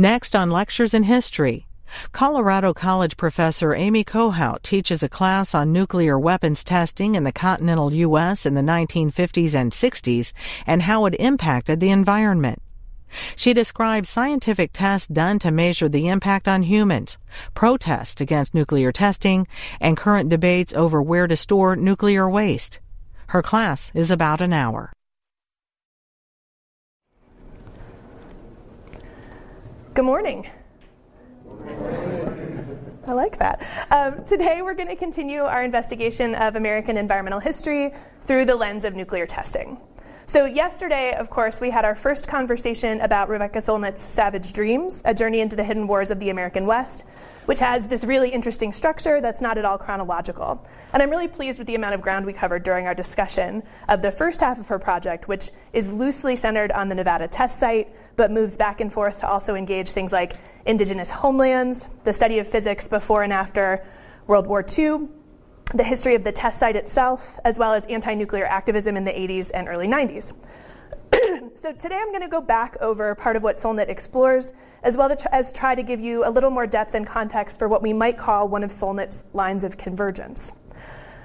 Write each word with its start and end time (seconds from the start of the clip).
Next 0.00 0.34
on 0.34 0.50
Lectures 0.50 0.94
in 0.94 1.02
History. 1.02 1.66
Colorado 2.10 2.72
College 2.72 3.18
professor 3.18 3.74
Amy 3.74 4.02
Kohout 4.02 4.62
teaches 4.62 5.02
a 5.02 5.10
class 5.10 5.54
on 5.54 5.74
nuclear 5.74 6.18
weapons 6.18 6.64
testing 6.64 7.16
in 7.16 7.24
the 7.24 7.32
continental 7.32 7.92
U.S. 7.92 8.46
in 8.46 8.54
the 8.54 8.62
1950s 8.62 9.54
and 9.54 9.72
60s 9.72 10.32
and 10.66 10.80
how 10.80 11.04
it 11.04 11.20
impacted 11.20 11.80
the 11.80 11.90
environment. 11.90 12.62
She 13.36 13.52
describes 13.52 14.08
scientific 14.08 14.70
tests 14.72 15.06
done 15.06 15.38
to 15.40 15.50
measure 15.50 15.90
the 15.90 16.08
impact 16.08 16.48
on 16.48 16.62
humans, 16.62 17.18
protests 17.52 18.22
against 18.22 18.54
nuclear 18.54 18.92
testing, 18.92 19.46
and 19.82 19.98
current 19.98 20.30
debates 20.30 20.72
over 20.72 21.02
where 21.02 21.26
to 21.26 21.36
store 21.36 21.76
nuclear 21.76 22.26
waste. 22.26 22.80
Her 23.26 23.42
class 23.42 23.92
is 23.94 24.10
about 24.10 24.40
an 24.40 24.54
hour. 24.54 24.94
Good 29.92 30.04
morning. 30.04 30.48
I 33.08 33.12
like 33.12 33.40
that. 33.40 33.66
Um, 33.90 34.24
today, 34.24 34.62
we're 34.62 34.74
going 34.74 34.88
to 34.88 34.94
continue 34.94 35.40
our 35.40 35.64
investigation 35.64 36.36
of 36.36 36.54
American 36.54 36.96
environmental 36.96 37.40
history 37.40 37.92
through 38.22 38.44
the 38.44 38.54
lens 38.54 38.84
of 38.84 38.94
nuclear 38.94 39.26
testing. 39.26 39.78
So, 40.30 40.44
yesterday, 40.44 41.12
of 41.14 41.28
course, 41.28 41.60
we 41.60 41.70
had 41.70 41.84
our 41.84 41.96
first 41.96 42.28
conversation 42.28 43.00
about 43.00 43.28
Rebecca 43.28 43.58
Solnit's 43.58 44.04
Savage 44.04 44.52
Dreams, 44.52 45.02
a 45.04 45.12
journey 45.12 45.40
into 45.40 45.56
the 45.56 45.64
hidden 45.64 45.88
wars 45.88 46.12
of 46.12 46.20
the 46.20 46.30
American 46.30 46.66
West, 46.66 47.02
which 47.46 47.58
has 47.58 47.88
this 47.88 48.04
really 48.04 48.30
interesting 48.30 48.72
structure 48.72 49.20
that's 49.20 49.40
not 49.40 49.58
at 49.58 49.64
all 49.64 49.76
chronological. 49.76 50.64
And 50.92 51.02
I'm 51.02 51.10
really 51.10 51.26
pleased 51.26 51.58
with 51.58 51.66
the 51.66 51.74
amount 51.74 51.96
of 51.96 52.00
ground 52.00 52.26
we 52.26 52.32
covered 52.32 52.62
during 52.62 52.86
our 52.86 52.94
discussion 52.94 53.64
of 53.88 54.02
the 54.02 54.12
first 54.12 54.38
half 54.38 54.60
of 54.60 54.68
her 54.68 54.78
project, 54.78 55.26
which 55.26 55.50
is 55.72 55.90
loosely 55.90 56.36
centered 56.36 56.70
on 56.70 56.88
the 56.88 56.94
Nevada 56.94 57.26
test 57.26 57.58
site, 57.58 57.92
but 58.14 58.30
moves 58.30 58.56
back 58.56 58.80
and 58.80 58.92
forth 58.92 59.18
to 59.18 59.28
also 59.28 59.56
engage 59.56 59.90
things 59.90 60.12
like 60.12 60.34
indigenous 60.64 61.10
homelands, 61.10 61.88
the 62.04 62.12
study 62.12 62.38
of 62.38 62.46
physics 62.46 62.86
before 62.86 63.24
and 63.24 63.32
after 63.32 63.84
World 64.28 64.46
War 64.46 64.64
II, 64.78 65.08
the 65.74 65.84
history 65.84 66.14
of 66.14 66.24
the 66.24 66.32
test 66.32 66.58
site 66.58 66.76
itself, 66.76 67.38
as 67.44 67.58
well 67.58 67.72
as 67.72 67.84
anti 67.86 68.14
nuclear 68.14 68.44
activism 68.44 68.96
in 68.96 69.04
the 69.04 69.12
80s 69.12 69.50
and 69.54 69.68
early 69.68 69.86
90s. 69.86 70.34
so 71.56 71.72
today 71.72 71.96
I'm 71.96 72.08
going 72.08 72.22
to 72.22 72.28
go 72.28 72.40
back 72.40 72.76
over 72.80 73.14
part 73.14 73.36
of 73.36 73.42
what 73.42 73.56
Solnit 73.56 73.88
explores, 73.88 74.52
as 74.82 74.96
well 74.96 75.14
as 75.32 75.52
try 75.52 75.74
to 75.74 75.82
give 75.82 76.00
you 76.00 76.26
a 76.26 76.30
little 76.30 76.50
more 76.50 76.66
depth 76.66 76.94
and 76.94 77.06
context 77.06 77.58
for 77.58 77.68
what 77.68 77.82
we 77.82 77.92
might 77.92 78.18
call 78.18 78.48
one 78.48 78.64
of 78.64 78.70
Solnit's 78.70 79.24
lines 79.32 79.64
of 79.64 79.76
convergence. 79.76 80.52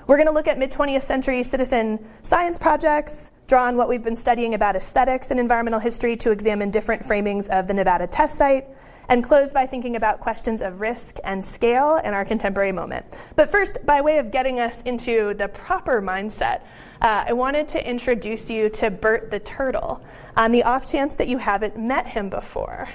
We're 0.08 0.18
going 0.18 0.28
to 0.28 0.34
look 0.34 0.48
at 0.48 0.60
mid 0.60 0.72
20th 0.72 1.04
century 1.04 1.42
citizen 1.42 2.06
science 2.22 2.60
projects, 2.60 3.32
draw 3.48 3.66
on 3.66 3.78
what 3.78 3.90
we've 3.90 4.04
been 4.04 4.18
studying 4.18 4.54
about 4.54 4.76
aesthetics 4.76 5.32
and 5.32 5.40
environmental 5.40 5.80
history 5.80 6.16
to 6.18 6.32
examine 6.32 6.70
different 6.70 7.04
framings 7.04 7.48
of 7.50 7.68
the 7.68 7.74
Nevada 7.74 8.06
test 8.06 8.38
site, 8.38 8.68
and 9.10 9.24
close 9.24 9.54
by 9.54 9.66
thinking 9.66 9.96
about 9.96 10.20
questions 10.20 10.62
of 10.62 10.80
risk 10.80 11.18
and 11.24 11.44
scale 11.44 11.98
in 12.04 12.14
our 12.14 12.26
contemporary 12.26 12.72
moment. 12.72 13.06
But 13.36 13.52
first, 13.52 13.86
by 13.86 14.02
way 14.02 14.18
of 14.18 14.32
getting 14.32 14.60
us 14.60 14.82
into 14.84 15.34
the 15.34 15.48
proper 15.48 16.02
mindset, 16.02 16.62
uh, 17.02 17.26
I 17.28 17.34
wanted 17.34 17.70
to 17.70 17.90
introduce 17.90 18.50
you 18.50 18.70
to 18.70 18.90
Bert 18.90 19.30
the 19.30 19.40
Turtle 19.40 20.02
on 20.36 20.52
the 20.52 20.64
off 20.64 20.90
chance 20.90 21.16
that 21.16 21.28
you 21.28 21.38
haven't 21.38 21.78
met 21.78 22.08
him 22.08 22.30
before. 22.30 22.90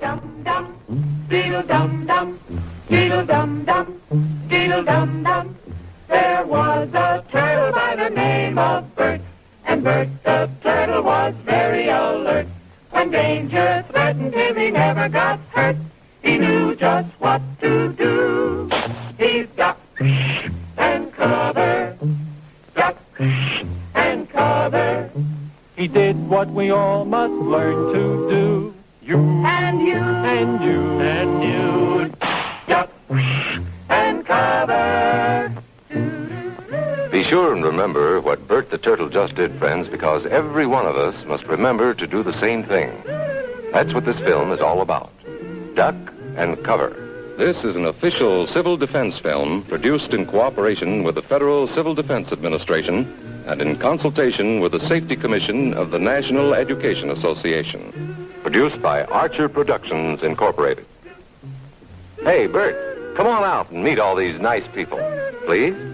Dum 0.00 0.42
dum, 0.42 1.26
diddle 1.28 1.62
dum 1.62 2.06
dum, 2.06 2.40
diddle 2.88 3.26
dum 3.26 3.64
dum, 3.64 4.00
diddle 4.48 4.82
dum 4.82 5.22
dum. 5.22 5.56
There 6.08 6.44
was 6.46 6.88
a 6.94 7.22
turtle 7.30 7.72
by 7.72 7.96
the 7.96 8.10
name 8.10 8.58
of 8.58 8.96
Bert. 8.96 9.20
Bert 9.82 10.08
the 10.24 10.50
turtle 10.62 11.02
was 11.02 11.34
very 11.36 11.88
alert. 11.88 12.46
When 12.90 13.10
danger 13.10 13.82
threatened 13.88 14.34
him, 14.34 14.56
he 14.58 14.70
never 14.70 15.08
got 15.08 15.40
hurt. 15.52 15.76
He 16.22 16.36
knew 16.36 16.74
just 16.76 17.08
what 17.18 17.40
to 17.62 17.90
do. 17.94 18.68
He 19.18 19.44
ducked 19.56 20.02
and 20.76 21.10
cover, 21.14 21.96
ducked 22.74 23.20
and 23.94 24.28
cover. 24.28 25.10
He 25.76 25.88
did 25.88 26.28
what 26.28 26.50
we 26.50 26.70
all 26.70 27.06
must 27.06 27.32
learn 27.32 27.94
to 27.94 28.28
do. 28.28 28.74
You 29.02 29.16
and 29.46 29.80
you 29.80 29.96
and 29.96 30.62
you 30.62 31.00
and 31.00 31.42
you 31.42 32.12
duck 32.66 32.90
and 33.88 34.26
cover. 34.26 35.29
Sure 37.30 37.54
and 37.54 37.64
remember 37.64 38.20
what 38.20 38.48
Bert 38.48 38.70
the 38.70 38.76
Turtle 38.76 39.08
just 39.08 39.36
did, 39.36 39.52
friends, 39.52 39.86
because 39.86 40.26
every 40.26 40.66
one 40.66 40.84
of 40.84 40.96
us 40.96 41.14
must 41.26 41.44
remember 41.44 41.94
to 41.94 42.04
do 42.04 42.24
the 42.24 42.36
same 42.40 42.64
thing. 42.64 42.90
That's 43.72 43.94
what 43.94 44.04
this 44.04 44.18
film 44.18 44.50
is 44.50 44.58
all 44.58 44.80
about. 44.80 45.12
Duck 45.76 45.94
and 46.34 46.60
cover. 46.64 46.88
This 47.38 47.62
is 47.62 47.76
an 47.76 47.84
official 47.84 48.48
civil 48.48 48.76
defense 48.76 49.16
film 49.16 49.62
produced 49.62 50.12
in 50.12 50.26
cooperation 50.26 51.04
with 51.04 51.14
the 51.14 51.22
Federal 51.22 51.68
Civil 51.68 51.94
Defense 51.94 52.32
Administration 52.32 53.06
and 53.46 53.62
in 53.62 53.76
consultation 53.76 54.58
with 54.58 54.72
the 54.72 54.80
Safety 54.80 55.14
Commission 55.14 55.72
of 55.74 55.92
the 55.92 56.00
National 56.00 56.52
Education 56.52 57.10
Association. 57.10 57.92
Produced 58.42 58.82
by 58.82 59.04
Archer 59.04 59.48
Productions 59.48 60.24
Incorporated. 60.24 60.84
Hey, 62.24 62.48
Bert, 62.48 63.14
come 63.16 63.28
on 63.28 63.44
out 63.44 63.70
and 63.70 63.84
meet 63.84 64.00
all 64.00 64.16
these 64.16 64.40
nice 64.40 64.66
people, 64.66 64.98
please. 65.46 65.89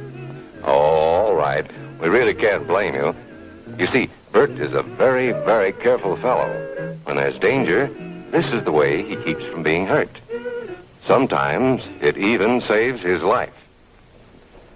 Oh, 0.67 0.73
all 0.73 1.35
right. 1.35 1.65
We 2.01 2.09
really 2.09 2.35
can't 2.35 2.67
blame 2.67 2.95
you. 2.95 3.15
You 3.79 3.87
see, 3.87 4.11
Bert 4.33 4.51
is 4.51 4.75
a 4.75 4.83
very, 4.83 5.33
very 5.33 5.73
careful 5.73 6.17
fellow. 6.17 6.49
When 7.05 7.17
there's 7.17 7.39
danger, 7.39 7.87
this 8.31 8.53
is 8.53 8.65
the 8.65 8.73
way 8.73 9.03
he 9.03 9.17
keeps 9.17 9.45
from 9.45 9.63
being 9.63 9.87
hurt. 9.87 10.11
Sometimes 11.05 11.83
it 12.01 12.17
even 12.17 12.61
saves 12.61 13.01
his 13.01 13.23
life. 13.23 13.53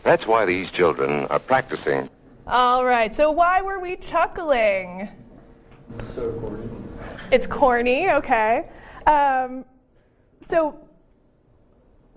That's 0.02 0.26
why 0.26 0.46
these 0.46 0.70
children 0.70 1.26
are 1.26 1.40
practicing. 1.40 2.08
All 2.46 2.84
right, 2.84 3.14
so 3.14 3.30
why 3.30 3.60
were 3.62 3.80
we 3.80 3.96
chuckling? 3.96 5.08
So 6.14 6.32
corny. 6.32 6.68
It's 7.30 7.46
corny, 7.46 8.10
okay. 8.10 8.68
Um, 9.06 9.64
so 10.42 10.78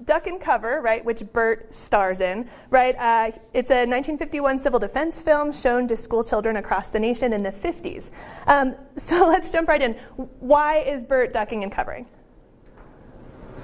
Duck 0.06 0.28
and 0.28 0.40
Cover, 0.40 0.82
right, 0.82 1.04
which 1.04 1.24
Bert 1.32 1.74
stars 1.74 2.20
in, 2.20 2.50
right? 2.70 2.96
Uh, 2.96 3.32
it's 3.54 3.72
a 3.72 3.86
1951 3.86 4.60
civil 4.60 4.80
defense 4.80 5.22
film 5.22 5.52
shown 5.54 5.88
to 5.88 5.96
school 5.96 6.24
children 6.24 6.58
across 6.58 6.90
the 6.90 7.00
nation 7.00 7.34
in 7.34 7.44
the 7.44 7.52
50s. 7.52 8.10
Um, 8.48 8.76
so 8.98 9.28
let's 9.28 9.52
jump 9.52 9.68
right 9.68 9.82
in. 9.82 9.94
Why 10.40 10.80
is 10.80 11.04
Bert 11.04 11.34
ducking 11.34 11.64
and 11.64 11.72
covering? 11.72 12.06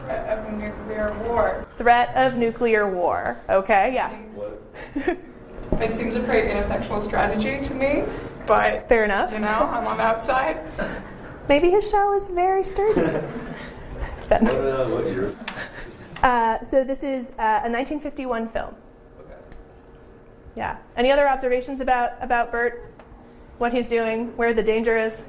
Threat 0.05 0.37
of 0.37 0.53
nuclear 0.53 1.25
war. 1.27 1.67
Threat 1.77 2.15
of 2.15 2.35
nuclear 2.35 2.89
war. 2.89 3.39
Okay, 3.49 3.93
yeah. 3.93 4.17
It 5.81 5.95
seems 5.95 6.15
a 6.15 6.21
pretty 6.21 6.49
ineffectual 6.49 7.01
strategy 7.01 7.61
to 7.61 7.73
me, 7.73 8.03
but 8.45 8.87
fair 8.89 9.03
enough. 9.03 9.31
You 9.33 9.39
know, 9.39 9.47
I'm 9.47 9.87
on 9.87 9.97
the 9.97 10.03
outside. 10.03 10.59
Maybe 11.47 11.69
his 11.69 11.89
shell 11.89 12.13
is 12.13 12.27
very 12.27 12.63
sturdy. 12.63 13.01
what, 14.29 14.47
uh, 14.47 14.87
what 14.87 15.05
year? 15.05 15.35
Is 16.19 16.23
it? 16.23 16.25
Uh, 16.27 16.63
so 16.65 16.83
this 16.83 17.03
is 17.03 17.29
uh, 17.31 17.63
a 17.63 17.69
1951 17.69 18.49
film. 18.49 18.75
Yeah. 20.55 20.77
Any 20.97 21.11
other 21.11 21.27
observations 21.27 21.79
about, 21.81 22.11
about 22.21 22.51
Bert? 22.51 22.91
What 23.59 23.73
he's 23.73 23.87
doing, 23.87 24.35
where 24.37 24.53
the 24.53 24.63
danger 24.63 24.97
is? 24.97 25.23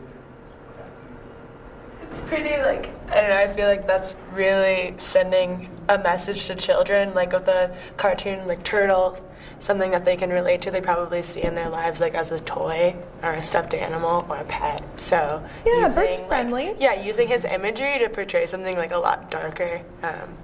It's 2.12 2.20
pretty 2.22 2.56
like 2.62 2.90
I 3.08 3.20
don't 3.20 3.30
know. 3.30 3.36
I 3.36 3.48
feel 3.48 3.66
like 3.68 3.86
that's 3.86 4.14
really 4.32 4.94
sending 4.98 5.68
a 5.88 5.98
message 5.98 6.46
to 6.46 6.54
children, 6.54 7.12
like 7.14 7.32
with 7.32 7.46
a 7.48 7.76
cartoon 7.96 8.46
like 8.48 8.62
turtle, 8.64 9.18
something 9.60 9.90
that 9.92 10.04
they 10.04 10.16
can 10.16 10.30
relate 10.30 10.62
to. 10.62 10.70
They 10.70 10.80
probably 10.80 11.22
see 11.22 11.42
in 11.42 11.54
their 11.54 11.68
lives, 11.68 12.00
like 12.00 12.14
as 12.14 12.30
a 12.32 12.38
toy 12.40 12.96
or 13.22 13.32
a 13.32 13.42
stuffed 13.42 13.74
animal 13.74 14.26
or 14.28 14.36
a 14.38 14.44
pet. 14.44 14.82
So 14.96 15.42
Yeah, 15.66 15.86
using, 15.86 15.94
Bert's 16.02 16.18
like- 16.18 16.28
friendly. 16.28 16.74
yeah, 16.80 17.00
using 17.00 17.28
his 17.28 17.44
imagery 17.44 17.98
to 18.00 18.08
portray 18.08 18.46
something 18.46 18.76
like 18.76 18.92
a 18.92 18.98
lot 18.98 19.30
darker. 19.30 19.82
Um, 20.02 20.36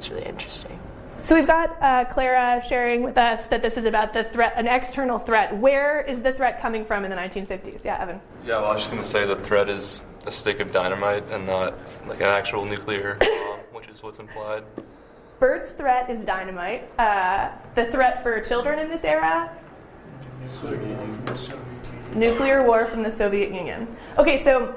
it's 0.00 0.08
really 0.08 0.24
interesting. 0.24 0.80
So 1.22 1.34
we've 1.34 1.46
got 1.46 1.76
uh, 1.82 2.06
Clara 2.06 2.62
sharing 2.66 3.02
with 3.02 3.18
us 3.18 3.46
that 3.48 3.60
this 3.60 3.76
is 3.76 3.84
about 3.84 4.14
the 4.14 4.24
threat, 4.24 4.54
an 4.56 4.66
external 4.66 5.18
threat. 5.18 5.54
Where 5.54 6.00
is 6.00 6.22
the 6.22 6.32
threat 6.32 6.62
coming 6.62 6.86
from 6.86 7.04
in 7.04 7.10
the 7.10 7.16
1950s? 7.18 7.84
Yeah, 7.84 8.00
Evan. 8.00 8.18
Yeah, 8.46 8.56
well, 8.60 8.68
I 8.68 8.72
was 8.72 8.80
just 8.80 8.90
going 8.90 9.02
to 9.02 9.06
say 9.06 9.26
the 9.26 9.36
threat 9.36 9.68
is 9.68 10.04
a 10.24 10.32
stick 10.32 10.60
of 10.60 10.72
dynamite 10.72 11.30
and 11.30 11.46
not 11.46 11.74
like 12.06 12.20
an 12.20 12.28
actual 12.28 12.64
nuclear 12.64 13.16
bomb, 13.20 13.58
which 13.72 13.88
is 13.88 14.02
what's 14.02 14.18
implied. 14.20 14.64
Bert's 15.38 15.72
threat 15.72 16.08
is 16.08 16.24
dynamite. 16.24 16.88
Uh, 16.98 17.50
the 17.74 17.84
threat 17.90 18.22
for 18.22 18.40
children 18.40 18.78
in 18.78 18.88
this 18.88 19.04
era, 19.04 19.54
nuclear 22.14 22.64
war 22.64 22.86
from 22.86 23.02
the 23.02 23.10
Soviet 23.10 23.52
Union. 23.52 23.86
Okay, 24.16 24.38
so 24.38 24.74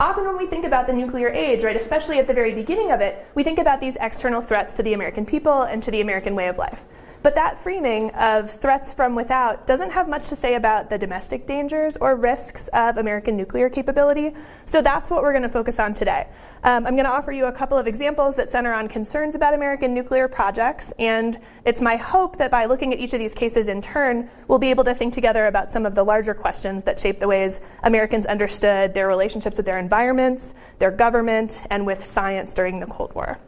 often 0.00 0.24
when 0.24 0.36
we 0.36 0.46
think 0.46 0.64
about 0.64 0.86
the 0.86 0.92
nuclear 0.92 1.28
age, 1.28 1.64
right, 1.64 1.76
especially 1.76 2.18
at 2.18 2.26
the 2.26 2.34
very 2.34 2.54
beginning 2.54 2.90
of 2.90 3.00
it, 3.00 3.26
we 3.34 3.42
think 3.42 3.58
about 3.58 3.80
these 3.80 3.96
external 4.00 4.40
threats 4.40 4.74
to 4.74 4.82
the 4.82 4.92
American 4.92 5.26
people 5.26 5.62
and 5.62 5.82
to 5.82 5.90
the 5.90 6.00
American 6.00 6.34
way 6.34 6.48
of 6.48 6.58
life. 6.58 6.84
But 7.22 7.34
that 7.34 7.58
framing 7.58 8.10
of 8.10 8.50
threats 8.50 8.92
from 8.92 9.14
without 9.14 9.66
doesn't 9.66 9.90
have 9.90 10.08
much 10.08 10.28
to 10.28 10.36
say 10.36 10.54
about 10.54 10.88
the 10.88 10.98
domestic 10.98 11.46
dangers 11.46 11.96
or 11.96 12.14
risks 12.14 12.68
of 12.68 12.96
American 12.96 13.36
nuclear 13.36 13.68
capability. 13.68 14.34
So 14.66 14.82
that's 14.82 15.10
what 15.10 15.22
we're 15.22 15.32
going 15.32 15.42
to 15.42 15.48
focus 15.48 15.78
on 15.80 15.94
today. 15.94 16.28
Um, 16.62 16.86
I'm 16.86 16.94
going 16.94 17.04
to 17.04 17.12
offer 17.12 17.32
you 17.32 17.46
a 17.46 17.52
couple 17.52 17.78
of 17.78 17.86
examples 17.86 18.36
that 18.36 18.50
center 18.50 18.72
on 18.72 18.88
concerns 18.88 19.34
about 19.34 19.54
American 19.54 19.94
nuclear 19.94 20.26
projects, 20.26 20.92
and 20.98 21.38
it's 21.64 21.80
my 21.80 21.96
hope 21.96 22.36
that 22.38 22.50
by 22.50 22.64
looking 22.66 22.92
at 22.92 22.98
each 22.98 23.12
of 23.12 23.20
these 23.20 23.34
cases 23.34 23.68
in 23.68 23.80
turn, 23.80 24.28
we'll 24.48 24.58
be 24.58 24.70
able 24.70 24.84
to 24.84 24.94
think 24.94 25.14
together 25.14 25.46
about 25.46 25.72
some 25.72 25.86
of 25.86 25.94
the 25.94 26.02
larger 26.02 26.34
questions 26.34 26.82
that 26.84 26.98
shape 26.98 27.20
the 27.20 27.28
ways 27.28 27.60
Americans 27.84 28.26
understood 28.26 28.92
their 28.94 29.06
relationships 29.06 29.56
with 29.56 29.66
their 29.66 29.78
environments, 29.78 30.54
their 30.78 30.90
government, 30.90 31.62
and 31.70 31.86
with 31.86 32.04
science 32.04 32.54
during 32.54 32.80
the 32.80 32.86
Cold 32.86 33.14
War. 33.14 33.38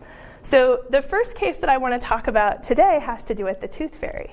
So, 0.42 0.84
the 0.88 1.02
first 1.02 1.34
case 1.34 1.56
that 1.58 1.68
I 1.68 1.76
want 1.76 2.00
to 2.00 2.06
talk 2.06 2.26
about 2.26 2.62
today 2.62 2.98
has 3.00 3.24
to 3.24 3.34
do 3.34 3.44
with 3.44 3.60
the 3.60 3.68
tooth 3.68 3.94
fairy. 3.94 4.30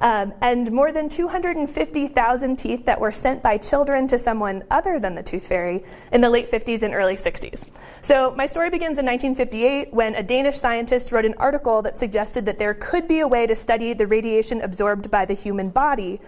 Um, 0.00 0.32
and 0.40 0.70
more 0.72 0.92
than 0.92 1.10
250,000 1.10 2.56
teeth 2.56 2.86
that 2.86 3.00
were 3.00 3.12
sent 3.12 3.42
by 3.42 3.58
children 3.58 4.08
to 4.08 4.18
someone 4.18 4.64
other 4.70 4.98
than 4.98 5.14
the 5.14 5.22
tooth 5.22 5.46
fairy 5.46 5.84
in 6.10 6.22
the 6.22 6.30
late 6.30 6.50
50s 6.50 6.82
and 6.82 6.94
early 6.94 7.16
60s. 7.16 7.66
So, 8.02 8.34
my 8.36 8.46
story 8.46 8.70
begins 8.70 8.98
in 8.98 9.06
1958 9.06 9.92
when 9.92 10.14
a 10.14 10.22
Danish 10.22 10.58
scientist 10.58 11.10
wrote 11.10 11.24
an 11.24 11.34
article 11.34 11.82
that 11.82 11.98
suggested 11.98 12.46
that 12.46 12.58
there 12.58 12.74
could 12.74 13.08
be 13.08 13.20
a 13.20 13.28
way 13.28 13.46
to 13.46 13.54
study 13.54 13.92
the 13.92 14.06
radiation 14.06 14.60
absorbed 14.60 15.10
by 15.10 15.24
the 15.24 15.34
human 15.34 15.70
body 15.70 16.20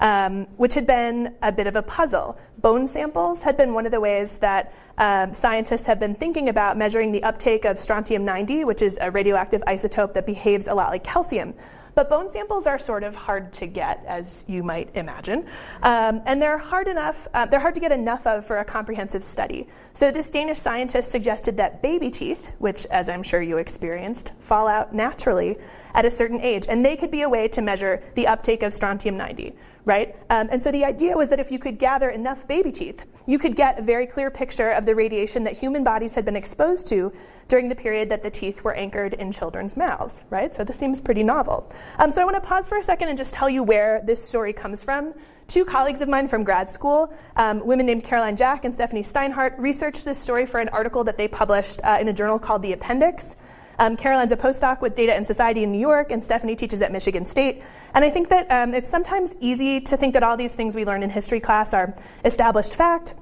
um, 0.00 0.46
which 0.56 0.74
had 0.74 0.86
been 0.86 1.34
a 1.42 1.52
bit 1.52 1.66
of 1.66 1.76
a 1.76 1.82
puzzle. 1.82 2.38
Bone 2.58 2.88
samples 2.88 3.42
had 3.42 3.56
been 3.56 3.74
one 3.74 3.86
of 3.86 3.92
the 3.92 4.00
ways 4.00 4.38
that 4.38 4.72
um, 5.00 5.32
scientists 5.32 5.86
have 5.86 5.98
been 5.98 6.14
thinking 6.14 6.50
about 6.50 6.76
measuring 6.76 7.10
the 7.10 7.22
uptake 7.22 7.64
of 7.64 7.78
strontium 7.78 8.22
90, 8.22 8.64
which 8.64 8.82
is 8.82 8.98
a 9.00 9.10
radioactive 9.10 9.62
isotope 9.62 10.12
that 10.12 10.26
behaves 10.26 10.68
a 10.68 10.74
lot 10.74 10.90
like 10.90 11.02
calcium. 11.02 11.54
But 11.94 12.10
bone 12.10 12.30
samples 12.30 12.66
are 12.66 12.78
sort 12.78 13.02
of 13.02 13.14
hard 13.14 13.50
to 13.54 13.66
get, 13.66 14.04
as 14.06 14.44
you 14.46 14.62
might 14.62 14.94
imagine, 14.94 15.46
um, 15.82 16.20
and 16.26 16.40
they're 16.40 16.58
hard 16.58 16.86
enough. 16.86 17.26
Uh, 17.32 17.46
they're 17.46 17.60
hard 17.60 17.74
to 17.74 17.80
get 17.80 17.92
enough 17.92 18.26
of 18.26 18.46
for 18.46 18.58
a 18.58 18.64
comprehensive 18.64 19.24
study. 19.24 19.66
So 19.94 20.10
this 20.10 20.28
Danish 20.28 20.58
scientist 20.58 21.10
suggested 21.10 21.56
that 21.56 21.82
baby 21.82 22.10
teeth, 22.10 22.52
which, 22.58 22.84
as 22.86 23.08
I'm 23.08 23.22
sure 23.22 23.40
you 23.40 23.56
experienced, 23.56 24.32
fall 24.38 24.68
out 24.68 24.94
naturally 24.94 25.56
at 25.94 26.04
a 26.04 26.10
certain 26.10 26.40
age, 26.42 26.66
and 26.68 26.84
they 26.84 26.94
could 26.94 27.10
be 27.10 27.22
a 27.22 27.28
way 27.28 27.48
to 27.48 27.62
measure 27.62 28.02
the 28.14 28.26
uptake 28.26 28.62
of 28.62 28.74
strontium 28.74 29.16
90 29.16 29.56
right? 29.90 30.14
Um, 30.30 30.48
and 30.52 30.62
so 30.62 30.70
the 30.70 30.84
idea 30.84 31.16
was 31.16 31.30
that 31.30 31.40
if 31.40 31.50
you 31.50 31.58
could 31.58 31.76
gather 31.76 32.10
enough 32.10 32.46
baby 32.46 32.70
teeth, 32.70 33.06
you 33.26 33.40
could 33.40 33.56
get 33.56 33.76
a 33.76 33.82
very 33.82 34.06
clear 34.06 34.30
picture 34.30 34.70
of 34.70 34.86
the 34.86 34.94
radiation 34.94 35.42
that 35.42 35.54
human 35.54 35.82
bodies 35.82 36.14
had 36.14 36.24
been 36.24 36.36
exposed 36.36 36.86
to 36.90 37.12
during 37.48 37.68
the 37.68 37.74
period 37.74 38.08
that 38.08 38.22
the 38.22 38.30
teeth 38.30 38.62
were 38.62 38.72
anchored 38.74 39.14
in 39.14 39.32
children's 39.32 39.76
mouths, 39.76 40.22
right? 40.30 40.54
So 40.54 40.62
this 40.62 40.78
seems 40.78 41.00
pretty 41.00 41.24
novel. 41.24 41.68
Um, 41.98 42.12
so 42.12 42.22
I 42.22 42.24
want 42.24 42.36
to 42.36 42.40
pause 42.40 42.68
for 42.68 42.78
a 42.78 42.84
second 42.84 43.08
and 43.08 43.18
just 43.18 43.34
tell 43.34 43.50
you 43.50 43.64
where 43.64 44.00
this 44.04 44.24
story 44.24 44.52
comes 44.52 44.80
from. 44.80 45.12
Two 45.48 45.64
colleagues 45.64 46.00
of 46.02 46.08
mine 46.08 46.28
from 46.28 46.44
grad 46.44 46.70
school, 46.70 47.12
um, 47.34 47.66
women 47.66 47.84
named 47.84 48.04
Caroline 48.04 48.36
Jack 48.36 48.64
and 48.64 48.72
Stephanie 48.72 49.02
Steinhardt, 49.02 49.58
researched 49.58 50.04
this 50.04 50.20
story 50.20 50.46
for 50.46 50.60
an 50.60 50.68
article 50.68 51.02
that 51.02 51.18
they 51.18 51.26
published 51.26 51.80
uh, 51.82 51.98
in 52.00 52.06
a 52.06 52.12
journal 52.12 52.38
called 52.38 52.62
The 52.62 52.72
Appendix. 52.74 53.34
Um, 53.80 53.96
Caroline's 53.96 54.30
a 54.30 54.36
postdoc 54.36 54.82
with 54.82 54.94
Data 54.94 55.14
and 55.14 55.26
Society 55.26 55.62
in 55.62 55.72
New 55.72 55.78
York, 55.78 56.12
and 56.12 56.22
Stephanie 56.22 56.54
teaches 56.54 56.82
at 56.82 56.92
Michigan 56.92 57.24
State. 57.24 57.62
And 57.94 58.04
I 58.04 58.10
think 58.10 58.28
that 58.28 58.46
um, 58.50 58.74
it's 58.74 58.90
sometimes 58.90 59.34
easy 59.40 59.80
to 59.80 59.96
think 59.96 60.12
that 60.12 60.22
all 60.22 60.36
these 60.36 60.54
things 60.54 60.74
we 60.74 60.84
learn 60.84 61.02
in 61.02 61.08
history 61.08 61.40
class 61.40 61.72
are 61.72 61.96
established 62.26 62.74
fact 62.74 63.14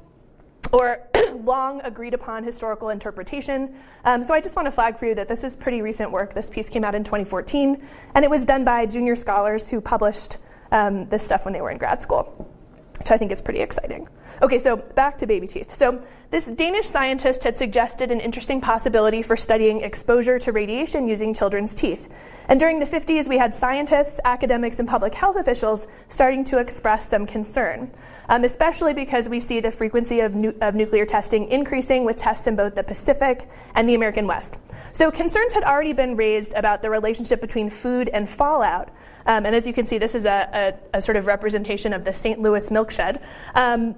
or 0.73 1.07
long 1.45 1.81
agreed 1.83 2.13
upon 2.13 2.43
historical 2.43 2.89
interpretation. 2.89 3.73
Um, 4.05 4.25
so 4.25 4.35
I 4.35 4.41
just 4.41 4.57
want 4.57 4.67
to 4.67 4.73
flag 4.73 4.99
for 4.99 5.07
you 5.07 5.15
that 5.15 5.29
this 5.29 5.45
is 5.45 5.55
pretty 5.55 5.81
recent 5.81 6.11
work. 6.11 6.35
This 6.35 6.51
piece 6.51 6.69
came 6.69 6.83
out 6.83 6.97
in 6.97 7.05
2014, 7.05 7.89
and 8.17 8.25
it 8.25 8.31
was 8.31 8.45
done 8.45 8.65
by 8.65 8.85
junior 8.85 9.15
scholars 9.15 9.69
who 9.69 9.81
published 9.81 10.39
um, 10.73 11.09
this 11.09 11.23
stuff 11.23 11.45
when 11.45 11.55
they 11.55 11.61
were 11.61 11.71
in 11.71 11.79
grad 11.79 12.03
school 12.03 12.53
which 12.99 13.11
I 13.11 13.17
think 13.17 13.33
is 13.33 13.41
pretty 13.41 13.61
exciting. 13.61 14.09
Okay, 14.43 14.59
so 14.59 14.77
back 14.77 15.19
to 15.19 15.27
baby 15.27 15.47
teeth. 15.47 15.75
So, 15.75 16.03
this 16.31 16.47
Danish 16.47 16.87
scientist 16.87 17.45
had 17.45 17.57
suggested 17.57 18.11
an 18.11 18.21
interesting 18.21 18.61
possibility 18.61 19.23
for 19.23 19.35
studying 19.35 19.81
exposure 19.83 20.39
to 20.39 20.53
radiation 20.53 21.09
using 21.09 21.33
children's 21.33 21.75
teeth. 21.75 22.07
And 22.49 22.61
during 22.61 22.81
the 22.81 22.87
50s, 22.87 23.29
we 23.29 23.39
had 23.39 23.55
scientists, 23.55 24.21
academics, 24.25 24.79
and 24.79 24.87
public 24.87 25.15
health 25.15 25.37
officials 25.37 25.87
starting 26.11 26.45
to 26.45 26.59
express 26.59 27.09
some 27.09 27.27
concern, 27.27 27.91
um, 28.29 28.45
especially 28.45 28.93
because 28.93 29.29
we 29.29 29.41
see 29.41 29.61
the 29.61 29.71
frequency 29.71 30.21
of, 30.21 30.35
nu- 30.35 30.55
of 30.61 30.75
nuclear 30.75 31.07
testing 31.07 31.49
increasing 31.49 32.05
with 32.05 32.19
tests 32.19 32.47
in 32.47 32.57
both 32.57 32.75
the 32.75 32.83
Pacific 32.83 33.49
and 33.75 33.89
the 33.89 33.95
American 33.95 34.27
West. 34.27 34.55
So, 34.93 35.11
concerns 35.11 35.55
had 35.55 35.65
already 35.65 35.95
been 35.95 36.15
raised 36.17 36.53
about 36.55 36.83
the 36.83 36.91
relationship 36.91 37.41
between 37.41 37.71
food 37.71 38.11
and 38.11 38.29
fallout. 38.29 38.91
Um, 39.27 39.47
and 39.47 39.55
as 39.55 39.67
you 39.67 39.73
can 39.73 39.87
see, 39.87 39.99
this 39.99 40.15
is 40.15 40.25
a, 40.25 40.79
a, 40.93 40.99
a, 40.99 41.03
sort 41.03 41.17
of 41.17 41.27
representation 41.27 41.93
of 41.93 42.05
the 42.05 42.13
St. 42.13 42.41
Louis 42.41 42.71
milkshed. 42.71 43.19
Um, 43.55 43.95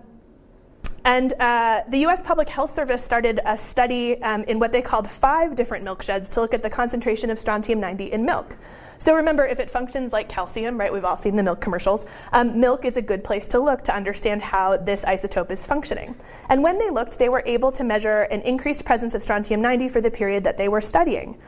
and 1.04 1.33
uh, 1.35 1.83
the 1.88 1.99
US 2.07 2.23
Public 2.23 2.49
Health 2.49 2.73
Service 2.73 3.04
started 3.04 3.40
a 3.45 3.57
study 3.57 4.23
um, 4.23 4.45
in 4.45 4.59
what 4.59 4.73
they 4.73 4.83
called 4.83 5.11
five 5.11 5.57
different 5.57 5.85
milk 5.85 6.02
sheds 6.02 6.28
to 6.30 6.40
look 6.40 6.52
at 6.52 6.62
the 6.62 6.71
concentration 6.71 7.30
of 7.30 7.38
strontium 7.38 7.80
90 7.80 8.12
in 8.12 8.25
milk. 8.25 8.57
So 8.99 9.14
remember, 9.14 9.47
if 9.47 9.59
it 9.61 9.71
functions 9.71 10.12
like 10.12 10.28
calcium, 10.28 10.78
right, 10.78 10.92
we've 10.92 11.07
all 11.07 11.16
seen 11.16 11.35
the 11.35 11.42
milk 11.42 11.62
commercials, 11.62 12.04
um, 12.33 12.61
milk 12.61 12.85
is 12.85 12.99
a 12.99 13.02
good 13.02 13.25
place 13.25 13.49
to 13.49 13.59
look 13.59 13.83
to 13.85 13.95
understand 13.95 14.42
how 14.42 14.76
this 14.76 15.07
isotope 15.07 15.50
is 15.50 15.64
functioning. 15.64 16.14
And 16.50 16.62
when 16.62 16.78
they 16.78 16.90
looked, 16.90 17.19
they 17.19 17.30
were 17.30 17.42
able 17.47 17.73
to 17.73 17.83
measure 17.83 18.23
an 18.25 18.42
increased 18.42 18.85
presence 18.85 19.14
of 19.14 19.23
strontium 19.23 19.62
90 19.62 19.88
for 19.88 20.02
the 20.02 20.11
period 20.11 20.45
that 20.45 20.59
they 20.59 20.69
were 20.69 20.83
studying. 20.83 21.38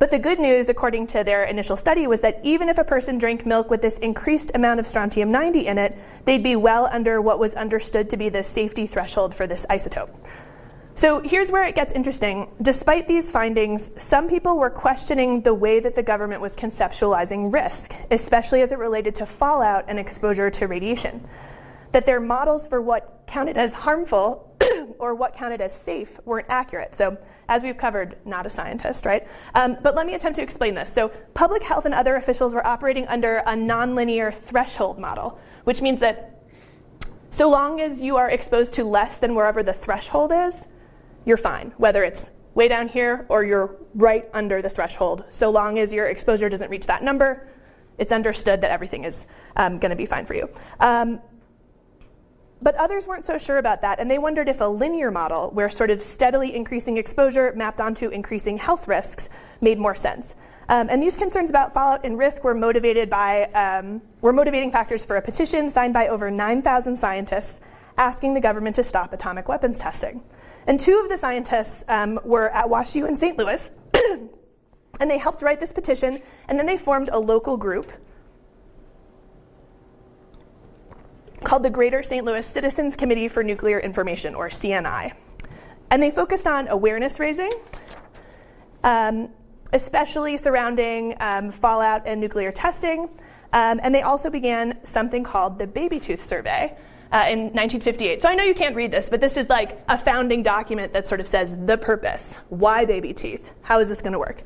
But 0.00 0.10
the 0.10 0.18
good 0.18 0.40
news, 0.40 0.70
according 0.70 1.08
to 1.08 1.22
their 1.22 1.44
initial 1.44 1.76
study, 1.76 2.06
was 2.06 2.22
that 2.22 2.40
even 2.42 2.70
if 2.70 2.78
a 2.78 2.84
person 2.84 3.18
drank 3.18 3.44
milk 3.44 3.68
with 3.68 3.82
this 3.82 3.98
increased 3.98 4.50
amount 4.54 4.80
of 4.80 4.86
strontium 4.86 5.30
90 5.30 5.66
in 5.66 5.76
it, 5.76 5.94
they'd 6.24 6.42
be 6.42 6.56
well 6.56 6.88
under 6.90 7.20
what 7.20 7.38
was 7.38 7.54
understood 7.54 8.08
to 8.08 8.16
be 8.16 8.30
the 8.30 8.42
safety 8.42 8.86
threshold 8.86 9.34
for 9.34 9.46
this 9.46 9.66
isotope. 9.68 10.08
So 10.94 11.20
here's 11.20 11.50
where 11.50 11.64
it 11.64 11.74
gets 11.74 11.92
interesting. 11.92 12.48
Despite 12.62 13.08
these 13.08 13.30
findings, 13.30 13.92
some 14.02 14.26
people 14.26 14.56
were 14.56 14.70
questioning 14.70 15.42
the 15.42 15.52
way 15.52 15.80
that 15.80 15.94
the 15.94 16.02
government 16.02 16.40
was 16.40 16.56
conceptualizing 16.56 17.52
risk, 17.52 17.94
especially 18.10 18.62
as 18.62 18.72
it 18.72 18.78
related 18.78 19.16
to 19.16 19.26
fallout 19.26 19.84
and 19.86 19.98
exposure 19.98 20.50
to 20.50 20.66
radiation. 20.66 21.28
That 21.92 22.06
their 22.06 22.20
models 22.20 22.66
for 22.66 22.80
what 22.80 23.24
counted 23.26 23.58
as 23.58 23.74
harmful 23.74 24.49
or 24.98 25.14
what 25.14 25.34
counted 25.34 25.60
as 25.60 25.74
safe 25.74 26.18
weren't 26.24 26.46
accurate. 26.48 26.94
So, 26.94 27.18
as 27.48 27.62
we've 27.62 27.76
covered, 27.76 28.16
not 28.24 28.46
a 28.46 28.50
scientist, 28.50 29.04
right? 29.04 29.26
Um, 29.54 29.76
but 29.82 29.96
let 29.96 30.06
me 30.06 30.14
attempt 30.14 30.36
to 30.36 30.42
explain 30.42 30.74
this. 30.74 30.92
So, 30.92 31.08
public 31.34 31.62
health 31.62 31.84
and 31.84 31.94
other 31.94 32.16
officials 32.16 32.54
were 32.54 32.66
operating 32.66 33.06
under 33.08 33.38
a 33.38 33.54
nonlinear 33.54 34.32
threshold 34.32 34.98
model, 34.98 35.38
which 35.64 35.82
means 35.82 36.00
that 36.00 36.42
so 37.30 37.48
long 37.48 37.80
as 37.80 38.00
you 38.00 38.16
are 38.16 38.28
exposed 38.28 38.74
to 38.74 38.84
less 38.84 39.18
than 39.18 39.34
wherever 39.34 39.62
the 39.62 39.72
threshold 39.72 40.32
is, 40.32 40.66
you're 41.24 41.36
fine, 41.36 41.72
whether 41.76 42.02
it's 42.02 42.30
way 42.54 42.68
down 42.68 42.88
here 42.88 43.24
or 43.28 43.44
you're 43.44 43.76
right 43.94 44.28
under 44.32 44.60
the 44.60 44.68
threshold. 44.68 45.24
So 45.30 45.50
long 45.50 45.78
as 45.78 45.92
your 45.92 46.06
exposure 46.06 46.48
doesn't 46.48 46.70
reach 46.70 46.86
that 46.86 47.02
number, 47.02 47.48
it's 47.98 48.12
understood 48.12 48.62
that 48.62 48.70
everything 48.70 49.04
is 49.04 49.26
um, 49.56 49.78
going 49.78 49.90
to 49.90 49.96
be 49.96 50.06
fine 50.06 50.26
for 50.26 50.34
you. 50.34 50.48
Um, 50.80 51.20
but 52.62 52.74
others 52.76 53.06
weren't 53.06 53.26
so 53.26 53.38
sure 53.38 53.58
about 53.58 53.80
that, 53.82 53.98
and 53.98 54.10
they 54.10 54.18
wondered 54.18 54.48
if 54.48 54.60
a 54.60 54.64
linear 54.64 55.10
model, 55.10 55.50
where 55.50 55.70
sort 55.70 55.90
of 55.90 56.02
steadily 56.02 56.54
increasing 56.54 56.96
exposure 56.96 57.52
mapped 57.56 57.80
onto 57.80 58.08
increasing 58.08 58.58
health 58.58 58.86
risks, 58.86 59.28
made 59.60 59.78
more 59.78 59.94
sense. 59.94 60.34
Um, 60.68 60.88
and 60.88 61.02
these 61.02 61.16
concerns 61.16 61.50
about 61.50 61.74
fallout 61.74 62.04
and 62.04 62.16
risk 62.16 62.44
were 62.44 62.54
motivated 62.54 63.10
by 63.10 63.44
um, 63.46 64.00
were 64.20 64.32
motivating 64.32 64.70
factors 64.70 65.04
for 65.04 65.16
a 65.16 65.22
petition 65.22 65.68
signed 65.68 65.92
by 65.92 66.06
over 66.06 66.30
9,000 66.30 66.96
scientists 66.96 67.60
asking 67.98 68.34
the 68.34 68.40
government 68.40 68.76
to 68.76 68.84
stop 68.84 69.12
atomic 69.12 69.48
weapons 69.48 69.78
testing. 69.78 70.22
And 70.66 70.78
two 70.78 71.00
of 71.02 71.08
the 71.08 71.16
scientists 71.16 71.84
um, 71.88 72.20
were 72.24 72.50
at 72.50 72.66
WashU 72.66 73.08
in 73.08 73.16
St. 73.16 73.36
Louis, 73.36 73.70
and 75.00 75.10
they 75.10 75.18
helped 75.18 75.42
write 75.42 75.58
this 75.58 75.72
petition, 75.72 76.20
and 76.46 76.58
then 76.58 76.66
they 76.66 76.76
formed 76.76 77.08
a 77.08 77.18
local 77.18 77.56
group 77.56 77.90
called 81.44 81.62
the 81.62 81.70
Greater 81.70 82.02
St. 82.02 82.24
Louis 82.24 82.44
Citizens 82.46 82.96
Committee 82.96 83.28
for 83.28 83.42
Nuclear 83.42 83.78
Information, 83.80 84.34
or 84.34 84.48
CNI. 84.48 85.12
And 85.90 86.02
they 86.02 86.10
focused 86.10 86.46
on 86.46 86.68
awareness 86.68 87.18
raising, 87.18 87.50
um, 88.84 89.30
especially 89.72 90.36
surrounding 90.36 91.14
um, 91.20 91.50
fallout 91.50 92.02
and 92.06 92.20
nuclear 92.20 92.52
testing. 92.52 93.08
Um, 93.52 93.80
and 93.82 93.94
they 93.94 94.02
also 94.02 94.30
began 94.30 94.78
something 94.84 95.24
called 95.24 95.58
the 95.58 95.66
Baby 95.66 95.98
Tooth 95.98 96.24
Survey, 96.24 96.76
uh, 97.12 97.26
in 97.28 97.40
1958. 97.52 98.22
So 98.22 98.28
I 98.28 98.34
know 98.34 98.44
you 98.44 98.54
can't 98.54 98.76
read 98.76 98.92
this, 98.92 99.08
but 99.08 99.20
this 99.20 99.36
is 99.36 99.48
like 99.48 99.82
a 99.88 99.98
founding 99.98 100.42
document 100.42 100.92
that 100.92 101.08
sort 101.08 101.20
of 101.20 101.26
says 101.26 101.56
the 101.66 101.76
purpose. 101.76 102.38
Why 102.48 102.84
baby 102.84 103.12
teeth? 103.12 103.50
How 103.62 103.80
is 103.80 103.88
this 103.88 104.00
going 104.00 104.12
to 104.12 104.18
work? 104.18 104.42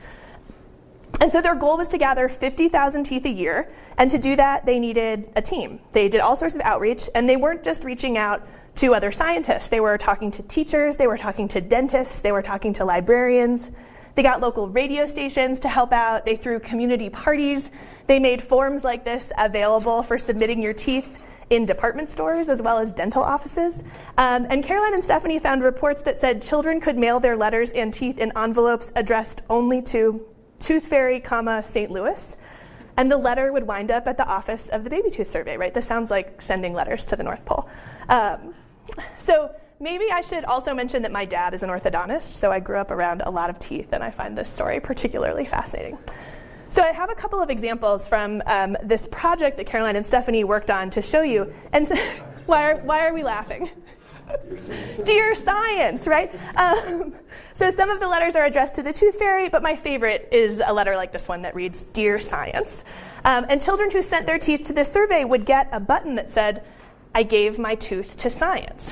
And 1.20 1.32
so 1.32 1.40
their 1.40 1.54
goal 1.54 1.76
was 1.76 1.88
to 1.88 1.98
gather 1.98 2.28
50,000 2.28 3.04
teeth 3.04 3.24
a 3.24 3.30
year, 3.30 3.68
and 3.96 4.10
to 4.10 4.18
do 4.18 4.36
that, 4.36 4.66
they 4.66 4.78
needed 4.78 5.30
a 5.36 5.42
team. 5.42 5.80
They 5.92 6.08
did 6.08 6.20
all 6.20 6.36
sorts 6.36 6.54
of 6.54 6.60
outreach, 6.62 7.08
and 7.14 7.28
they 7.28 7.36
weren't 7.36 7.62
just 7.62 7.84
reaching 7.84 8.18
out 8.18 8.46
to 8.76 8.94
other 8.94 9.12
scientists. 9.12 9.68
They 9.68 9.80
were 9.80 9.96
talking 9.96 10.32
to 10.32 10.42
teachers, 10.42 10.96
they 10.96 11.06
were 11.06 11.16
talking 11.16 11.48
to 11.48 11.60
dentists, 11.60 12.20
they 12.20 12.32
were 12.32 12.42
talking 12.42 12.72
to 12.74 12.84
librarians. 12.84 13.70
They 14.14 14.22
got 14.22 14.40
local 14.40 14.68
radio 14.68 15.06
stations 15.06 15.60
to 15.60 15.68
help 15.68 15.92
out. 15.92 16.24
They 16.24 16.36
threw 16.36 16.60
community 16.60 17.10
parties. 17.10 17.70
They 18.06 18.18
made 18.20 18.42
forms 18.42 18.84
like 18.84 19.04
this 19.04 19.32
available 19.36 20.02
for 20.02 20.18
submitting 20.18 20.62
your 20.62 20.72
teeth 20.72 21.18
in 21.50 21.66
department 21.66 22.10
stores 22.10 22.48
as 22.48 22.62
well 22.62 22.78
as 22.78 22.92
dental 22.92 23.22
offices. 23.22 23.82
Um, 24.16 24.46
and 24.48 24.62
Caroline 24.62 24.94
and 24.94 25.04
Stephanie 25.04 25.38
found 25.38 25.62
reports 25.62 26.02
that 26.02 26.20
said 26.20 26.42
children 26.42 26.80
could 26.80 26.96
mail 26.96 27.20
their 27.20 27.36
letters 27.36 27.70
and 27.70 27.92
teeth 27.92 28.18
in 28.18 28.32
envelopes 28.36 28.92
addressed 28.94 29.42
only 29.50 29.82
to 29.82 30.24
Tooth 30.64 30.86
Fairy, 30.86 31.20
comma, 31.20 31.62
St. 31.62 31.90
Louis. 31.90 32.38
And 32.96 33.10
the 33.10 33.18
letter 33.18 33.52
would 33.52 33.66
wind 33.66 33.90
up 33.90 34.06
at 34.06 34.16
the 34.16 34.26
office 34.26 34.70
of 34.70 34.82
the 34.82 34.88
Baby 34.88 35.10
Tooth 35.10 35.28
Survey, 35.28 35.58
right? 35.58 35.74
This 35.74 35.86
sounds 35.86 36.10
like 36.10 36.40
sending 36.40 36.72
letters 36.72 37.04
to 37.06 37.16
the 37.16 37.22
North 37.22 37.44
Pole. 37.44 37.68
Um, 38.08 38.54
so 39.18 39.54
maybe 39.78 40.06
I 40.10 40.22
should 40.22 40.46
also 40.46 40.72
mention 40.72 41.02
that 41.02 41.12
my 41.12 41.26
dad 41.26 41.52
is 41.52 41.62
an 41.62 41.68
orthodontist, 41.68 42.34
so 42.36 42.50
I 42.50 42.60
grew 42.60 42.78
up 42.78 42.90
around 42.90 43.20
a 43.20 43.30
lot 43.30 43.50
of 43.50 43.58
teeth, 43.58 43.92
and 43.92 44.02
I 44.02 44.10
find 44.10 44.38
this 44.38 44.48
story 44.48 44.80
particularly 44.80 45.44
fascinating. 45.44 45.98
So 46.70 46.82
I 46.82 46.92
have 46.92 47.10
a 47.10 47.14
couple 47.14 47.42
of 47.42 47.50
examples 47.50 48.08
from 48.08 48.42
um, 48.46 48.74
this 48.82 49.06
project 49.08 49.58
that 49.58 49.66
Caroline 49.66 49.96
and 49.96 50.06
Stephanie 50.06 50.44
worked 50.44 50.70
on 50.70 50.88
to 50.90 51.02
show 51.02 51.20
you. 51.20 51.52
And 51.74 51.88
why, 52.46 52.70
are, 52.70 52.76
why 52.78 53.06
are 53.06 53.12
we 53.12 53.22
laughing? 53.22 53.68
Dear 55.04 55.34
science, 55.34 56.06
right? 56.06 56.34
Um, 56.56 57.14
so 57.54 57.70
some 57.70 57.90
of 57.90 58.00
the 58.00 58.08
letters 58.08 58.34
are 58.34 58.44
addressed 58.44 58.74
to 58.76 58.82
the 58.82 58.92
tooth 58.92 59.18
fairy, 59.18 59.48
but 59.48 59.62
my 59.62 59.76
favorite 59.76 60.28
is 60.32 60.62
a 60.64 60.72
letter 60.72 60.96
like 60.96 61.12
this 61.12 61.28
one 61.28 61.42
that 61.42 61.54
reads, 61.54 61.84
Dear 61.84 62.20
science. 62.20 62.84
Um, 63.24 63.46
and 63.48 63.60
children 63.60 63.90
who 63.90 64.02
sent 64.02 64.26
their 64.26 64.38
teeth 64.38 64.62
to 64.64 64.72
this 64.72 64.90
survey 64.90 65.24
would 65.24 65.46
get 65.46 65.68
a 65.72 65.80
button 65.80 66.14
that 66.16 66.30
said, 66.30 66.64
I 67.14 67.22
gave 67.22 67.58
my 67.58 67.74
tooth 67.74 68.16
to 68.18 68.30
science. 68.30 68.90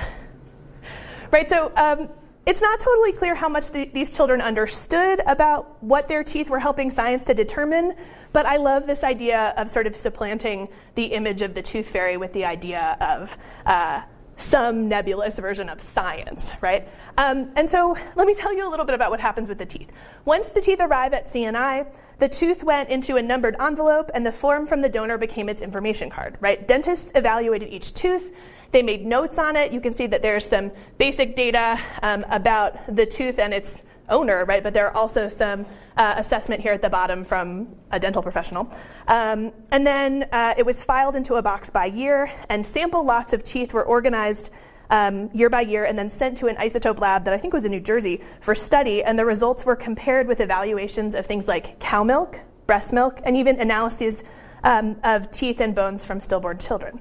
Right, 1.30 1.48
so 1.48 1.72
um, 1.76 2.08
it's 2.44 2.60
not 2.60 2.78
totally 2.78 3.12
clear 3.12 3.34
how 3.34 3.48
much 3.48 3.70
the, 3.70 3.86
these 3.86 4.14
children 4.14 4.40
understood 4.40 5.22
about 5.26 5.82
what 5.82 6.08
their 6.08 6.22
teeth 6.22 6.50
were 6.50 6.58
helping 6.58 6.90
science 6.90 7.22
to 7.24 7.34
determine, 7.34 7.94
but 8.32 8.46
I 8.46 8.56
love 8.56 8.86
this 8.86 9.02
idea 9.02 9.54
of 9.56 9.70
sort 9.70 9.86
of 9.86 9.96
supplanting 9.96 10.68
the 10.94 11.06
image 11.06 11.42
of 11.42 11.54
the 11.54 11.62
tooth 11.62 11.88
fairy 11.88 12.16
with 12.16 12.32
the 12.32 12.44
idea 12.44 12.96
of 13.00 13.36
uh, 13.66 14.02
some 14.42 14.88
nebulous 14.88 15.38
version 15.38 15.68
of 15.68 15.80
science, 15.80 16.52
right? 16.60 16.88
Um, 17.16 17.52
and 17.56 17.68
so 17.68 17.96
let 18.16 18.26
me 18.26 18.34
tell 18.34 18.54
you 18.54 18.68
a 18.68 18.70
little 18.70 18.86
bit 18.86 18.94
about 18.94 19.10
what 19.10 19.20
happens 19.20 19.48
with 19.48 19.58
the 19.58 19.66
teeth. 19.66 19.90
Once 20.24 20.50
the 20.50 20.60
teeth 20.60 20.80
arrive 20.80 21.14
at 21.14 21.32
CNI, 21.32 21.86
the 22.18 22.28
tooth 22.28 22.62
went 22.62 22.88
into 22.88 23.16
a 23.16 23.22
numbered 23.22 23.56
envelope 23.60 24.10
and 24.14 24.24
the 24.24 24.32
form 24.32 24.66
from 24.66 24.82
the 24.82 24.88
donor 24.88 25.18
became 25.18 25.48
its 25.48 25.62
information 25.62 26.10
card, 26.10 26.36
right? 26.40 26.66
Dentists 26.66 27.12
evaluated 27.14 27.68
each 27.68 27.94
tooth 27.94 28.32
they 28.72 28.82
made 28.82 29.04
notes 29.04 29.38
on 29.38 29.54
it. 29.54 29.70
You 29.70 29.80
can 29.80 29.94
see 29.94 30.06
that 30.08 30.22
there's 30.22 30.48
some 30.48 30.72
basic 30.98 31.36
data 31.36 31.78
um, 32.02 32.24
about 32.30 32.96
the 32.96 33.06
tooth 33.06 33.38
and 33.38 33.52
its 33.54 33.82
owner, 34.08 34.44
right? 34.46 34.62
But 34.62 34.74
there 34.74 34.86
are 34.86 34.96
also 34.96 35.28
some 35.28 35.66
uh, 35.96 36.14
assessment 36.16 36.60
here 36.60 36.72
at 36.72 36.82
the 36.82 36.90
bottom 36.90 37.24
from 37.24 37.68
a 37.90 38.00
dental 38.00 38.22
professional. 38.22 38.70
Um, 39.08 39.52
and 39.70 39.86
then 39.86 40.28
uh, 40.32 40.54
it 40.56 40.64
was 40.64 40.84
filed 40.84 41.16
into 41.16 41.34
a 41.34 41.42
box 41.42 41.70
by 41.70 41.86
year, 41.86 42.30
and 42.48 42.66
sample 42.66 43.04
lots 43.04 43.32
of 43.32 43.42
teeth 43.44 43.72
were 43.72 43.84
organized 43.84 44.50
um, 44.90 45.30
year 45.32 45.48
by 45.48 45.62
year 45.62 45.84
and 45.84 45.98
then 45.98 46.10
sent 46.10 46.36
to 46.38 46.46
an 46.46 46.56
isotope 46.56 47.00
lab 47.00 47.24
that 47.24 47.32
I 47.32 47.38
think 47.38 47.54
was 47.54 47.64
in 47.64 47.70
New 47.70 47.80
Jersey 47.80 48.20
for 48.40 48.54
study. 48.54 49.02
And 49.02 49.18
the 49.18 49.24
results 49.24 49.64
were 49.64 49.74
compared 49.74 50.28
with 50.28 50.40
evaluations 50.40 51.14
of 51.14 51.26
things 51.26 51.48
like 51.48 51.80
cow 51.80 52.04
milk, 52.04 52.40
breast 52.66 52.92
milk, 52.92 53.20
and 53.24 53.36
even 53.36 53.58
analyses 53.58 54.22
um, 54.62 54.96
of 55.02 55.30
teeth 55.32 55.60
and 55.60 55.74
bones 55.74 56.04
from 56.04 56.20
stillborn 56.20 56.58
children. 56.58 57.00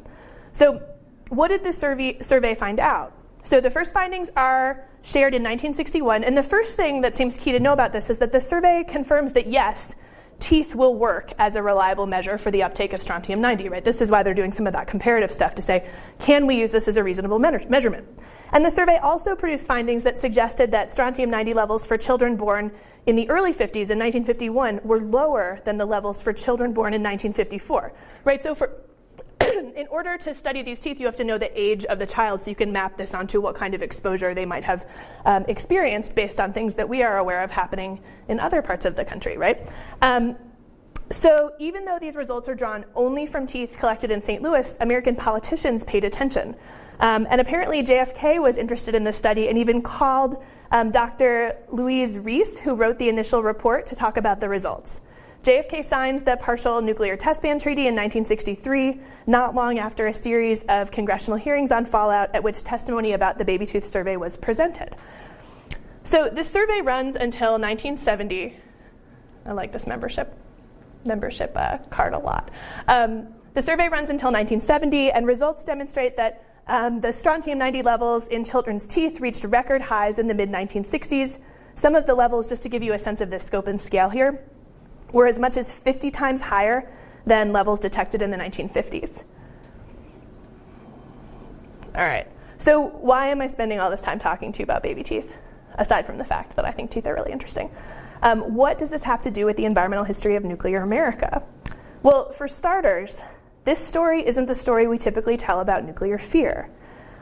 So 0.53 0.81
what 1.29 1.49
did 1.49 1.63
the 1.63 1.73
survey, 1.73 2.19
survey 2.21 2.55
find 2.55 2.79
out? 2.79 3.13
So 3.43 3.59
the 3.59 3.69
first 3.69 3.93
findings 3.93 4.29
are 4.35 4.87
shared 5.03 5.33
in 5.33 5.41
1961, 5.41 6.23
and 6.23 6.37
the 6.37 6.43
first 6.43 6.75
thing 6.75 7.01
that 7.01 7.15
seems 7.15 7.37
key 7.37 7.51
to 7.51 7.59
know 7.59 7.73
about 7.73 7.91
this 7.91 8.09
is 8.09 8.19
that 8.19 8.31
the 8.31 8.41
survey 8.41 8.83
confirms 8.87 9.33
that 9.33 9.47
yes, 9.47 9.95
teeth 10.39 10.75
will 10.75 10.95
work 10.95 11.33
as 11.37 11.55
a 11.55 11.61
reliable 11.61 12.07
measure 12.07 12.37
for 12.37 12.51
the 12.51 12.63
uptake 12.63 12.93
of 12.93 13.01
strontium 13.01 13.39
90, 13.39 13.69
right? 13.69 13.85
This 13.85 14.01
is 14.01 14.09
why 14.09 14.23
they're 14.23 14.33
doing 14.33 14.51
some 14.51 14.67
of 14.67 14.73
that 14.73 14.87
comparative 14.87 15.31
stuff 15.31 15.55
to 15.55 15.61
say, 15.61 15.87
can 16.19 16.47
we 16.47 16.57
use 16.57 16.71
this 16.71 16.87
as 16.87 16.97
a 16.97 17.03
reasonable 17.03 17.39
measurement? 17.39 18.07
And 18.51 18.65
the 18.65 18.71
survey 18.71 18.97
also 18.97 19.35
produced 19.35 19.67
findings 19.67 20.03
that 20.03 20.17
suggested 20.17 20.71
that 20.71 20.91
strontium 20.91 21.29
90 21.29 21.53
levels 21.53 21.85
for 21.85 21.97
children 21.97 22.35
born 22.35 22.71
in 23.05 23.15
the 23.15 23.29
early 23.29 23.51
50s 23.51 23.89
in 23.89 23.97
1951 23.97 24.81
were 24.83 24.99
lower 24.99 25.61
than 25.63 25.77
the 25.77 25.85
levels 25.85 26.21
for 26.21 26.33
children 26.33 26.73
born 26.73 26.93
in 26.93 27.01
1954, 27.01 27.93
right? 28.25 28.43
So 28.43 28.53
for 28.53 28.71
in 29.69 29.87
order 29.87 30.17
to 30.17 30.33
study 30.33 30.61
these 30.61 30.79
teeth, 30.79 30.99
you 30.99 31.05
have 31.05 31.15
to 31.17 31.23
know 31.23 31.37
the 31.37 31.51
age 31.59 31.85
of 31.85 31.99
the 31.99 32.05
child 32.05 32.43
so 32.43 32.49
you 32.49 32.55
can 32.55 32.71
map 32.71 32.97
this 32.97 33.13
onto 33.13 33.39
what 33.41 33.55
kind 33.55 33.73
of 33.73 33.81
exposure 33.81 34.33
they 34.33 34.45
might 34.45 34.63
have 34.63 34.87
um, 35.25 35.45
experienced 35.47 36.15
based 36.15 36.39
on 36.39 36.51
things 36.53 36.75
that 36.75 36.87
we 36.87 37.03
are 37.03 37.17
aware 37.17 37.43
of 37.43 37.51
happening 37.51 37.99
in 38.27 38.39
other 38.39 38.61
parts 38.61 38.85
of 38.85 38.95
the 38.95 39.05
country, 39.05 39.37
right? 39.37 39.69
Um, 40.01 40.35
so 41.11 41.51
even 41.59 41.85
though 41.85 41.99
these 41.99 42.15
results 42.15 42.47
are 42.47 42.55
drawn 42.55 42.85
only 42.95 43.25
from 43.25 43.45
teeth 43.45 43.75
collected 43.77 44.11
in 44.11 44.21
St. 44.21 44.41
Louis, 44.41 44.77
American 44.79 45.15
politicians 45.15 45.83
paid 45.83 46.03
attention. 46.03 46.55
Um, 46.99 47.27
and 47.29 47.41
apparently 47.41 47.83
JFK 47.83 48.41
was 48.41 48.57
interested 48.57 48.95
in 48.95 49.03
this 49.03 49.17
study 49.17 49.49
and 49.49 49.57
even 49.57 49.81
called 49.81 50.41
um, 50.71 50.91
Dr. 50.91 51.57
Louise 51.69 52.17
Reiss, 52.17 52.59
who 52.59 52.75
wrote 52.75 52.97
the 52.97 53.09
initial 53.09 53.43
report, 53.43 53.87
to 53.87 53.95
talk 53.95 54.17
about 54.17 54.39
the 54.39 54.47
results. 54.47 55.01
JFK 55.43 55.83
signs 55.83 56.21
the 56.21 56.37
Partial 56.37 56.81
Nuclear 56.81 57.17
Test 57.17 57.41
Ban 57.41 57.57
Treaty 57.57 57.87
in 57.87 57.95
1963, 57.95 58.99
not 59.25 59.55
long 59.55 59.79
after 59.79 60.05
a 60.05 60.13
series 60.13 60.61
of 60.69 60.91
congressional 60.91 61.35
hearings 61.35 61.71
on 61.71 61.83
fallout 61.83 62.29
at 62.35 62.43
which 62.43 62.63
testimony 62.63 63.13
about 63.13 63.39
the 63.39 63.45
baby 63.45 63.65
tooth 63.65 63.85
survey 63.85 64.17
was 64.17 64.37
presented. 64.37 64.95
So 66.03 66.29
this 66.29 66.47
survey 66.47 66.81
runs 66.81 67.15
until 67.15 67.53
1970. 67.53 68.55
I 69.47 69.51
like 69.53 69.73
this 69.73 69.87
membership 69.87 70.37
membership 71.05 71.51
uh, 71.55 71.79
card 71.89 72.13
a 72.13 72.19
lot. 72.19 72.51
Um, 72.87 73.29
the 73.55 73.63
survey 73.63 73.89
runs 73.89 74.11
until 74.11 74.27
1970, 74.27 75.09
and 75.09 75.25
results 75.25 75.63
demonstrate 75.63 76.17
that 76.17 76.45
um, 76.67 77.01
the 77.01 77.11
strontium 77.11 77.57
90 77.57 77.81
levels 77.81 78.27
in 78.27 78.45
children's 78.45 78.85
teeth 78.85 79.19
reached 79.19 79.43
record 79.45 79.81
highs 79.81 80.19
in 80.19 80.27
the 80.27 80.35
mid 80.35 80.49
1960s. 80.49 81.39
Some 81.73 81.95
of 81.95 82.05
the 82.05 82.13
levels, 82.13 82.47
just 82.47 82.61
to 82.61 82.69
give 82.69 82.83
you 82.83 82.93
a 82.93 82.99
sense 82.99 83.21
of 83.21 83.31
the 83.31 83.39
scope 83.39 83.65
and 83.65 83.81
scale 83.81 84.09
here, 84.09 84.43
were 85.11 85.27
as 85.27 85.39
much 85.39 85.57
as 85.57 85.73
50 85.73 86.11
times 86.11 86.41
higher 86.41 86.89
than 87.25 87.51
levels 87.51 87.79
detected 87.79 88.21
in 88.21 88.31
the 88.31 88.37
1950s. 88.37 89.23
All 91.95 92.05
right, 92.05 92.27
so 92.57 92.81
why 92.87 93.27
am 93.27 93.41
I 93.41 93.47
spending 93.47 93.79
all 93.79 93.91
this 93.91 94.01
time 94.01 94.17
talking 94.17 94.51
to 94.53 94.59
you 94.59 94.63
about 94.63 94.81
baby 94.81 95.03
teeth, 95.03 95.35
aside 95.75 96.05
from 96.05 96.17
the 96.17 96.23
fact 96.23 96.55
that 96.55 96.65
I 96.65 96.71
think 96.71 96.91
teeth 96.91 97.05
are 97.05 97.13
really 97.13 97.31
interesting? 97.31 97.69
Um, 98.21 98.53
what 98.53 98.77
does 98.77 98.89
this 98.89 99.03
have 99.03 99.21
to 99.23 99.31
do 99.31 99.45
with 99.45 99.57
the 99.57 99.65
environmental 99.65 100.05
history 100.05 100.35
of 100.35 100.43
nuclear 100.43 100.81
America? 100.81 101.43
Well, 102.03 102.31
for 102.31 102.47
starters, 102.47 103.23
this 103.65 103.79
story 103.79 104.25
isn't 104.25 104.45
the 104.45 104.55
story 104.55 104.87
we 104.87 104.97
typically 104.97 105.37
tell 105.37 105.59
about 105.59 105.85
nuclear 105.85 106.17
fear. 106.17 106.69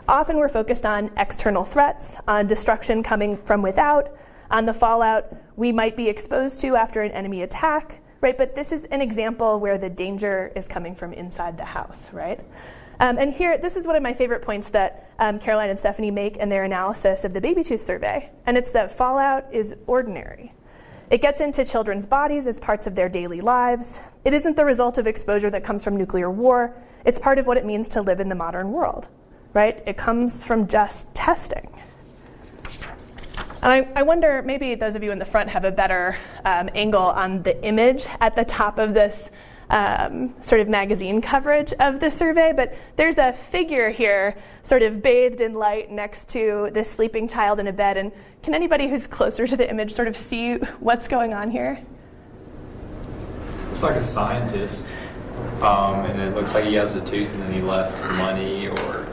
Often 0.07 0.37
we're 0.37 0.49
focused 0.49 0.85
on 0.85 1.11
external 1.17 1.63
threats, 1.63 2.15
on 2.27 2.47
destruction 2.47 3.03
coming 3.03 3.37
from 3.37 3.61
without, 3.61 4.09
on 4.51 4.65
the 4.65 4.73
fallout 4.73 5.33
we 5.55 5.71
might 5.71 5.95
be 5.95 6.07
exposed 6.07 6.59
to 6.61 6.75
after 6.75 7.01
an 7.01 7.11
enemy 7.11 7.41
attack, 7.41 8.01
right? 8.21 8.37
But 8.37 8.55
this 8.55 8.71
is 8.71 8.85
an 8.85 9.01
example 9.01 9.59
where 9.59 9.77
the 9.77 9.89
danger 9.89 10.51
is 10.55 10.67
coming 10.67 10.95
from 10.95 11.13
inside 11.13 11.57
the 11.57 11.65
house, 11.65 12.07
right? 12.11 12.39
Um, 13.01 13.17
and 13.17 13.31
here, 13.31 13.57
this 13.57 13.77
is 13.77 13.87
one 13.87 13.95
of 13.95 14.03
my 14.03 14.13
favorite 14.13 14.41
points 14.41 14.69
that 14.71 15.11
um, 15.19 15.39
Caroline 15.39 15.69
and 15.69 15.79
Stephanie 15.79 16.11
make 16.11 16.37
in 16.37 16.49
their 16.49 16.63
analysis 16.65 17.23
of 17.23 17.33
the 17.33 17.39
baby 17.39 17.63
tooth 17.63 17.81
survey, 17.81 18.29
and 18.45 18.57
it's 18.57 18.71
that 18.71 18.91
fallout 18.91 19.45
is 19.53 19.75
ordinary. 19.87 20.53
It 21.09 21.21
gets 21.21 21.41
into 21.41 21.65
children's 21.65 22.05
bodies 22.05 22.45
as 22.45 22.59
parts 22.59 22.87
of 22.87 22.95
their 22.95 23.09
daily 23.09 23.41
lives. 23.41 23.99
It 24.25 24.33
isn't 24.33 24.55
the 24.55 24.65
result 24.65 24.97
of 24.97 25.07
exposure 25.07 25.49
that 25.49 25.63
comes 25.63 25.83
from 25.83 25.97
nuclear 25.97 26.29
war. 26.29 26.75
It's 27.05 27.17
part 27.17 27.39
of 27.39 27.47
what 27.47 27.57
it 27.57 27.65
means 27.65 27.87
to 27.89 28.01
live 28.01 28.19
in 28.19 28.29
the 28.29 28.35
modern 28.35 28.71
world, 28.71 29.07
right? 29.53 29.81
It 29.87 29.97
comes 29.97 30.43
from 30.43 30.67
just 30.67 31.13
testing. 31.15 31.71
And 33.61 33.71
I, 33.73 33.99
I 33.99 34.03
wonder, 34.03 34.41
maybe 34.41 34.75
those 34.75 34.95
of 34.95 35.03
you 35.03 35.11
in 35.11 35.19
the 35.19 35.25
front 35.25 35.49
have 35.49 35.65
a 35.65 35.71
better 35.71 36.17
um, 36.45 36.69
angle 36.73 37.01
on 37.01 37.43
the 37.43 37.61
image 37.61 38.05
at 38.21 38.35
the 38.35 38.45
top 38.45 38.77
of 38.77 38.93
this 38.93 39.29
um, 39.69 40.33
sort 40.41 40.61
of 40.61 40.69
magazine 40.69 41.21
coverage 41.21 41.73
of 41.73 41.99
the 41.99 42.09
survey, 42.09 42.53
but 42.55 42.73
there's 42.95 43.17
a 43.17 43.33
figure 43.33 43.89
here, 43.89 44.37
sort 44.63 44.81
of 44.81 45.01
bathed 45.01 45.41
in 45.41 45.53
light 45.53 45.91
next 45.91 46.29
to 46.29 46.69
this 46.71 46.89
sleeping 46.89 47.27
child 47.27 47.59
in 47.59 47.67
a 47.67 47.73
bed. 47.73 47.97
And 47.97 48.13
can 48.43 48.55
anybody 48.55 48.87
who's 48.87 49.07
closer 49.07 49.45
to 49.45 49.57
the 49.57 49.69
image 49.69 49.93
sort 49.93 50.07
of 50.07 50.15
see 50.15 50.55
what's 50.79 51.09
going 51.09 51.33
on 51.33 51.51
here? 51.51 51.83
It's 53.71 53.83
like 53.83 53.97
a 53.97 54.03
scientist, 54.03 54.85
um, 55.61 56.05
and 56.05 56.21
it 56.21 56.33
looks 56.33 56.53
like 56.53 56.63
he 56.63 56.75
has 56.75 56.95
a 56.95 57.01
tooth, 57.01 57.31
and 57.33 57.43
then 57.43 57.51
he 57.51 57.61
left 57.61 58.01
money 58.15 58.69
or 58.69 59.07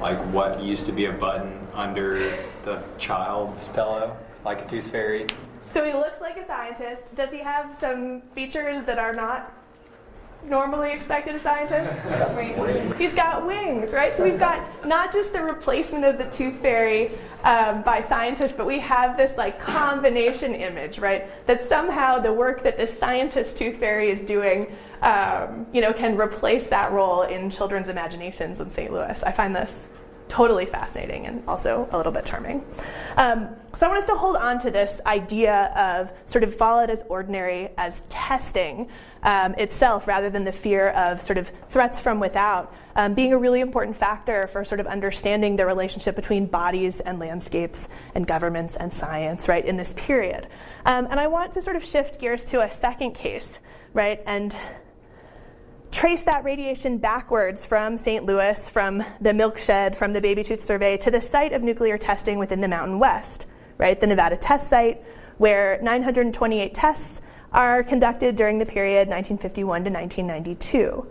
like 0.00 0.18
what 0.32 0.62
used 0.62 0.86
to 0.86 0.92
be 0.92 1.06
a 1.06 1.12
button 1.12 1.63
under 1.74 2.18
the 2.64 2.82
child's 2.98 3.68
pillow, 3.68 4.16
like 4.44 4.62
a 4.62 4.68
tooth 4.68 4.90
fairy. 4.90 5.26
So 5.72 5.84
he 5.84 5.92
looks 5.92 6.20
like 6.20 6.36
a 6.36 6.46
scientist. 6.46 7.02
Does 7.14 7.32
he 7.32 7.38
have 7.38 7.74
some 7.74 8.22
features 8.34 8.84
that 8.84 8.98
are 8.98 9.12
not 9.12 9.52
normally 10.48 10.92
expected 10.92 11.34
of 11.34 11.40
scientists? 11.40 11.88
scientist? 12.34 12.96
He's 12.96 13.14
got 13.14 13.46
wings, 13.46 13.92
right? 13.92 14.16
So 14.16 14.22
we've 14.22 14.38
got 14.38 14.86
not 14.86 15.12
just 15.12 15.32
the 15.32 15.42
replacement 15.42 16.04
of 16.04 16.18
the 16.18 16.24
tooth 16.24 16.60
fairy 16.60 17.12
um, 17.42 17.82
by 17.82 18.02
scientists, 18.08 18.52
but 18.52 18.66
we 18.66 18.78
have 18.80 19.16
this 19.16 19.36
like 19.36 19.60
combination 19.60 20.54
image, 20.54 20.98
right? 20.98 21.46
That 21.46 21.68
somehow 21.68 22.18
the 22.18 22.32
work 22.32 22.62
that 22.62 22.76
this 22.76 22.96
scientist 22.96 23.56
tooth 23.56 23.78
fairy 23.78 24.10
is 24.10 24.20
doing, 24.20 24.74
um, 25.02 25.66
you 25.72 25.80
know, 25.80 25.92
can 25.92 26.16
replace 26.16 26.68
that 26.68 26.92
role 26.92 27.22
in 27.22 27.50
children's 27.50 27.88
imaginations 27.88 28.60
in 28.60 28.70
St. 28.70 28.92
Louis. 28.92 29.22
I 29.22 29.32
find 29.32 29.54
this 29.54 29.88
totally 30.28 30.66
fascinating 30.66 31.26
and 31.26 31.42
also 31.46 31.88
a 31.92 31.96
little 31.96 32.12
bit 32.12 32.24
charming. 32.24 32.64
Um, 33.16 33.48
so 33.74 33.86
I 33.86 33.88
want 33.88 34.02
us 34.02 34.08
to 34.08 34.14
hold 34.14 34.36
on 34.36 34.60
to 34.60 34.70
this 34.70 35.00
idea 35.06 35.66
of 35.76 36.12
sort 36.26 36.44
of 36.44 36.54
followed 36.54 36.90
as 36.90 37.02
ordinary 37.08 37.70
as 37.76 38.02
testing 38.08 38.88
um, 39.22 39.54
itself 39.54 40.06
rather 40.06 40.30
than 40.30 40.44
the 40.44 40.52
fear 40.52 40.90
of 40.90 41.20
sort 41.20 41.38
of 41.38 41.50
threats 41.68 41.98
from 41.98 42.20
without 42.20 42.74
um, 42.96 43.14
being 43.14 43.32
a 43.32 43.38
really 43.38 43.60
important 43.60 43.96
factor 43.96 44.46
for 44.48 44.64
sort 44.64 44.80
of 44.80 44.86
understanding 44.86 45.56
the 45.56 45.66
relationship 45.66 46.14
between 46.14 46.46
bodies 46.46 47.00
and 47.00 47.18
landscapes 47.18 47.88
and 48.14 48.26
governments 48.26 48.76
and 48.76 48.92
science, 48.92 49.48
right, 49.48 49.64
in 49.64 49.76
this 49.76 49.94
period. 49.96 50.46
Um, 50.86 51.08
and 51.10 51.18
I 51.18 51.26
want 51.26 51.52
to 51.54 51.62
sort 51.62 51.76
of 51.76 51.84
shift 51.84 52.20
gears 52.20 52.46
to 52.46 52.60
a 52.60 52.70
second 52.70 53.14
case, 53.14 53.58
right, 53.92 54.22
and 54.26 54.54
trace 55.94 56.24
that 56.24 56.42
radiation 56.42 56.98
backwards 56.98 57.64
from 57.64 57.96
St. 57.96 58.24
Louis, 58.24 58.68
from 58.68 59.04
the 59.20 59.32
milk 59.32 59.58
shed, 59.58 59.96
from 59.96 60.12
the 60.12 60.20
baby 60.20 60.42
tooth 60.42 60.62
survey 60.62 60.96
to 60.96 61.10
the 61.10 61.20
site 61.20 61.52
of 61.52 61.62
nuclear 61.62 61.96
testing 61.96 62.36
within 62.36 62.60
the 62.60 62.66
Mountain 62.66 62.98
West, 62.98 63.46
right? 63.78 63.98
The 63.98 64.08
Nevada 64.08 64.36
test 64.36 64.68
site, 64.68 65.04
where 65.38 65.78
928 65.80 66.74
tests 66.74 67.20
are 67.52 67.84
conducted 67.84 68.34
during 68.34 68.58
the 68.58 68.66
period 68.66 69.08
1951 69.08 69.84
to 69.84 69.90
1992. 69.90 71.06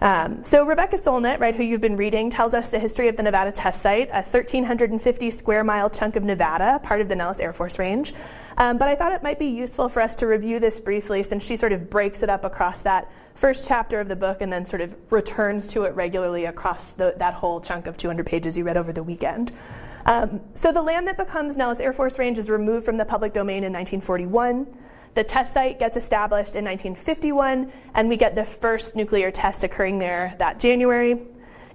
Um, 0.00 0.44
so 0.44 0.64
Rebecca 0.64 0.96
Solnit, 0.96 1.40
right, 1.40 1.54
who 1.54 1.64
you've 1.64 1.80
been 1.80 1.96
reading, 1.96 2.30
tells 2.30 2.54
us 2.54 2.70
the 2.70 2.78
history 2.78 3.08
of 3.08 3.16
the 3.16 3.24
Nevada 3.24 3.50
test 3.50 3.82
site, 3.82 4.08
a 4.10 4.22
1,350 4.22 5.30
square 5.32 5.64
mile 5.64 5.90
chunk 5.90 6.14
of 6.14 6.22
Nevada, 6.22 6.78
part 6.84 7.00
of 7.00 7.08
the 7.08 7.16
Nellis 7.16 7.40
Air 7.40 7.52
Force 7.52 7.80
Range. 7.80 8.14
Um, 8.60 8.76
but 8.76 8.88
I 8.88 8.94
thought 8.94 9.12
it 9.12 9.22
might 9.22 9.38
be 9.38 9.46
useful 9.46 9.88
for 9.88 10.02
us 10.02 10.14
to 10.16 10.26
review 10.26 10.60
this 10.60 10.80
briefly 10.80 11.22
since 11.22 11.42
she 11.42 11.56
sort 11.56 11.72
of 11.72 11.88
breaks 11.88 12.22
it 12.22 12.28
up 12.28 12.44
across 12.44 12.82
that 12.82 13.10
first 13.34 13.66
chapter 13.66 14.00
of 14.00 14.08
the 14.08 14.16
book 14.16 14.42
and 14.42 14.52
then 14.52 14.66
sort 14.66 14.82
of 14.82 14.94
returns 15.08 15.66
to 15.68 15.84
it 15.84 15.94
regularly 15.94 16.44
across 16.44 16.90
the, 16.90 17.14
that 17.16 17.32
whole 17.32 17.62
chunk 17.62 17.86
of 17.86 17.96
200 17.96 18.26
pages 18.26 18.58
you 18.58 18.64
read 18.64 18.76
over 18.76 18.92
the 18.92 19.02
weekend. 19.02 19.50
Um, 20.04 20.42
so 20.52 20.72
the 20.72 20.82
land 20.82 21.06
that 21.08 21.16
becomes 21.16 21.56
Nellis 21.56 21.80
Air 21.80 21.94
Force 21.94 22.18
Range 22.18 22.36
is 22.36 22.50
removed 22.50 22.84
from 22.84 22.98
the 22.98 23.06
public 23.06 23.32
domain 23.32 23.64
in 23.64 23.72
1941. 23.72 24.66
The 25.14 25.24
test 25.24 25.54
site 25.54 25.78
gets 25.78 25.96
established 25.96 26.54
in 26.54 26.62
1951, 26.62 27.72
and 27.94 28.08
we 28.10 28.18
get 28.18 28.34
the 28.34 28.44
first 28.44 28.94
nuclear 28.94 29.30
test 29.30 29.64
occurring 29.64 30.00
there 30.00 30.34
that 30.38 30.60
January. 30.60 31.18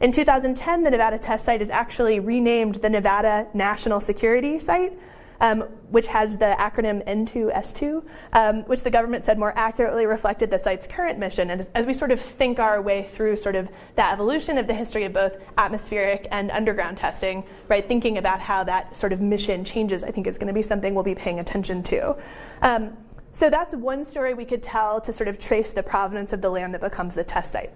In 0.01 0.11
2010, 0.11 0.83
the 0.83 0.91
Nevada 0.91 1.17
test 1.17 1.45
site 1.45 1.63
is 1.63 1.71
actually 1.71 2.19
renamed 2.19 2.75
the 2.75 2.91
Nevada 2.91 3.47
National 3.55 3.99
Security 3.99 4.59
Site, 4.59 4.93
um, 5.41 5.61
which 5.89 6.07
has 6.07 6.37
the 6.37 6.55
acronym 6.57 7.05
N2S2, 7.07 8.03
um, 8.33 8.63
which 8.63 8.83
the 8.83 8.89
government 8.89 9.25
said 9.25 9.37
more 9.37 9.53
accurately 9.57 10.05
reflected 10.05 10.49
the 10.49 10.59
site's 10.59 10.87
current 10.87 11.19
mission. 11.19 11.49
And 11.49 11.61
as, 11.61 11.67
as, 11.75 11.85
we 11.85 11.93
sort 11.93 12.11
of 12.11 12.19
think 12.19 12.59
our 12.59 12.81
way 12.81 13.09
through 13.13 13.37
sort 13.37 13.55
of 13.55 13.69
that 13.95 14.13
evolution 14.13 14.57
of 14.57 14.67
the 14.67 14.73
history 14.73 15.03
of 15.03 15.13
both 15.13 15.33
atmospheric 15.57 16.27
and 16.31 16.51
underground 16.51 16.97
testing, 16.97 17.43
right, 17.67 17.87
thinking 17.87 18.17
about 18.17 18.39
how 18.39 18.63
that 18.63 18.97
sort 18.97 19.13
of 19.13 19.21
mission 19.21 19.63
changes, 19.63 20.03
I 20.03 20.11
think 20.11 20.27
is 20.27 20.37
going 20.37 20.47
to 20.47 20.53
be 20.53 20.61
something 20.61 20.93
we'll 20.93 21.03
be 21.03 21.15
paying 21.15 21.39
attention 21.39 21.83
to. 21.83 22.15
Um, 22.61 22.97
so 23.33 23.49
that's 23.49 23.75
one 23.75 24.05
story 24.05 24.33
we 24.33 24.45
could 24.45 24.63
tell 24.63 25.01
to 25.01 25.11
sort 25.11 25.27
of 25.27 25.37
trace 25.37 25.73
the 25.73 25.83
provenance 25.83 26.31
of 26.31 26.41
the 26.41 26.49
land 26.49 26.73
that 26.73 26.81
becomes 26.81 27.15
the 27.15 27.23
test 27.23 27.51
site. 27.51 27.71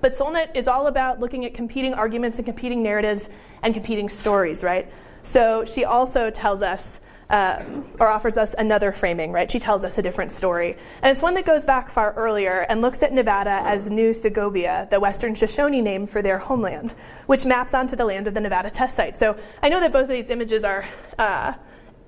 But 0.00 0.16
Solnit 0.16 0.54
is 0.54 0.68
all 0.68 0.88
about 0.88 1.20
looking 1.20 1.44
at 1.44 1.54
competing 1.54 1.94
arguments 1.94 2.38
and 2.38 2.44
competing 2.44 2.82
narratives 2.82 3.28
and 3.62 3.72
competing 3.72 4.08
stories, 4.08 4.62
right? 4.62 4.90
So 5.26 5.64
she 5.64 5.84
also 5.84 6.30
tells 6.30 6.62
us, 6.62 7.00
um, 7.28 7.84
or 7.98 8.06
offers 8.06 8.36
us 8.36 8.54
another 8.56 8.92
framing, 8.92 9.32
right? 9.32 9.50
She 9.50 9.58
tells 9.58 9.82
us 9.82 9.98
a 9.98 10.02
different 10.02 10.30
story. 10.30 10.76
And 11.02 11.10
it's 11.10 11.20
one 11.20 11.34
that 11.34 11.44
goes 11.44 11.64
back 11.64 11.90
far 11.90 12.14
earlier 12.14 12.64
and 12.68 12.80
looks 12.80 13.02
at 13.02 13.12
Nevada 13.12 13.60
as 13.64 13.90
Newe 13.90 14.14
Segobia, 14.14 14.88
the 14.88 15.00
Western 15.00 15.34
Shoshone 15.34 15.82
name 15.82 16.06
for 16.06 16.22
their 16.22 16.38
homeland, 16.38 16.94
which 17.26 17.44
maps 17.44 17.74
onto 17.74 17.96
the 17.96 18.04
land 18.04 18.28
of 18.28 18.34
the 18.34 18.40
Nevada 18.40 18.70
test 18.70 18.94
site. 18.94 19.18
So 19.18 19.36
I 19.62 19.68
know 19.68 19.80
that 19.80 19.92
both 19.92 20.04
of 20.04 20.10
these 20.10 20.30
images 20.30 20.64
are. 20.64 20.86
Uh, 21.18 21.54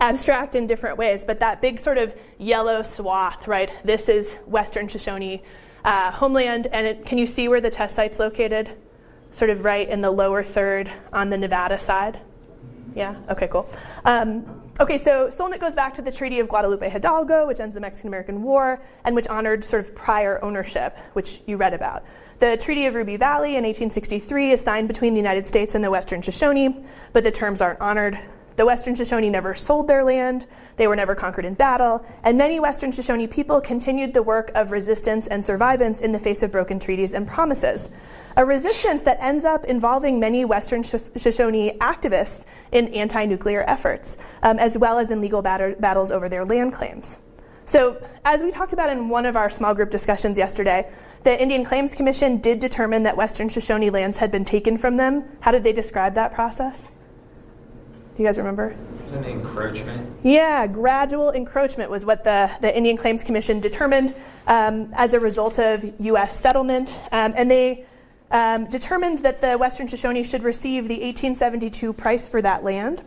abstract 0.01 0.55
in 0.55 0.69
different 0.69 0.97
ways, 0.97 1.25
but 1.25 1.41
that 1.41 1.61
big 1.61 1.81
sort 1.81 1.99
of 1.99 2.15
yellow 2.39 2.83
swath, 2.83 3.49
right? 3.49 3.69
This 3.85 4.09
is 4.09 4.35
Western 4.47 4.87
Shoshone 4.87 5.43
uh, 5.85 6.13
homeland, 6.13 6.69
and 6.69 6.87
it, 6.87 7.05
can 7.05 7.19
you 7.19 7.27
see 7.27 7.49
where 7.49 7.61
the 7.61 7.71
test 7.71 7.97
site's 7.97 8.21
located? 8.21 8.71
Sort 9.33 9.51
of 9.51 9.65
right 9.65 9.89
in 9.89 10.01
the 10.01 10.11
lower 10.13 10.45
third 10.45 10.89
on 11.13 11.31
the 11.31 11.37
Nevada 11.37 11.81
side. 11.81 12.21
Yeah. 12.95 13.17
Okay. 13.31 13.49
Cool. 13.49 13.69
Um, 14.05 14.63
okay. 14.81 14.99
So 14.99 15.29
Solnit 15.29 15.61
goes 15.61 15.75
back 15.75 15.95
to 15.97 16.03
the 16.03 16.13
Treaty 16.13 16.41
of 16.41 16.49
Guadalupe 16.49 16.89
Hidalgo, 16.89 17.47
which 17.47 17.61
ends 17.61 17.75
the 17.75 17.81
Mexican-American 17.81 18.43
War 18.43 18.81
and 19.05 19.15
which 19.15 19.27
honored 19.29 19.65
sort 19.65 19.85
of 19.85 19.95
prior 19.95 20.43
ownership, 20.43 20.97
which 21.13 21.41
you 21.47 21.57
read 21.57 21.75
about. 21.75 22.05
The 22.39 22.57
Treaty 22.57 22.87
of 22.87 22.95
Ruby 22.95 23.17
Valley 23.17 23.57
in 23.57 23.65
1863 23.65 24.53
is 24.53 24.61
signed 24.61 24.87
between 24.87 25.13
the 25.13 25.19
United 25.19 25.49
States 25.49 25.75
and 25.75 25.83
the 25.83 25.91
Western 25.91 26.23
Shoshone, 26.23 26.85
but 27.13 27.25
the 27.25 27.33
terms 27.33 27.61
aren't 27.61 27.81
honored. 27.81 28.17
The 28.55 28.65
Western 28.65 28.95
Shoshone 28.95 29.29
never 29.29 29.57
sold 29.57 29.89
their 29.89 30.05
land, 30.05 30.47
they 30.77 30.87
were 30.87 30.95
never 30.95 31.17
conquered 31.17 31.45
in 31.45 31.55
battle, 31.55 32.05
and 32.23 32.39
many 32.39 32.61
Western 32.61 32.93
Shoshone 32.93 33.27
people 33.27 33.61
continued 33.61 34.15
the 34.15 34.23
work 34.23 34.53
of 34.55 34.71
resistance 34.71 35.27
and 35.27 35.45
survivance 35.45 36.01
in 36.01 36.13
the 36.13 36.19
face 36.21 36.45
of 36.45 36.53
broken 36.53 36.79
treaties 36.79 37.13
and 37.13 37.27
promises. 37.27 37.89
A 38.39 38.45
resistance 38.45 39.03
that 39.03 39.19
ends 39.21 39.45
up 39.45 39.65
involving 39.65 40.21
many 40.21 40.45
Western 40.45 40.85
Shoshone 40.85 41.77
activists 41.79 42.45
in 42.71 42.87
anti 42.95 43.27
nuclear 43.27 43.65
efforts, 43.67 44.17
um, 44.45 44.61
as 44.61 44.79
well 44.79 45.01
as 45.01 45.11
in 45.11 45.21
legal 45.21 45.43
bat- 45.43 45.81
battles 45.81 46.13
over 46.13 46.29
their 46.29 46.45
land 46.45 46.73
claims. 46.73 47.19
So, 47.67 48.01
as 48.25 48.45
we 48.45 48.53
talked 48.53 48.73
about 48.73 48.91
in 48.91 49.09
one 49.09 49.27
of 49.27 49.37
our 49.37 49.51
small 49.51 49.75
group 49.75 49.91
discussions 49.91 50.39
yesterday, 50.39 50.89
the 51.25 51.43
Indian 51.43 51.65
Claims 51.65 51.97
Commission 51.97 52.39
did 52.39 52.61
determine 52.61 53.03
that 53.03 53.17
Western 53.17 53.49
Shoshone 53.49 53.91
lands 53.91 54.19
had 54.19 54.31
been 54.31 54.45
taken 54.45 54.79
from 54.79 54.97
them. 54.97 55.25
How 55.41 55.51
did 55.51 55.65
they 55.65 55.73
describe 55.73 56.15
that 56.15 56.33
process? 56.33 56.85
Do 58.17 58.23
you 58.23 58.29
guys 58.29 58.39
remember? 58.39 58.77
An 59.15 59.25
encroachment. 59.25 60.17
Yeah, 60.23 60.65
gradual 60.69 61.33
encroachment 61.33 61.91
was 61.91 62.05
what 62.05 62.23
the, 62.23 62.53
the 62.61 62.75
Indian 62.75 62.97
Claims 62.97 63.25
Commission 63.25 63.59
determined 63.59 64.15
um, 64.47 64.93
as 64.95 65.13
a 65.13 65.19
result 65.19 65.59
of 65.59 65.93
U.S. 66.03 66.39
settlement. 66.39 66.97
Um, 67.11 67.35
and 67.37 67.51
they 67.51 67.85
um, 68.31 68.69
determined 68.69 69.21
that 69.21 69.41
the 69.41 69.57
Western 69.57 69.87
Shoshone 69.87 70.23
should 70.23 70.43
receive 70.43 70.85
the 70.85 70.97
1872 70.97 71.93
price 71.93 72.29
for 72.29 72.43
that 72.43 72.63
land, 72.63 73.03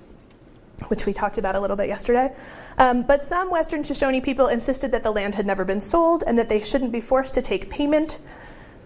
which 0.88 1.06
we 1.06 1.14
talked 1.14 1.38
about 1.38 1.56
a 1.56 1.60
little 1.60 1.78
bit 1.78 1.88
yesterday. 1.88 2.34
Um, 2.78 3.04
but 3.04 3.26
some 3.26 3.50
Western 3.52 3.84
Shoshone 3.84 4.22
people 4.22 4.48
insisted 4.48 4.92
that 4.92 5.04
the 5.04 5.12
land 5.12 5.36
had 5.36 5.46
never 5.46 5.64
been 5.64 5.82
sold 5.82 6.24
and 6.26 6.38
that 6.40 6.50
they 6.50 6.62
shouldn't 6.62 6.92
be 6.92 7.02
forced 7.02 7.34
to 7.36 7.42
take 7.42 7.70
payment. 7.70 8.20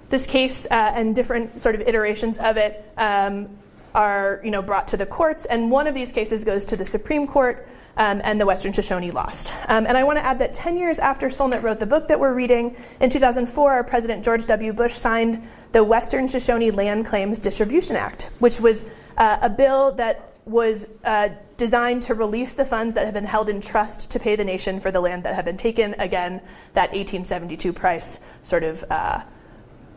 This 0.09 0.27
case 0.27 0.65
uh, 0.65 0.73
and 0.73 1.15
different 1.15 1.61
sort 1.61 1.75
of 1.75 1.81
iterations 1.81 2.37
of 2.37 2.57
it 2.57 2.91
um, 2.97 3.49
are 3.93 4.41
you 4.43 4.51
know, 4.51 4.61
brought 4.61 4.89
to 4.89 4.97
the 4.97 5.05
courts, 5.05 5.45
and 5.45 5.71
one 5.71 5.87
of 5.87 5.95
these 5.95 6.11
cases 6.11 6.43
goes 6.43 6.65
to 6.65 6.75
the 6.75 6.85
Supreme 6.85 7.27
Court, 7.27 7.67
um, 7.97 8.21
and 8.23 8.39
the 8.39 8.45
Western 8.45 8.73
Shoshone 8.73 9.11
lost. 9.11 9.53
Um, 9.67 9.85
and 9.87 9.97
I 9.97 10.03
want 10.03 10.17
to 10.17 10.25
add 10.25 10.39
that 10.39 10.53
10 10.53 10.77
years 10.77 10.99
after 10.99 11.29
Solnit 11.29 11.61
wrote 11.63 11.79
the 11.79 11.85
book 11.85 12.07
that 12.07 12.19
we're 12.19 12.33
reading, 12.33 12.75
in 12.99 13.09
2004, 13.09 13.71
our 13.71 13.83
President 13.83 14.23
George 14.23 14.45
W. 14.45 14.73
Bush 14.73 14.93
signed 14.93 15.47
the 15.71 15.83
Western 15.83 16.27
Shoshone 16.27 16.71
Land 16.71 17.05
Claims 17.05 17.39
Distribution 17.39 17.95
Act, 17.95 18.29
which 18.39 18.59
was 18.59 18.85
uh, 19.17 19.37
a 19.41 19.49
bill 19.49 19.93
that 19.93 20.33
was 20.45 20.87
uh, 21.03 21.29
designed 21.57 22.03
to 22.03 22.13
release 22.13 22.53
the 22.53 22.65
funds 22.65 22.93
that 22.93 23.05
had 23.05 23.13
been 23.13 23.25
held 23.25 23.49
in 23.49 23.61
trust 23.61 24.11
to 24.11 24.19
pay 24.19 24.35
the 24.35 24.45
nation 24.45 24.79
for 24.79 24.91
the 24.91 25.01
land 25.01 25.23
that 25.23 25.33
had 25.33 25.45
been 25.45 25.57
taken. 25.57 25.95
Again, 25.95 26.41
that 26.73 26.91
1872 26.91 27.73
price 27.73 28.19
sort 28.43 28.63
of 28.63 28.83
uh, 28.89 29.21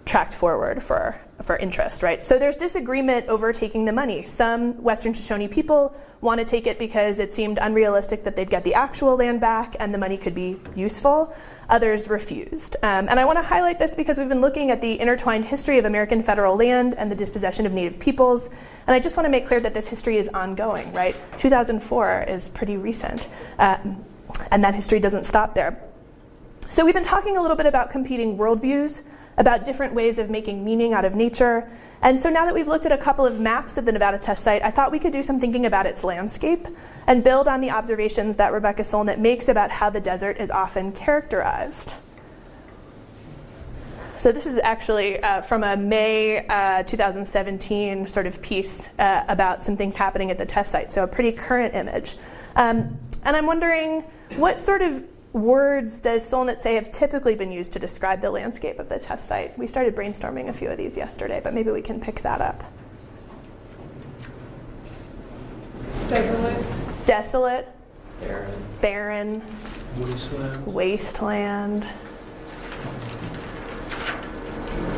tracked 0.09 0.33
forward 0.33 0.83
for, 0.83 1.15
for 1.43 1.57
interest, 1.57 2.03
right? 2.03 2.27
So 2.27 2.39
there's 2.39 2.57
disagreement 2.57 3.29
over 3.29 3.53
taking 3.53 3.85
the 3.85 3.93
money. 3.93 4.25
Some 4.25 4.83
Western 4.83 5.13
Shoshone 5.13 5.49
people 5.49 5.95
want 6.23 6.39
to 6.39 6.45
take 6.45 6.67
it 6.67 6.79
because 6.79 7.19
it 7.19 7.35
seemed 7.35 7.59
unrealistic 7.61 8.25
that 8.25 8.35
they'd 8.35 8.49
get 8.49 8.65
the 8.65 8.75
actual 8.75 9.17
land 9.17 9.41
back 9.41 9.77
and 9.79 9.93
the 9.93 9.99
money 9.99 10.17
could 10.17 10.35
be 10.35 10.59
useful. 10.75 11.33
Others 11.69 12.09
refused. 12.09 12.77
Um, 12.77 13.09
and 13.11 13.21
I 13.21 13.27
want 13.27 13.37
to 13.37 13.43
highlight 13.43 13.79
this 13.79 13.95
because 13.95 14.17
we've 14.17 14.29
been 14.29 14.41
looking 14.41 14.71
at 14.71 14.81
the 14.81 14.99
intertwined 14.99 15.45
history 15.45 15.77
of 15.77 15.85
American 15.85 16.23
federal 16.23 16.57
land 16.57 16.95
and 16.95 17.13
the 17.13 17.17
dispossession 17.17 17.67
of 17.67 17.73
Native 17.73 18.01
peoples. 18.01 18.47
And 18.87 18.95
I 18.95 18.99
just 18.99 19.17
want 19.17 19.27
to 19.27 19.31
make 19.31 19.47
clear 19.47 19.61
that 19.61 19.75
this 19.75 19.87
history 19.87 20.17
is 20.17 20.29
ongoing, 20.29 20.91
right? 20.95 21.15
2004 21.39 22.25
is 22.27 22.49
pretty 22.49 22.79
recent. 22.79 23.29
Um, 23.59 24.03
and 24.51 24.65
that 24.65 24.75
history 24.75 25.01
doesn't 25.01 25.25
stop 25.25 25.55
there. 25.55 25.83
So 26.71 26.85
we've 26.85 26.95
been 26.95 27.03
talking 27.03 27.37
a 27.37 27.43
little 27.43 27.57
bit 27.57 27.67
about 27.67 27.91
competing 27.91 28.39
worldviews 28.39 29.03
about 29.39 29.65
different 29.65 29.95
ways 29.95 30.19
of 30.19 30.29
making 30.29 30.65
meaning 30.65 30.93
out 30.93 31.05
of 31.05 31.15
nature. 31.15 31.71
And 32.03 32.21
so 32.21 32.29
now 32.29 32.45
that 32.45 32.55
we've 32.55 32.69
looked 32.69 32.87
at 32.87 32.93
a 32.93 32.99
couple 32.99 33.25
of 33.25 33.41
maps 33.41 33.79
of 33.79 33.85
the 33.85 33.93
Nevada 33.93 34.19
test 34.19 34.45
site, 34.45 34.63
I 34.63 34.71
thought 34.71 34.93
we 34.93 34.99
could 34.99 35.13
do 35.13 35.23
some 35.23 35.41
thinking 35.41 35.65
about 35.65 35.87
its 35.87 36.05
landscape 36.05 36.67
and 37.07 37.25
build 37.25 37.49
on 37.49 37.61
the 37.61 37.71
observations 37.71 38.37
that 38.37 38.53
Rebecca 38.53 38.83
Solnit 38.83 39.19
makes 39.19 39.49
about 39.49 39.71
how 39.71 39.91
the 39.91 40.01
desert 40.01 40.37
is 40.39 40.51
often 40.51 40.93
characterized. 40.93 41.95
So 44.19 44.33
this 44.33 44.47
is 44.47 44.59
actually 44.59 45.23
uh, 45.23 45.43
from 45.43 45.63
a 45.63 45.77
May 45.77 46.45
uh, 46.47 46.83
2017 46.83 48.09
sort 48.09 48.27
of 48.27 48.43
piece 48.43 48.89
uh, 48.99 49.23
about 49.29 49.65
some 49.65 49.77
things 49.77 49.95
happening 49.95 50.33
at 50.33 50.39
the 50.39 50.47
test 50.47 50.73
site. 50.73 50.93
So 50.93 51.05
a 51.05 51.07
pretty 51.07 51.31
current 51.31 51.75
image. 51.75 52.17
Um, 52.57 52.99
and 53.23 53.37
I'm 53.37 53.47
wondering 53.47 54.03
what 54.37 54.61
sort 54.61 54.83
of 54.83 55.05
words 55.33 56.01
does 56.01 56.29
Solnit 56.29 56.63
say 56.63 56.75
have 56.75 56.91
typically 56.91 57.35
been 57.35 57.53
used 57.53 57.73
to 57.73 57.79
describe 57.79 58.21
the 58.21 58.31
landscape 58.31 58.79
of 58.79 58.89
the 58.89 58.99
test 58.99 59.29
site? 59.29 59.59
We 59.59 59.67
started 59.67 59.95
brainstorming 59.95 60.49
a 60.49 60.53
few 60.53 60.69
of 60.69 60.79
these 60.79 60.97
yesterday, 60.97 61.41
but 61.43 61.55
maybe 61.55 61.71
we 61.71 61.83
can 61.83 62.01
pick 62.01 62.23
that 62.23 62.41
up. 62.41 62.65
Desolate. 66.09 66.65
Desolate. 67.05 67.69
Barren. 68.21 68.65
Barren. 68.81 69.43
Wasteland. 69.99 70.67
Wasteland. 70.67 71.87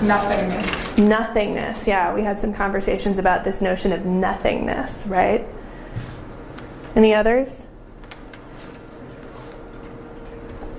Nothingness. 0.02 0.98
Nothingness. 0.98 1.86
Yeah, 1.86 2.14
we 2.14 2.22
had 2.22 2.40
some 2.40 2.54
conversations 2.54 3.18
about 3.18 3.44
this 3.44 3.60
notion 3.60 3.92
of 3.92 4.06
nothingness, 4.06 5.06
right? 5.06 5.46
Any 6.96 7.14
others? 7.14 7.66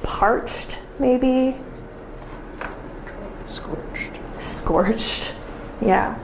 Parched, 0.03 0.79
maybe. 0.99 1.55
Scorched. 3.47 4.19
Scorched. 4.39 5.33
Yeah. 5.81 6.15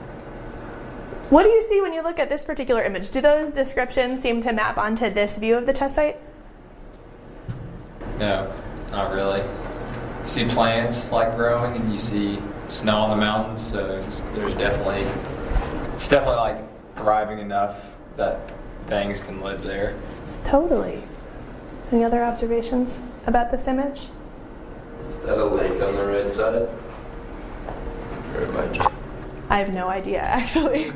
What 1.29 1.43
do 1.43 1.49
you 1.49 1.61
see 1.61 1.81
when 1.81 1.93
you 1.93 2.01
look 2.03 2.19
at 2.19 2.29
this 2.29 2.45
particular 2.45 2.83
image? 2.83 3.09
Do 3.09 3.19
those 3.19 3.53
descriptions 3.53 4.21
seem 4.21 4.41
to 4.43 4.53
map 4.53 4.77
onto 4.77 5.09
this 5.09 5.37
view 5.37 5.57
of 5.57 5.65
the 5.65 5.73
test 5.73 5.95
site? 5.95 6.17
No, 8.19 8.51
not 8.91 9.13
really. 9.13 9.41
You 9.41 10.27
see 10.27 10.45
plants 10.45 11.11
like 11.11 11.35
growing, 11.35 11.75
and 11.75 11.91
you 11.91 11.97
see 11.97 12.39
snow 12.69 12.97
on 12.97 13.09
the 13.09 13.17
mountains. 13.17 13.61
So 13.61 13.85
there's 14.33 14.53
definitely 14.53 15.05
it's 15.93 16.07
definitely 16.07 16.37
like 16.37 16.95
thriving 16.95 17.39
enough 17.39 17.91
that 18.15 18.39
things 18.87 19.21
can 19.21 19.41
live 19.41 19.63
there. 19.63 19.95
Totally. 20.45 21.03
Any 21.91 22.03
other 22.03 22.23
observations? 22.23 23.01
About 23.27 23.51
this 23.51 23.67
image? 23.67 24.07
Is 25.09 25.19
that 25.19 25.37
a 25.37 25.45
lake 25.45 25.81
on 25.81 25.95
the 25.95 26.05
right 26.07 26.31
side? 26.31 26.67
Or 28.33 28.43
am 28.43 28.57
I 28.57 28.75
just. 28.75 28.89
I 29.49 29.59
have 29.59 29.73
no 29.73 29.87
idea, 29.87 30.21
actually. 30.21 30.91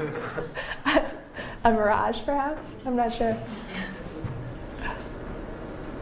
a 1.63 1.72
mirage, 1.72 2.20
perhaps? 2.26 2.74
I'm 2.86 2.96
not 2.96 3.13
sure. 3.13 3.38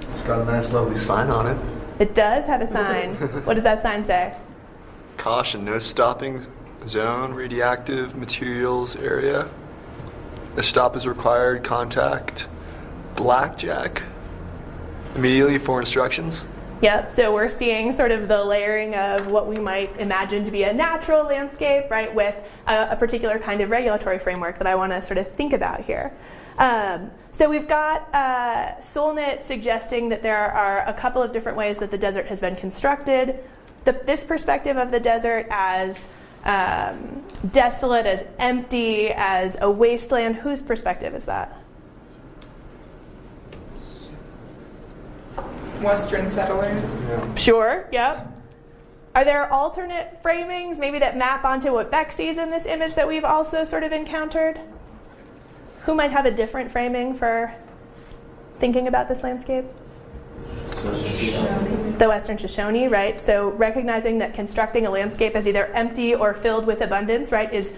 It's 0.01 0.23
got 0.23 0.41
a 0.41 0.45
nice, 0.45 0.71
lovely 0.71 0.97
sign 0.97 1.29
on 1.29 1.47
it. 1.47 1.57
It 1.99 2.15
does 2.15 2.45
have 2.45 2.61
a 2.61 2.67
sign. 2.77 3.15
what 3.45 3.55
does 3.55 3.63
that 3.63 3.81
sign 3.81 4.03
say? 4.03 4.35
Caution, 5.17 5.65
no 5.65 5.79
stopping 5.79 6.45
zone, 6.87 7.33
radioactive 7.33 8.15
materials 8.15 8.95
area. 8.95 9.49
A 10.55 10.63
stop 10.63 10.95
is 10.95 11.05
required. 11.05 11.63
Contact 11.63 12.47
blackjack 13.15 14.03
immediately 15.15 15.57
for 15.57 15.79
instructions? 15.79 16.45
Yep, 16.81 17.11
so 17.11 17.33
we're 17.33 17.49
seeing 17.49 17.91
sort 17.91 18.11
of 18.11 18.29
the 18.29 18.41
layering 18.41 18.95
of 18.95 19.27
what 19.27 19.47
we 19.47 19.57
might 19.57 19.99
imagine 19.99 20.45
to 20.45 20.51
be 20.51 20.63
a 20.63 20.71
natural 20.71 21.25
landscape, 21.25 21.91
right, 21.91 22.13
with 22.13 22.35
a, 22.67 22.91
a 22.91 22.95
particular 22.95 23.37
kind 23.37 23.59
of 23.59 23.69
regulatory 23.69 24.17
framework 24.17 24.57
that 24.59 24.67
I 24.67 24.75
want 24.75 24.93
to 24.93 25.01
sort 25.01 25.17
of 25.17 25.29
think 25.33 25.51
about 25.51 25.81
here. 25.81 26.13
Um, 26.57 27.11
so 27.33 27.49
we've 27.49 27.67
got 27.67 28.13
uh, 28.13 28.75
Solnit 28.81 29.43
suggesting 29.43 30.09
that 30.09 30.23
there 30.23 30.51
are 30.51 30.87
a 30.87 30.93
couple 30.93 31.21
of 31.21 31.33
different 31.33 31.57
ways 31.57 31.77
that 31.79 31.91
the 31.91 31.97
desert 31.97 32.27
has 32.27 32.39
been 32.39 32.55
constructed. 32.55 33.39
The, 33.83 33.93
this 34.05 34.23
perspective 34.23 34.77
of 34.77 34.91
the 34.91 34.99
desert 35.01 35.47
as 35.49 36.07
um, 36.45 37.25
desolate, 37.51 38.05
as 38.05 38.25
empty, 38.37 39.09
as 39.09 39.57
a 39.59 39.69
wasteland, 39.69 40.37
whose 40.37 40.61
perspective 40.61 41.13
is 41.13 41.25
that? 41.25 41.58
Western 45.81 46.29
settlers. 46.29 46.99
Yeah. 46.99 47.35
Sure, 47.35 47.87
yep. 47.91 48.35
Are 49.15 49.25
there 49.25 49.51
alternate 49.51 50.21
framings, 50.23 50.77
maybe 50.77 50.99
that 50.99 51.17
map 51.17 51.43
onto 51.43 51.73
what 51.73 51.89
Beck 51.89 52.11
sees 52.11 52.37
in 52.37 52.51
this 52.51 52.65
image 52.65 52.95
that 52.95 53.07
we've 53.07 53.23
also 53.23 53.63
sort 53.63 53.83
of 53.83 53.91
encountered? 53.91 54.59
Who 55.83 55.95
might 55.95 56.11
have 56.11 56.25
a 56.25 56.31
different 56.31 56.71
framing 56.71 57.15
for 57.15 57.53
thinking 58.57 58.87
about 58.87 59.07
this 59.07 59.23
landscape? 59.23 59.65
The 61.97 62.07
Western 62.07 62.37
Shoshone, 62.37 62.87
right? 62.87 63.19
So 63.19 63.49
recognizing 63.49 64.19
that 64.19 64.33
constructing 64.33 64.85
a 64.85 64.89
landscape 64.89 65.35
as 65.35 65.47
either 65.47 65.65
empty 65.67 66.13
or 66.13 66.33
filled 66.33 66.65
with 66.65 66.81
abundance, 66.81 67.31
right, 67.31 67.51
is 67.53 67.73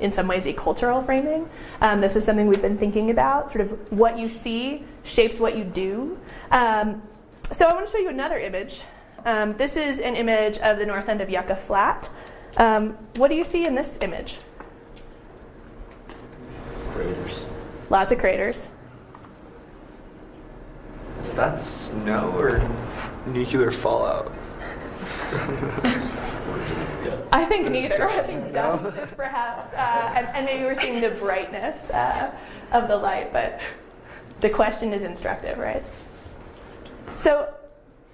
in 0.00 0.12
some 0.12 0.26
ways 0.26 0.46
a 0.46 0.52
cultural 0.52 1.02
framing. 1.02 1.48
Um, 1.80 2.00
this 2.00 2.16
is 2.16 2.24
something 2.24 2.46
we've 2.46 2.62
been 2.62 2.76
thinking 2.76 3.10
about. 3.10 3.50
Sort 3.50 3.62
of 3.62 3.92
what 3.92 4.18
you 4.18 4.28
see 4.28 4.84
shapes 5.02 5.40
what 5.40 5.56
you 5.56 5.64
do. 5.64 6.18
Um, 6.50 7.02
so 7.52 7.66
I 7.66 7.74
want 7.74 7.86
to 7.86 7.92
show 7.92 7.98
you 7.98 8.08
another 8.08 8.38
image. 8.38 8.82
Um, 9.24 9.56
this 9.56 9.76
is 9.76 10.00
an 10.00 10.16
image 10.16 10.58
of 10.58 10.78
the 10.78 10.86
north 10.86 11.08
end 11.08 11.20
of 11.20 11.30
Yucca 11.30 11.56
Flat. 11.56 12.08
Um, 12.56 12.90
what 13.16 13.28
do 13.28 13.34
you 13.34 13.44
see 13.44 13.66
in 13.66 13.74
this 13.74 13.98
image? 14.00 14.36
Craters. 16.92 17.46
Lots 17.90 18.12
of 18.12 18.18
craters. 18.18 18.68
Is 21.22 21.32
that 21.32 21.58
snow 21.58 22.32
or 22.36 22.60
nuclear 23.26 23.70
fallout? 23.70 24.32
I 27.32 27.44
think 27.44 27.70
neither. 27.70 28.08
I 28.08 28.22
think 28.22 28.52
dust 28.52 28.96
is 28.96 29.10
perhaps, 29.14 29.72
uh, 29.74 30.12
and, 30.14 30.26
and, 30.28 30.46
maybe 30.46 30.64
we're 30.64 30.80
seeing 30.80 31.00
the 31.00 31.10
brightness 31.10 31.90
uh, 31.90 32.32
of 32.72 32.86
the 32.86 32.96
light, 32.96 33.32
but 33.32 33.60
the 34.40 34.50
question 34.50 34.92
is 34.92 35.02
instructive, 35.02 35.58
right? 35.58 35.82
So, 37.16 37.52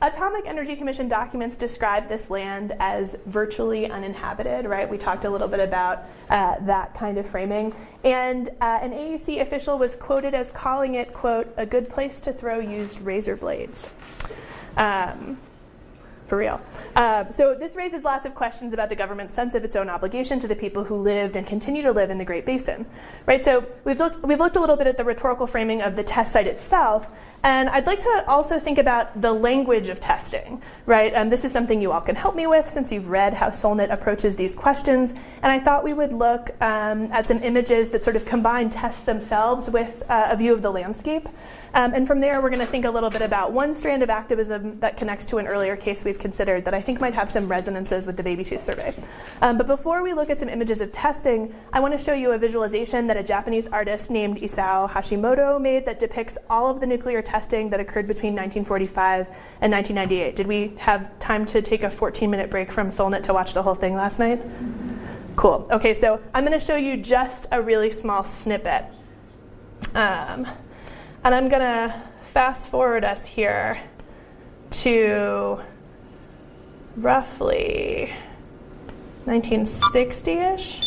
Atomic 0.02 0.46
Energy 0.46 0.76
Commission 0.76 1.08
documents 1.08 1.56
describe 1.56 2.08
this 2.08 2.30
land 2.30 2.74
as 2.80 3.16
virtually 3.26 3.90
uninhabited, 3.90 4.64
right? 4.64 4.88
We 4.88 4.96
talked 4.96 5.26
a 5.26 5.30
little 5.30 5.48
bit 5.48 5.60
about 5.60 6.04
uh, 6.30 6.54
that 6.60 6.94
kind 6.94 7.18
of 7.18 7.28
framing. 7.28 7.74
And 8.02 8.48
uh, 8.62 8.78
an 8.80 8.92
AEC 8.92 9.42
official 9.42 9.76
was 9.76 9.96
quoted 9.96 10.32
as 10.32 10.52
calling 10.52 10.94
it, 10.94 11.12
quote, 11.12 11.52
a 11.58 11.66
good 11.66 11.90
place 11.90 12.18
to 12.20 12.32
throw 12.32 12.60
used 12.60 13.02
razor 13.02 13.36
blades. 13.36 13.90
Um, 14.78 15.36
for 16.30 16.38
real. 16.38 16.60
Uh, 16.94 17.28
so 17.32 17.56
this 17.56 17.74
raises 17.74 18.04
lots 18.04 18.24
of 18.24 18.36
questions 18.36 18.72
about 18.72 18.88
the 18.88 18.94
government's 18.94 19.34
sense 19.34 19.56
of 19.56 19.64
its 19.64 19.74
own 19.74 19.90
obligation 19.90 20.38
to 20.38 20.46
the 20.46 20.54
people 20.54 20.84
who 20.84 20.94
lived 20.94 21.34
and 21.34 21.44
continue 21.44 21.82
to 21.82 21.90
live 21.90 22.08
in 22.08 22.18
the 22.18 22.24
Great 22.24 22.46
Basin, 22.46 22.86
right? 23.26 23.44
So 23.44 23.66
we've 23.84 23.98
looked 23.98 24.22
we've 24.24 24.38
looked 24.38 24.54
a 24.54 24.60
little 24.60 24.76
bit 24.76 24.86
at 24.86 24.96
the 24.96 25.04
rhetorical 25.04 25.48
framing 25.48 25.82
of 25.82 25.96
the 25.96 26.04
test 26.04 26.32
site 26.32 26.46
itself, 26.46 27.08
and 27.42 27.68
I'd 27.68 27.86
like 27.86 27.98
to 28.00 28.24
also 28.28 28.60
think 28.60 28.78
about 28.78 29.20
the 29.20 29.32
language 29.32 29.88
of 29.88 29.98
testing, 29.98 30.62
right? 30.86 31.12
Um, 31.14 31.30
this 31.30 31.44
is 31.44 31.50
something 31.50 31.82
you 31.82 31.90
all 31.90 32.00
can 32.00 32.14
help 32.14 32.36
me 32.36 32.46
with 32.46 32.68
since 32.68 32.92
you've 32.92 33.08
read 33.08 33.34
how 33.34 33.48
Solnit 33.48 33.92
approaches 33.92 34.36
these 34.36 34.54
questions, 34.54 35.10
and 35.42 35.50
I 35.50 35.58
thought 35.58 35.82
we 35.82 35.94
would 35.94 36.12
look 36.12 36.50
um, 36.62 37.10
at 37.10 37.26
some 37.26 37.42
images 37.42 37.90
that 37.90 38.04
sort 38.04 38.14
of 38.14 38.24
combine 38.24 38.70
tests 38.70 39.02
themselves 39.02 39.68
with 39.68 40.04
uh, 40.08 40.28
a 40.30 40.36
view 40.36 40.52
of 40.52 40.62
the 40.62 40.70
landscape. 40.70 41.28
Um, 41.74 41.94
and 41.94 42.06
from 42.06 42.20
there, 42.20 42.40
we're 42.40 42.50
going 42.50 42.60
to 42.60 42.66
think 42.66 42.84
a 42.84 42.90
little 42.90 43.10
bit 43.10 43.22
about 43.22 43.52
one 43.52 43.72
strand 43.74 44.02
of 44.02 44.10
activism 44.10 44.80
that 44.80 44.96
connects 44.96 45.24
to 45.26 45.38
an 45.38 45.46
earlier 45.46 45.76
case 45.76 46.04
we've 46.04 46.18
considered 46.18 46.64
that 46.64 46.74
I 46.74 46.82
think 46.82 47.00
might 47.00 47.14
have 47.14 47.30
some 47.30 47.48
resonances 47.48 48.06
with 48.06 48.16
the 48.16 48.22
baby 48.22 48.44
tooth 48.44 48.62
survey. 48.62 48.94
Um, 49.40 49.56
but 49.56 49.66
before 49.66 50.02
we 50.02 50.12
look 50.12 50.30
at 50.30 50.40
some 50.40 50.48
images 50.48 50.80
of 50.80 50.90
testing, 50.92 51.54
I 51.72 51.80
want 51.80 51.96
to 51.96 52.02
show 52.02 52.12
you 52.12 52.32
a 52.32 52.38
visualization 52.38 53.06
that 53.06 53.16
a 53.16 53.22
Japanese 53.22 53.68
artist 53.68 54.10
named 54.10 54.40
Isao 54.40 54.90
Hashimoto 54.90 55.60
made 55.60 55.86
that 55.86 56.00
depicts 56.00 56.36
all 56.48 56.68
of 56.68 56.80
the 56.80 56.86
nuclear 56.86 57.22
testing 57.22 57.70
that 57.70 57.80
occurred 57.80 58.08
between 58.08 58.32
1945 58.32 59.28
and 59.60 59.72
1998. 59.72 60.36
Did 60.36 60.46
we 60.46 60.74
have 60.78 61.16
time 61.20 61.46
to 61.46 61.62
take 61.62 61.82
a 61.82 61.90
14 61.90 62.30
minute 62.30 62.50
break 62.50 62.72
from 62.72 62.90
Solnit 62.90 63.22
to 63.24 63.32
watch 63.32 63.54
the 63.54 63.62
whole 63.62 63.74
thing 63.74 63.94
last 63.94 64.18
night? 64.18 64.42
Cool. 65.36 65.68
Okay, 65.70 65.94
so 65.94 66.20
I'm 66.34 66.44
going 66.44 66.58
to 66.58 66.64
show 66.64 66.76
you 66.76 66.96
just 66.96 67.46
a 67.52 67.62
really 67.62 67.90
small 67.90 68.24
snippet. 68.24 68.84
Um, 69.94 70.46
and 71.22 71.34
I'm 71.34 71.48
going 71.48 71.60
to 71.60 72.02
fast 72.24 72.68
forward 72.68 73.04
us 73.04 73.26
here 73.26 73.80
to 74.70 75.60
roughly 76.96 78.12
1960 79.24 80.30
ish. 80.32 80.82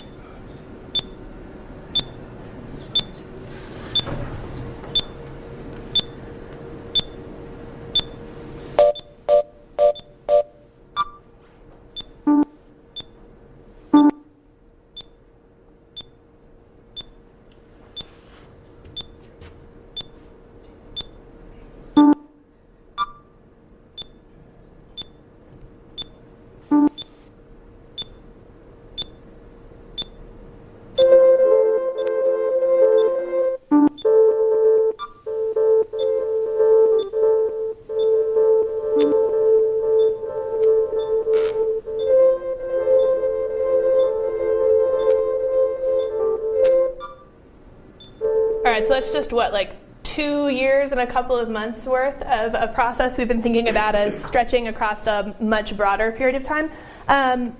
Right, 48.73 48.88
so 48.88 48.93
that's 48.93 49.13
just 49.13 49.31
what, 49.31 49.53
like 49.53 49.75
two 50.03 50.49
years 50.49 50.91
and 50.91 50.99
a 50.99 51.07
couple 51.07 51.38
of 51.38 51.47
months 51.49 51.86
worth 51.86 52.19
of 52.23 52.55
a 52.55 52.67
process 52.73 53.17
we've 53.17 53.27
been 53.27 53.41
thinking 53.41 53.69
about 53.69 53.95
as 53.95 54.21
stretching 54.23 54.67
across 54.67 55.05
a 55.05 55.36
much 55.39 55.77
broader 55.77 56.12
period 56.12 56.36
of 56.36 56.43
time. 56.43 56.71
Um, 57.07 57.55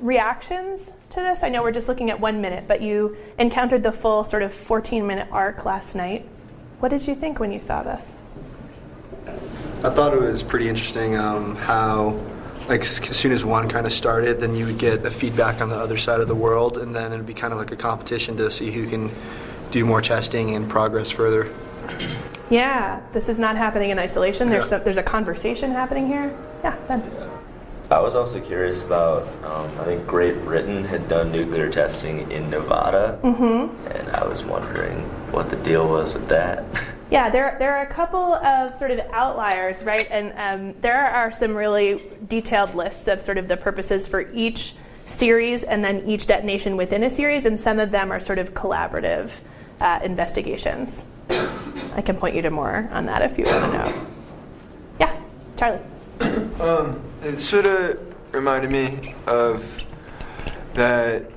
reactions 0.00 0.90
to 1.10 1.20
this? 1.20 1.44
I 1.44 1.48
know 1.48 1.62
we're 1.62 1.72
just 1.72 1.86
looking 1.86 2.10
at 2.10 2.18
one 2.18 2.40
minute, 2.40 2.64
but 2.66 2.82
you 2.82 3.16
encountered 3.38 3.84
the 3.84 3.92
full 3.92 4.24
sort 4.24 4.42
of 4.42 4.52
14 4.52 5.06
minute 5.06 5.28
arc 5.30 5.64
last 5.64 5.94
night. 5.94 6.26
What 6.80 6.88
did 6.88 7.06
you 7.06 7.14
think 7.14 7.38
when 7.38 7.52
you 7.52 7.60
saw 7.60 7.82
this? 7.82 8.16
I 9.84 9.90
thought 9.90 10.12
it 10.12 10.20
was 10.20 10.42
pretty 10.42 10.68
interesting 10.68 11.16
um, 11.16 11.54
how, 11.54 12.20
like, 12.68 12.80
as 12.80 13.16
soon 13.16 13.32
as 13.32 13.44
one 13.44 13.68
kind 13.68 13.86
of 13.86 13.92
started, 13.92 14.40
then 14.40 14.56
you 14.56 14.66
would 14.66 14.78
get 14.78 15.06
a 15.06 15.10
feedback 15.10 15.60
on 15.60 15.68
the 15.68 15.76
other 15.76 15.96
side 15.96 16.20
of 16.20 16.28
the 16.28 16.34
world, 16.34 16.78
and 16.78 16.94
then 16.94 17.12
it'd 17.12 17.26
be 17.26 17.34
kind 17.34 17.52
of 17.52 17.58
like 17.58 17.70
a 17.70 17.76
competition 17.76 18.36
to 18.38 18.50
see 18.50 18.70
who 18.72 18.88
can 18.88 19.10
do 19.74 19.84
more 19.84 20.00
testing 20.00 20.54
and 20.54 20.70
progress 20.70 21.10
further. 21.10 21.52
Yeah, 22.48 23.00
this 23.12 23.28
is 23.28 23.40
not 23.40 23.56
happening 23.56 23.90
in 23.90 23.98
isolation. 23.98 24.48
There's 24.48 24.68
some, 24.68 24.84
there's 24.84 24.98
a 24.98 25.02
conversation 25.02 25.72
happening 25.72 26.06
here. 26.06 26.32
Yeah, 26.62 26.76
Ben. 26.86 27.02
I 27.90 27.98
was 27.98 28.14
also 28.14 28.40
curious 28.40 28.82
about, 28.84 29.26
um, 29.44 29.68
I 29.80 29.84
think 29.84 30.06
Great 30.06 30.42
Britain 30.44 30.84
had 30.84 31.08
done 31.08 31.32
nuclear 31.32 31.68
testing 31.70 32.30
in 32.30 32.48
Nevada, 32.50 33.18
Mm-hmm. 33.24 33.86
and 33.88 34.08
I 34.10 34.24
was 34.24 34.44
wondering 34.44 35.00
what 35.32 35.50
the 35.50 35.56
deal 35.56 35.88
was 35.88 36.14
with 36.14 36.28
that. 36.28 36.64
Yeah, 37.10 37.28
there, 37.28 37.54
there 37.60 37.76
are 37.76 37.82
a 37.82 37.86
couple 37.94 38.34
of 38.34 38.74
sort 38.74 38.90
of 38.90 38.98
outliers, 39.12 39.84
right? 39.84 40.08
And 40.10 40.32
um, 40.36 40.74
there 40.80 41.06
are 41.06 41.30
some 41.30 41.54
really 41.54 42.02
detailed 42.26 42.74
lists 42.74 43.06
of 43.06 43.20
sort 43.22 43.36
of 43.38 43.46
the 43.46 43.58
purposes 43.58 44.08
for 44.08 44.22
each 44.32 44.74
series 45.06 45.62
and 45.64 45.84
then 45.84 45.98
each 46.08 46.26
detonation 46.26 46.76
within 46.78 47.04
a 47.04 47.10
series, 47.10 47.44
and 47.44 47.60
some 47.60 47.78
of 47.78 47.90
them 47.90 48.10
are 48.10 48.18
sort 48.18 48.38
of 48.38 48.54
collaborative 48.54 49.30
uh, 49.80 50.00
investigations. 50.02 51.04
I 51.28 52.02
can 52.02 52.16
point 52.16 52.34
you 52.34 52.42
to 52.42 52.50
more 52.50 52.88
on 52.92 53.06
that 53.06 53.22
if 53.22 53.38
you 53.38 53.44
want 53.44 53.72
to 53.72 53.78
know. 53.78 54.06
Yeah, 55.00 55.20
Charlie. 55.56 55.80
Um, 56.60 57.00
it 57.22 57.38
sort 57.38 57.66
of 57.66 57.98
reminded 58.32 58.70
me 58.70 59.14
of 59.26 59.84
that 60.74 61.30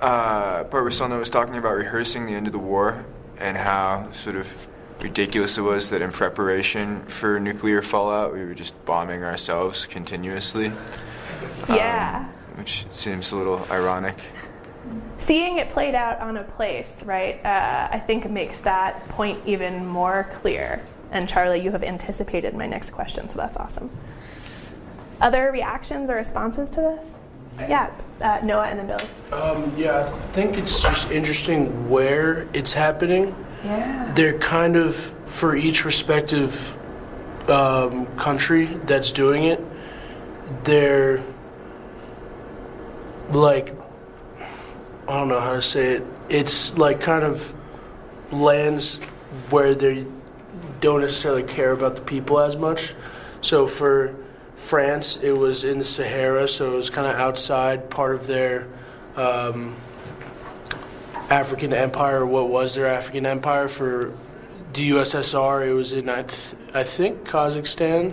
uh, 0.00 0.64
part 0.64 0.84
where 0.84 0.90
Solno 0.90 1.18
was 1.18 1.30
talking 1.30 1.56
about 1.56 1.76
rehearsing 1.76 2.26
the 2.26 2.32
end 2.32 2.46
of 2.46 2.52
the 2.52 2.58
war 2.58 3.04
and 3.38 3.56
how 3.56 4.10
sort 4.12 4.36
of 4.36 4.52
ridiculous 5.00 5.58
it 5.58 5.62
was 5.62 5.90
that 5.90 6.00
in 6.00 6.12
preparation 6.12 7.04
for 7.06 7.38
nuclear 7.40 7.82
fallout 7.82 8.32
we 8.32 8.44
were 8.44 8.54
just 8.54 8.82
bombing 8.86 9.22
ourselves 9.22 9.86
continuously. 9.86 10.72
Yeah. 11.68 12.26
Um, 12.26 12.58
which 12.58 12.86
seems 12.90 13.32
a 13.32 13.36
little 13.36 13.66
ironic. 13.70 14.16
Seeing 15.18 15.58
it 15.58 15.70
played 15.70 15.94
out 15.94 16.20
on 16.20 16.36
a 16.36 16.44
place, 16.44 17.02
right, 17.04 17.44
uh, 17.44 17.88
I 17.90 17.98
think 17.98 18.28
makes 18.28 18.60
that 18.60 19.06
point 19.08 19.40
even 19.46 19.86
more 19.86 20.28
clear. 20.40 20.82
And 21.12 21.28
Charlie, 21.28 21.60
you 21.60 21.70
have 21.70 21.84
anticipated 21.84 22.54
my 22.54 22.66
next 22.66 22.90
question, 22.90 23.28
so 23.28 23.36
that's 23.36 23.56
awesome. 23.56 23.90
Other 25.20 25.50
reactions 25.52 26.10
or 26.10 26.16
responses 26.16 26.68
to 26.70 26.80
this? 26.80 27.06
Yeah, 27.58 27.92
uh, 28.20 28.40
Noah 28.42 28.66
and 28.66 28.80
then 28.80 28.86
Billy. 28.88 29.08
Um, 29.32 29.72
yeah, 29.76 30.12
I 30.12 30.32
think 30.32 30.58
it's 30.58 30.82
just 30.82 31.10
interesting 31.10 31.88
where 31.88 32.48
it's 32.52 32.72
happening. 32.72 33.34
Yeah. 33.64 34.10
They're 34.14 34.38
kind 34.38 34.76
of 34.76 34.96
for 35.26 35.54
each 35.54 35.84
respective 35.84 36.76
um, 37.48 38.06
country 38.16 38.66
that's 38.86 39.12
doing 39.12 39.44
it. 39.44 39.60
They're 40.64 41.22
like 43.30 43.74
I 45.08 45.18
don't 45.18 45.28
know 45.28 45.40
how 45.40 45.52
to 45.52 45.62
say 45.62 45.94
it. 45.94 46.04
It's 46.28 46.76
like 46.78 47.00
kind 47.00 47.24
of 47.24 47.52
lands 48.32 48.96
where 49.50 49.74
they 49.74 50.06
don't 50.80 51.00
necessarily 51.00 51.42
care 51.42 51.72
about 51.72 51.96
the 51.96 52.02
people 52.02 52.40
as 52.40 52.56
much. 52.56 52.94
So 53.40 53.66
for 53.66 54.14
France, 54.56 55.18
it 55.22 55.36
was 55.36 55.64
in 55.64 55.78
the 55.78 55.84
Sahara, 55.84 56.48
so 56.48 56.72
it 56.72 56.76
was 56.76 56.90
kind 56.90 57.06
of 57.06 57.16
outside 57.16 57.90
part 57.90 58.14
of 58.14 58.26
their 58.26 58.66
um, 59.16 59.76
African 61.28 61.72
empire, 61.72 62.24
what 62.24 62.48
was 62.48 62.74
their 62.74 62.86
African 62.86 63.26
empire. 63.26 63.68
For 63.68 64.12
the 64.72 64.90
USSR, 64.90 65.66
it 65.66 65.74
was 65.74 65.92
in, 65.92 66.08
I, 66.08 66.22
th- 66.22 66.54
I 66.72 66.84
think, 66.84 67.24
Kazakhstan. 67.24 68.12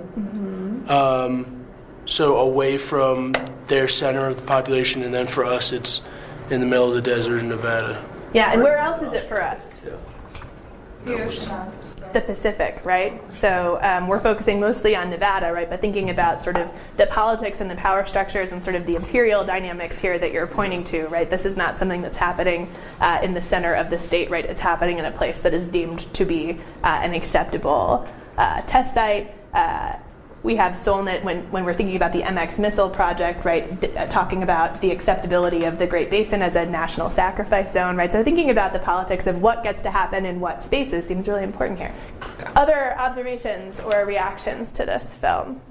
Um, 0.89 1.65
so 2.05 2.39
away 2.39 2.77
from 2.77 3.33
their 3.67 3.87
center 3.87 4.27
of 4.27 4.35
the 4.35 4.41
population, 4.41 5.03
and 5.03 5.13
then 5.13 5.27
for 5.27 5.45
us, 5.45 5.71
it's 5.71 6.01
in 6.51 6.59
the 6.59 6.67
middle 6.67 6.89
of 6.89 6.95
the 6.95 7.01
desert 7.01 7.39
in 7.39 7.49
Nevada. 7.49 8.03
Yeah, 8.33 8.51
and 8.51 8.61
where 8.61 8.77
else 8.77 9.01
is 9.01 9.13
it 9.13 9.23
for 9.23 9.41
us? 9.41 9.81
The 12.13 12.21
Pacific, 12.21 12.81
right? 12.83 13.21
So 13.33 13.79
um, 13.81 14.07
we're 14.07 14.19
focusing 14.19 14.59
mostly 14.59 14.95
on 14.95 15.09
Nevada, 15.09 15.53
right? 15.53 15.69
But 15.69 15.79
thinking 15.79 16.09
about 16.09 16.43
sort 16.43 16.57
of 16.57 16.69
the 16.97 17.07
politics 17.07 17.61
and 17.61 17.71
the 17.71 17.75
power 17.75 18.05
structures 18.05 18.51
and 18.51 18.61
sort 18.61 18.75
of 18.75 18.85
the 18.85 18.95
imperial 18.97 19.45
dynamics 19.45 19.99
here 19.99 20.19
that 20.19 20.33
you're 20.33 20.45
pointing 20.45 20.83
to, 20.85 21.07
right? 21.07 21.29
This 21.29 21.45
is 21.45 21.55
not 21.55 21.77
something 21.77 22.01
that's 22.01 22.17
happening 22.17 22.69
uh, 22.99 23.19
in 23.23 23.33
the 23.33 23.41
center 23.41 23.73
of 23.73 23.89
the 23.89 23.97
state, 23.97 24.29
right? 24.29 24.43
It's 24.43 24.59
happening 24.59 24.99
in 24.99 25.05
a 25.05 25.11
place 25.11 25.39
that 25.39 25.53
is 25.53 25.67
deemed 25.67 26.13
to 26.15 26.25
be 26.25 26.59
uh, 26.83 26.87
an 26.87 27.13
acceptable 27.13 28.07
uh, 28.37 28.61
test 28.63 28.93
site. 28.93 29.33
We 30.43 30.55
have 30.55 30.73
Solnit 30.73 31.23
when, 31.23 31.49
when 31.51 31.65
we're 31.65 31.75
thinking 31.75 31.95
about 31.95 32.13
the 32.13 32.21
MX 32.21 32.57
missile 32.57 32.89
project, 32.89 33.45
right? 33.45 33.79
D- 33.79 33.95
uh, 33.95 34.07
talking 34.07 34.41
about 34.41 34.81
the 34.81 34.89
acceptability 34.91 35.65
of 35.65 35.77
the 35.77 35.85
Great 35.85 36.09
Basin 36.09 36.41
as 36.41 36.55
a 36.55 36.65
national 36.65 37.11
sacrifice 37.11 37.71
zone, 37.71 37.95
right? 37.95 38.11
So 38.11 38.23
thinking 38.23 38.49
about 38.49 38.73
the 38.73 38.79
politics 38.79 39.27
of 39.27 39.41
what 39.41 39.63
gets 39.63 39.83
to 39.83 39.91
happen 39.91 40.25
in 40.25 40.39
what 40.39 40.63
spaces 40.63 41.05
seems 41.05 41.27
really 41.27 41.43
important 41.43 41.77
here. 41.77 41.93
Other 42.55 42.97
observations 42.97 43.79
or 43.79 44.05
reactions 44.05 44.71
to 44.73 44.85
this 44.85 45.15
film? 45.15 45.61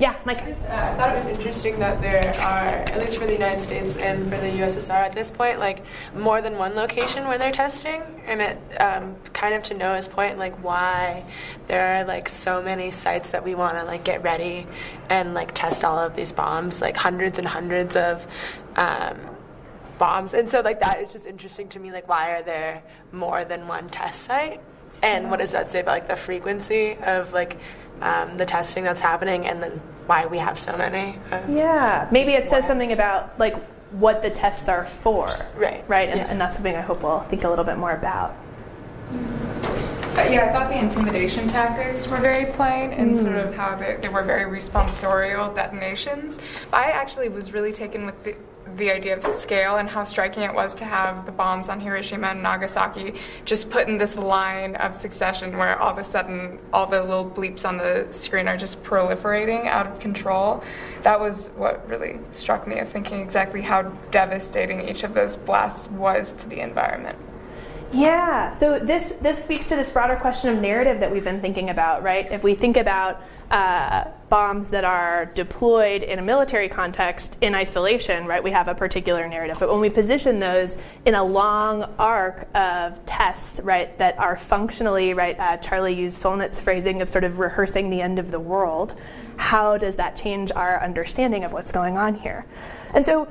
Yeah, 0.00 0.16
Mike. 0.24 0.38
Uh, 0.38 0.48
I 0.48 0.94
thought 0.94 1.12
it 1.12 1.14
was 1.14 1.26
interesting 1.26 1.78
that 1.78 2.00
there 2.00 2.34
are, 2.40 2.68
at 2.88 2.98
least 2.98 3.18
for 3.18 3.26
the 3.26 3.34
United 3.34 3.60
States 3.60 3.96
and 3.96 4.24
for 4.30 4.38
the 4.38 4.46
USSR 4.46 4.92
at 4.92 5.12
this 5.12 5.30
point, 5.30 5.58
like 5.58 5.84
more 6.16 6.40
than 6.40 6.56
one 6.56 6.74
location 6.74 7.28
where 7.28 7.36
they're 7.36 7.52
testing, 7.52 8.02
and 8.24 8.40
it 8.40 8.58
um, 8.80 9.14
kind 9.34 9.54
of 9.54 9.62
to 9.64 9.74
Noah's 9.74 10.08
point, 10.08 10.38
like 10.38 10.56
why 10.64 11.22
there 11.68 11.96
are 11.96 12.04
like 12.04 12.30
so 12.30 12.62
many 12.62 12.90
sites 12.90 13.28
that 13.28 13.44
we 13.44 13.54
want 13.54 13.76
to 13.76 13.84
like 13.84 14.02
get 14.02 14.22
ready 14.22 14.66
and 15.10 15.34
like 15.34 15.52
test 15.52 15.84
all 15.84 15.98
of 15.98 16.16
these 16.16 16.32
bombs, 16.32 16.80
like 16.80 16.96
hundreds 16.96 17.38
and 17.38 17.46
hundreds 17.46 17.94
of. 17.94 18.26
Um, 18.76 19.18
bombs. 19.98 20.32
And 20.32 20.48
so 20.48 20.60
like 20.60 20.80
that 20.80 21.02
is 21.02 21.12
just 21.12 21.26
interesting 21.26 21.68
to 21.68 21.78
me. 21.78 21.92
Like 21.92 22.08
why 22.08 22.30
are 22.30 22.42
there 22.42 22.82
more 23.12 23.44
than 23.44 23.68
one 23.68 23.90
test 23.90 24.22
site? 24.22 24.62
And 25.02 25.30
what 25.30 25.38
does 25.40 25.52
that 25.52 25.70
say 25.70 25.80
about 25.80 25.92
like 25.92 26.08
the 26.08 26.16
frequency 26.16 26.96
of 27.02 27.32
like 27.32 27.56
um, 28.02 28.36
the 28.36 28.46
testing 28.46 28.84
that's 28.84 29.00
happening, 29.00 29.46
and 29.46 29.62
then 29.62 29.80
why 30.06 30.26
we 30.26 30.38
have 30.38 30.58
so 30.58 30.76
many? 30.76 31.18
Yeah, 31.48 32.08
maybe 32.10 32.32
it 32.32 32.48
says 32.50 32.66
something 32.66 32.92
about 32.92 33.38
like 33.38 33.56
what 33.92 34.22
the 34.22 34.30
tests 34.30 34.68
are 34.68 34.86
for. 35.02 35.26
Right. 35.56 35.84
Right, 35.88 36.08
and, 36.08 36.18
Yeah. 36.20 36.26
and 36.30 36.40
that's 36.40 36.56
something 36.56 36.74
I 36.76 36.80
hope 36.80 37.02
we'll 37.02 37.20
think 37.22 37.44
a 37.44 37.48
little 37.48 37.64
bit 37.64 37.76
more 37.76 37.92
about. 37.92 38.34
Yeah, 40.16 40.44
I 40.48 40.52
thought 40.52 40.68
the 40.68 40.78
intimidation 40.78 41.48
tactics 41.48 42.06
were 42.06 42.18
very 42.18 42.52
plain 42.52 42.92
and 42.92 43.16
sort 43.16 43.36
of 43.36 43.54
how 43.54 43.74
they, 43.74 43.96
they 44.02 44.08
were 44.08 44.22
very 44.22 44.44
responsorial 44.44 45.54
detonations. 45.54 46.38
But 46.70 46.78
I 46.78 46.90
actually 46.90 47.28
was 47.30 47.52
really 47.52 47.72
taken 47.72 48.04
with 48.06 48.22
the, 48.24 48.36
the 48.76 48.90
idea 48.90 49.16
of 49.16 49.22
scale 49.22 49.76
and 49.76 49.88
how 49.88 50.04
striking 50.04 50.42
it 50.42 50.52
was 50.52 50.74
to 50.76 50.84
have 50.84 51.26
the 51.26 51.32
bombs 51.32 51.68
on 51.68 51.80
Hiroshima 51.80 52.28
and 52.28 52.42
Nagasaki 52.42 53.14
just 53.44 53.70
put 53.70 53.88
in 53.88 53.98
this 53.98 54.16
line 54.16 54.76
of 54.76 54.94
succession 54.94 55.56
where 55.56 55.78
all 55.78 55.90
of 55.90 55.98
a 55.98 56.04
sudden 56.04 56.58
all 56.72 56.86
the 56.86 57.02
little 57.02 57.28
bleeps 57.28 57.68
on 57.68 57.76
the 57.76 58.06
screen 58.10 58.48
are 58.48 58.56
just 58.56 58.82
proliferating 58.82 59.66
out 59.66 59.86
of 59.86 59.98
control. 60.00 60.62
That 61.02 61.20
was 61.20 61.48
what 61.56 61.88
really 61.88 62.18
struck 62.32 62.66
me 62.66 62.78
of 62.78 62.88
thinking 62.88 63.20
exactly 63.20 63.62
how 63.62 63.82
devastating 64.10 64.88
each 64.88 65.02
of 65.02 65.14
those 65.14 65.36
blasts 65.36 65.88
was 65.90 66.32
to 66.34 66.48
the 66.48 66.60
environment. 66.60 67.18
Yeah. 67.92 68.52
So 68.52 68.78
this 68.78 69.14
this 69.20 69.42
speaks 69.42 69.66
to 69.66 69.76
this 69.76 69.90
broader 69.90 70.16
question 70.16 70.50
of 70.50 70.60
narrative 70.60 71.00
that 71.00 71.10
we've 71.10 71.24
been 71.24 71.40
thinking 71.40 71.70
about, 71.70 72.02
right? 72.02 72.30
If 72.30 72.44
we 72.44 72.54
think 72.54 72.76
about 72.76 73.20
uh, 73.50 74.04
bombs 74.30 74.70
that 74.70 74.84
are 74.84 75.26
deployed 75.26 76.02
in 76.02 76.18
a 76.18 76.22
military 76.22 76.68
context 76.68 77.36
in 77.40 77.54
isolation, 77.54 78.26
right, 78.26 78.42
we 78.42 78.52
have 78.52 78.68
a 78.68 78.74
particular 78.74 79.28
narrative. 79.28 79.58
But 79.60 79.70
when 79.70 79.80
we 79.80 79.90
position 79.90 80.38
those 80.38 80.78
in 81.04 81.14
a 81.14 81.22
long 81.22 81.82
arc 81.98 82.48
of 82.54 83.04
tests, 83.04 83.60
right, 83.60 83.96
that 83.98 84.18
are 84.18 84.36
functionally, 84.36 85.12
right, 85.12 85.38
uh, 85.38 85.56
Charlie 85.58 85.94
used 85.94 86.22
Solnit's 86.22 86.58
phrasing 86.58 87.02
of 87.02 87.08
sort 87.08 87.24
of 87.24 87.40
rehearsing 87.40 87.90
the 87.90 88.00
end 88.00 88.18
of 88.18 88.30
the 88.30 88.40
world. 88.40 88.94
How 89.36 89.76
does 89.76 89.96
that 89.96 90.16
change 90.16 90.52
our 90.52 90.82
understanding 90.82 91.44
of 91.44 91.52
what's 91.52 91.72
going 91.72 91.98
on 91.98 92.14
here? 92.14 92.46
And 92.94 93.04
so 93.04 93.28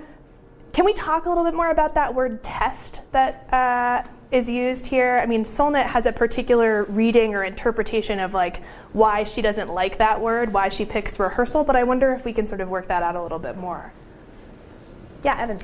can 0.74 0.86
we 0.86 0.94
talk 0.94 1.26
a 1.26 1.30
little 1.30 1.44
bit 1.44 1.54
more 1.54 1.72
about 1.72 1.96
that 1.96 2.14
word 2.14 2.44
test 2.44 3.02
that 3.12 3.52
uh, 3.54 4.08
is 4.32 4.50
used 4.50 4.88
here? 4.88 5.20
I 5.22 5.26
mean, 5.26 5.44
Solnit 5.44 5.86
has 5.86 6.06
a 6.06 6.12
particular 6.12 6.84
reading 6.86 7.34
or 7.34 7.44
interpretation 7.44 8.20
of 8.20 8.34
like 8.34 8.62
why 8.94 9.24
she 9.24 9.42
doesn't 9.42 9.70
like 9.70 9.98
that 9.98 10.22
word, 10.22 10.54
why 10.54 10.70
she 10.70 10.86
picks 10.86 11.20
rehearsal, 11.20 11.64
but 11.64 11.76
I 11.76 11.84
wonder 11.84 12.14
if 12.14 12.26
we 12.26 12.34
can 12.34 12.46
sort 12.48 12.62
of 12.62 12.70
work 12.70 12.88
that 12.88 13.04
out 13.04 13.16
a 13.16 13.22
little 13.22 13.40
bit 13.40 13.58
more. 13.58 13.92
Yeah, 15.24 15.40
Evan. 15.40 15.60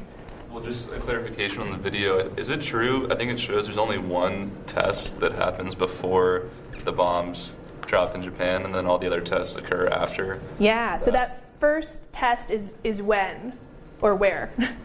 Well, 0.52 0.64
just 0.64 0.92
a 0.92 1.00
clarification 1.00 1.62
on 1.62 1.70
the 1.70 1.78
video. 1.78 2.34
Is 2.36 2.50
it 2.50 2.62
true? 2.62 3.08
I 3.12 3.16
think 3.16 3.32
it 3.32 3.40
shows 3.40 3.66
there's 3.66 3.78
only 3.78 3.98
one 3.98 4.52
test 4.66 5.20
that 5.20 5.34
happens 5.34 5.76
before 5.76 6.50
the 6.84 6.92
bombs 6.92 7.54
dropped 7.86 8.16
in 8.16 8.24
Japan, 8.24 8.64
and 8.64 8.74
then 8.74 8.86
all 8.86 8.98
the 8.98 9.08
other 9.08 9.22
tests 9.22 9.56
occur 9.56 9.88
after. 9.88 10.42
Yeah, 10.60 10.98
so 10.98 11.12
that 11.12 11.44
first 11.60 12.02
test 12.12 12.52
is 12.52 12.74
is 12.84 13.02
when 13.02 13.54
or 14.02 14.16
where? 14.16 14.52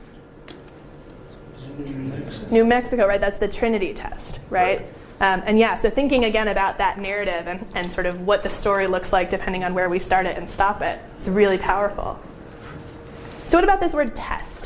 New 2.50 2.64
Mexico, 2.64 3.06
right? 3.06 3.20
That's 3.20 3.38
the 3.38 3.48
Trinity 3.48 3.94
test, 3.94 4.38
right? 4.48 4.86
Um, 5.20 5.42
and 5.44 5.58
yeah, 5.58 5.76
so 5.76 5.90
thinking 5.90 6.24
again 6.24 6.48
about 6.48 6.78
that 6.78 6.98
narrative 6.98 7.46
and, 7.46 7.66
and 7.74 7.92
sort 7.92 8.06
of 8.06 8.22
what 8.22 8.42
the 8.42 8.48
story 8.48 8.86
looks 8.86 9.12
like 9.12 9.28
depending 9.28 9.64
on 9.64 9.74
where 9.74 9.90
we 9.90 9.98
start 9.98 10.24
it 10.24 10.38
and 10.38 10.48
stop 10.48 10.80
it, 10.80 10.98
it's 11.16 11.28
really 11.28 11.58
powerful. 11.58 12.18
So, 13.44 13.58
what 13.58 13.64
about 13.64 13.80
this 13.80 13.92
word 13.92 14.16
test? 14.16 14.64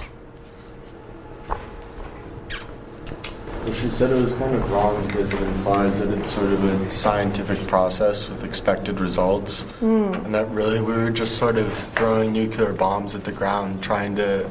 Well, 3.64 3.72
she 3.72 3.88
said 3.88 4.10
it 4.10 4.20
was 4.20 4.34
kind 4.34 4.54
of 4.54 4.70
wrong 4.70 5.04
because 5.06 5.32
it 5.32 5.40
implies 5.40 5.98
that 5.98 6.10
it's 6.10 6.30
sort 6.30 6.52
of 6.52 6.62
a 6.62 6.90
scientific 6.90 7.66
process 7.66 8.28
with 8.28 8.44
expected 8.44 9.00
results. 9.00 9.64
Mm. 9.80 10.26
And 10.26 10.34
that 10.34 10.48
really 10.50 10.82
we 10.82 10.92
were 10.92 11.10
just 11.10 11.38
sort 11.38 11.56
of 11.56 11.72
throwing 11.76 12.32
nuclear 12.32 12.74
bombs 12.74 13.14
at 13.14 13.24
the 13.24 13.32
ground, 13.32 13.82
trying 13.82 14.14
to 14.16 14.48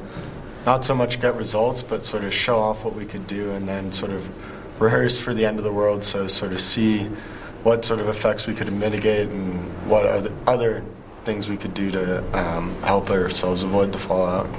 not 0.65 0.85
so 0.85 0.95
much 0.95 1.19
get 1.21 1.35
results, 1.35 1.83
but 1.83 2.05
sort 2.05 2.23
of 2.23 2.33
show 2.33 2.57
off 2.57 2.83
what 2.85 2.95
we 2.95 3.05
could 3.05 3.27
do 3.27 3.51
and 3.51 3.67
then 3.67 3.91
sort 3.91 4.11
of 4.11 4.81
rehearse 4.81 5.19
for 5.19 5.33
the 5.33 5.45
end 5.45 5.57
of 5.57 5.63
the 5.63 5.71
world. 5.71 6.03
So, 6.03 6.27
sort 6.27 6.53
of 6.53 6.61
see 6.61 7.05
what 7.63 7.85
sort 7.85 7.99
of 7.99 8.09
effects 8.09 8.47
we 8.47 8.53
could 8.53 8.71
mitigate 8.71 9.29
and 9.29 9.59
what 9.89 10.05
other, 10.05 10.31
other 10.47 10.83
things 11.23 11.49
we 11.49 11.57
could 11.57 11.73
do 11.73 11.91
to 11.91 12.37
um, 12.37 12.75
help 12.81 13.09
ourselves 13.09 13.63
avoid 13.63 13.91
the 13.91 13.97
fallout. 13.97 14.49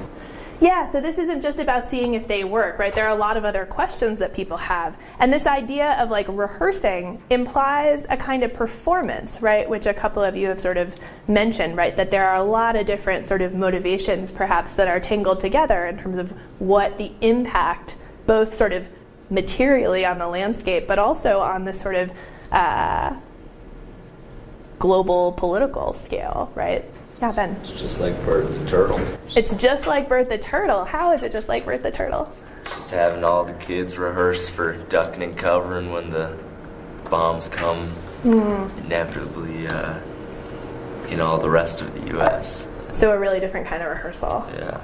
Yeah, 0.60 0.86
so 0.86 1.00
this 1.00 1.18
isn't 1.18 1.42
just 1.42 1.58
about 1.58 1.88
seeing 1.88 2.14
if 2.14 2.28
they 2.28 2.44
work, 2.44 2.78
right? 2.78 2.94
There 2.94 3.06
are 3.06 3.14
a 3.14 3.18
lot 3.18 3.36
of 3.36 3.44
other 3.44 3.66
questions 3.66 4.20
that 4.20 4.34
people 4.34 4.56
have. 4.56 4.96
And 5.18 5.32
this 5.32 5.46
idea 5.46 6.00
of 6.00 6.10
like 6.10 6.26
rehearsing 6.28 7.20
implies 7.28 8.06
a 8.08 8.16
kind 8.16 8.44
of 8.44 8.54
performance, 8.54 9.42
right? 9.42 9.68
Which 9.68 9.86
a 9.86 9.92
couple 9.92 10.22
of 10.22 10.36
you 10.36 10.48
have 10.48 10.60
sort 10.60 10.76
of 10.76 10.94
mentioned, 11.26 11.76
right? 11.76 11.96
That 11.96 12.10
there 12.10 12.28
are 12.28 12.36
a 12.36 12.44
lot 12.44 12.76
of 12.76 12.86
different 12.86 13.26
sort 13.26 13.42
of 13.42 13.54
motivations 13.54 14.30
perhaps 14.30 14.74
that 14.74 14.86
are 14.86 15.00
tangled 15.00 15.40
together 15.40 15.86
in 15.86 15.98
terms 15.98 16.18
of 16.18 16.32
what 16.60 16.98
the 16.98 17.10
impact, 17.20 17.96
both 18.26 18.54
sort 18.54 18.72
of 18.72 18.86
materially 19.30 20.06
on 20.06 20.18
the 20.18 20.26
landscape, 20.28 20.86
but 20.86 20.98
also 20.98 21.40
on 21.40 21.64
the 21.64 21.74
sort 21.74 21.96
of 21.96 22.12
uh, 22.52 23.14
global 24.78 25.32
political 25.32 25.94
scale, 25.94 26.52
right? 26.54 26.84
Yeah, 27.20 27.32
Ben. 27.32 27.56
It's 27.62 27.72
just 27.72 28.00
like 28.00 28.14
Bert 28.24 28.46
the 28.48 28.66
Turtle. 28.68 29.00
It's 29.36 29.54
just 29.56 29.86
like 29.86 30.08
Bert 30.08 30.28
the 30.28 30.38
Turtle. 30.38 30.84
How 30.84 31.12
is 31.12 31.22
it 31.22 31.32
just 31.32 31.48
like 31.48 31.64
Bert 31.64 31.82
the 31.82 31.90
Turtle? 31.90 32.30
Just 32.64 32.90
having 32.90 33.24
all 33.24 33.44
the 33.44 33.52
kids 33.54 33.96
rehearse 33.98 34.48
for 34.48 34.76
ducking 34.88 35.22
and 35.22 35.36
covering 35.36 35.90
when 35.92 36.10
the 36.10 36.36
bombs 37.10 37.48
come 37.48 37.92
Mm. 38.24 38.84
inevitably 38.86 39.66
uh, 39.68 39.98
in 41.10 41.20
all 41.20 41.36
the 41.36 41.50
rest 41.50 41.82
of 41.82 41.92
the 41.92 42.06
U.S. 42.14 42.66
So 42.92 43.12
a 43.12 43.18
really 43.18 43.38
different 43.38 43.66
kind 43.66 43.82
of 43.82 43.90
rehearsal. 43.90 44.46
Yeah. 44.54 44.80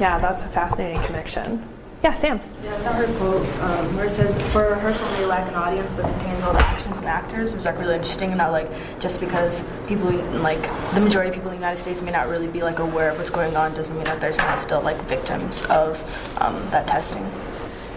Yeah, 0.00 0.18
that's 0.18 0.42
a 0.42 0.48
fascinating 0.48 1.02
connection. 1.02 1.68
Yeah, 2.02 2.14
Sam. 2.14 2.40
Yeah, 2.64 2.74
I 2.74 2.92
heard 2.94 3.10
a 3.10 3.14
quote 3.16 3.46
um, 3.60 3.96
where 3.96 4.06
it 4.06 4.10
says, 4.10 4.36
"For 4.50 4.66
a 4.66 4.70
rehearsal 4.74 5.08
may 5.10 5.24
lack 5.24 5.46
an 5.46 5.54
audience, 5.54 5.94
but 5.94 6.02
contains 6.02 6.42
all 6.42 6.52
the 6.52 6.66
actions 6.66 6.98
and 6.98 7.06
actors." 7.06 7.54
Is 7.54 7.64
like 7.64 7.78
really 7.78 7.94
interesting, 7.94 8.32
and 8.32 8.40
that 8.40 8.48
like 8.48 8.68
just 8.98 9.20
because 9.20 9.62
people 9.86 10.10
like 10.40 10.62
the 10.94 11.00
majority 11.00 11.28
of 11.28 11.34
people 11.36 11.50
in 11.50 11.56
the 11.56 11.60
United 11.60 11.80
States 11.80 12.02
may 12.02 12.10
not 12.10 12.28
really 12.28 12.48
be 12.48 12.64
like 12.64 12.80
aware 12.80 13.10
of 13.10 13.18
what's 13.18 13.30
going 13.30 13.54
on, 13.54 13.72
doesn't 13.74 13.94
mean 13.94 14.04
that 14.06 14.20
there's 14.20 14.38
not 14.38 14.60
still 14.60 14.80
like 14.80 14.96
victims 15.02 15.62
of 15.66 15.96
um, 16.40 16.54
that 16.70 16.88
testing. 16.88 17.24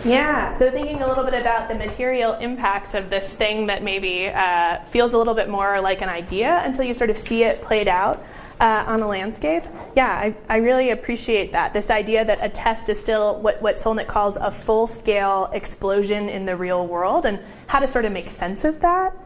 Yeah, 0.04 0.52
so 0.52 0.70
thinking 0.70 1.02
a 1.02 1.08
little 1.08 1.24
bit 1.24 1.34
about 1.34 1.68
the 1.68 1.74
material 1.74 2.34
impacts 2.34 2.94
of 2.94 3.10
this 3.10 3.34
thing 3.34 3.66
that 3.66 3.82
maybe 3.82 4.28
uh, 4.28 4.84
feels 4.86 5.14
a 5.14 5.18
little 5.18 5.34
bit 5.34 5.50
more 5.50 5.82
like 5.82 6.04
an 6.04 6.10
idea 6.10 6.62
until 6.64 6.86
you 6.86 6.94
sort 6.94 7.10
of 7.10 7.18
see 7.18 7.44
it 7.44 7.64
played 7.64 7.88
out 7.88 8.24
uh, 8.60 8.84
on 8.88 9.02
a 9.02 9.08
landscape. 9.08 9.64
Yeah, 9.96 10.08
I, 10.08 10.36
I 10.50 10.58
really 10.58 10.92
appreciate 10.92 11.52
that. 11.52 11.74
This 11.74 11.90
idea 11.90 12.24
that 12.26 12.40
a 12.42 12.50
test 12.50 12.90
is 12.90 13.00
still 13.00 13.40
what, 13.42 13.62
what 13.62 13.78
Solnit 13.78 14.08
calls 14.08 14.38
a 14.38 14.52
full 14.52 14.88
scale 14.88 15.50
explosion 15.54 16.30
in 16.30 16.46
the 16.46 16.56
real 16.56 16.88
world 16.88 17.26
and 17.26 17.40
how 17.68 17.80
to 17.80 17.88
sort 17.88 18.06
of 18.06 18.12
make 18.12 18.30
sense 18.30 18.64
of 18.64 18.80
that. 18.82 19.18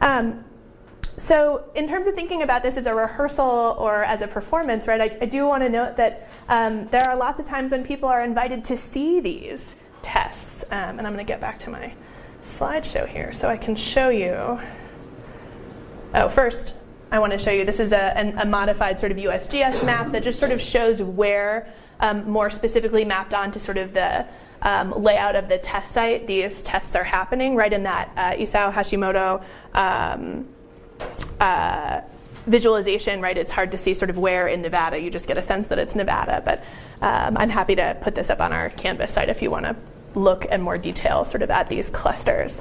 Um, 0.00 0.44
so, 1.16 1.64
in 1.76 1.86
terms 1.86 2.08
of 2.08 2.14
thinking 2.16 2.42
about 2.42 2.64
this 2.64 2.76
as 2.76 2.86
a 2.86 2.94
rehearsal 2.94 3.76
or 3.78 4.02
as 4.02 4.20
a 4.20 4.26
performance, 4.26 4.88
right, 4.88 5.00
I, 5.00 5.16
I 5.20 5.26
do 5.26 5.46
want 5.46 5.62
to 5.62 5.68
note 5.68 5.96
that 5.96 6.28
um, 6.48 6.88
there 6.88 7.08
are 7.08 7.16
lots 7.16 7.38
of 7.38 7.46
times 7.46 7.70
when 7.70 7.84
people 7.84 8.08
are 8.08 8.22
invited 8.22 8.64
to 8.64 8.76
see 8.76 9.20
these 9.20 9.76
tests. 10.02 10.64
Um, 10.70 10.98
and 10.98 11.06
I'm 11.06 11.14
going 11.14 11.24
to 11.24 11.32
get 11.32 11.40
back 11.40 11.58
to 11.60 11.70
my 11.70 11.94
slideshow 12.42 13.06
here 13.06 13.32
so 13.32 13.48
I 13.48 13.56
can 13.56 13.76
show 13.76 14.08
you. 14.08 14.60
Oh, 16.14 16.28
first, 16.28 16.74
I 17.14 17.20
want 17.20 17.32
to 17.32 17.38
show 17.38 17.52
you 17.52 17.64
this 17.64 17.78
is 17.78 17.92
a, 17.92 18.18
an, 18.18 18.36
a 18.40 18.44
modified 18.44 18.98
sort 18.98 19.12
of 19.12 19.18
USGS 19.18 19.86
map 19.86 20.10
that 20.10 20.24
just 20.24 20.40
sort 20.40 20.50
of 20.50 20.60
shows 20.60 21.00
where, 21.00 21.72
um, 22.00 22.28
more 22.28 22.50
specifically 22.50 23.04
mapped 23.04 23.32
onto 23.32 23.60
sort 23.60 23.78
of 23.78 23.94
the 23.94 24.26
um, 24.62 24.90
layout 25.00 25.36
of 25.36 25.48
the 25.48 25.58
test 25.58 25.92
site, 25.92 26.26
these 26.26 26.60
tests 26.62 26.96
are 26.96 27.04
happening 27.04 27.54
right 27.54 27.72
in 27.72 27.84
that 27.84 28.10
uh, 28.16 28.32
Isao 28.32 28.72
Hashimoto 28.72 29.44
um, 29.74 30.48
uh, 31.38 32.00
visualization, 32.46 33.20
right? 33.20 33.38
It's 33.38 33.52
hard 33.52 33.70
to 33.70 33.78
see 33.78 33.94
sort 33.94 34.10
of 34.10 34.18
where 34.18 34.48
in 34.48 34.60
Nevada. 34.60 34.98
You 34.98 35.08
just 35.08 35.28
get 35.28 35.38
a 35.38 35.42
sense 35.42 35.68
that 35.68 35.78
it's 35.78 35.94
Nevada. 35.94 36.42
But 36.44 36.64
um, 37.00 37.36
I'm 37.36 37.48
happy 37.48 37.76
to 37.76 37.96
put 38.02 38.16
this 38.16 38.28
up 38.28 38.40
on 38.40 38.52
our 38.52 38.70
Canvas 38.70 39.12
site 39.12 39.28
if 39.28 39.40
you 39.40 39.52
want 39.52 39.66
to 39.66 39.76
look 40.16 40.46
in 40.46 40.62
more 40.62 40.78
detail 40.78 41.24
sort 41.24 41.42
of 41.42 41.50
at 41.52 41.68
these 41.68 41.90
clusters. 41.90 42.60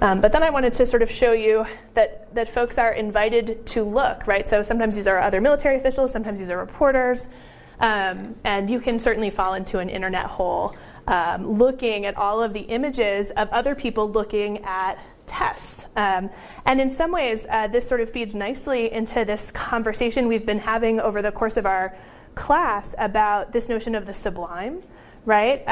Um, 0.00 0.20
but 0.20 0.30
then 0.30 0.44
I 0.44 0.50
wanted 0.50 0.74
to 0.74 0.86
sort 0.86 1.02
of 1.02 1.10
show 1.10 1.32
you 1.32 1.66
that, 1.94 2.32
that 2.34 2.48
folks 2.48 2.78
are 2.78 2.92
invited 2.92 3.66
to 3.66 3.82
look, 3.82 4.26
right? 4.26 4.48
So 4.48 4.62
sometimes 4.62 4.94
these 4.94 5.08
are 5.08 5.18
other 5.18 5.40
military 5.40 5.76
officials, 5.76 6.12
sometimes 6.12 6.38
these 6.38 6.50
are 6.50 6.58
reporters, 6.58 7.26
um, 7.80 8.36
and 8.44 8.70
you 8.70 8.80
can 8.80 9.00
certainly 9.00 9.30
fall 9.30 9.54
into 9.54 9.78
an 9.78 9.88
internet 9.88 10.26
hole 10.26 10.76
um, 11.08 11.58
looking 11.58 12.06
at 12.06 12.16
all 12.16 12.42
of 12.42 12.52
the 12.52 12.60
images 12.60 13.30
of 13.30 13.48
other 13.48 13.74
people 13.74 14.10
looking 14.10 14.58
at 14.64 14.98
tests. 15.26 15.84
Um, 15.96 16.30
and 16.64 16.80
in 16.80 16.92
some 16.92 17.10
ways, 17.10 17.44
uh, 17.48 17.66
this 17.66 17.88
sort 17.88 18.00
of 18.00 18.10
feeds 18.10 18.34
nicely 18.34 18.92
into 18.92 19.24
this 19.24 19.50
conversation 19.50 20.28
we've 20.28 20.46
been 20.46 20.58
having 20.58 21.00
over 21.00 21.22
the 21.22 21.32
course 21.32 21.56
of 21.56 21.66
our 21.66 21.96
class 22.34 22.94
about 22.98 23.52
this 23.52 23.68
notion 23.68 23.94
of 23.94 24.06
the 24.06 24.14
sublime, 24.14 24.82
right? 25.24 25.66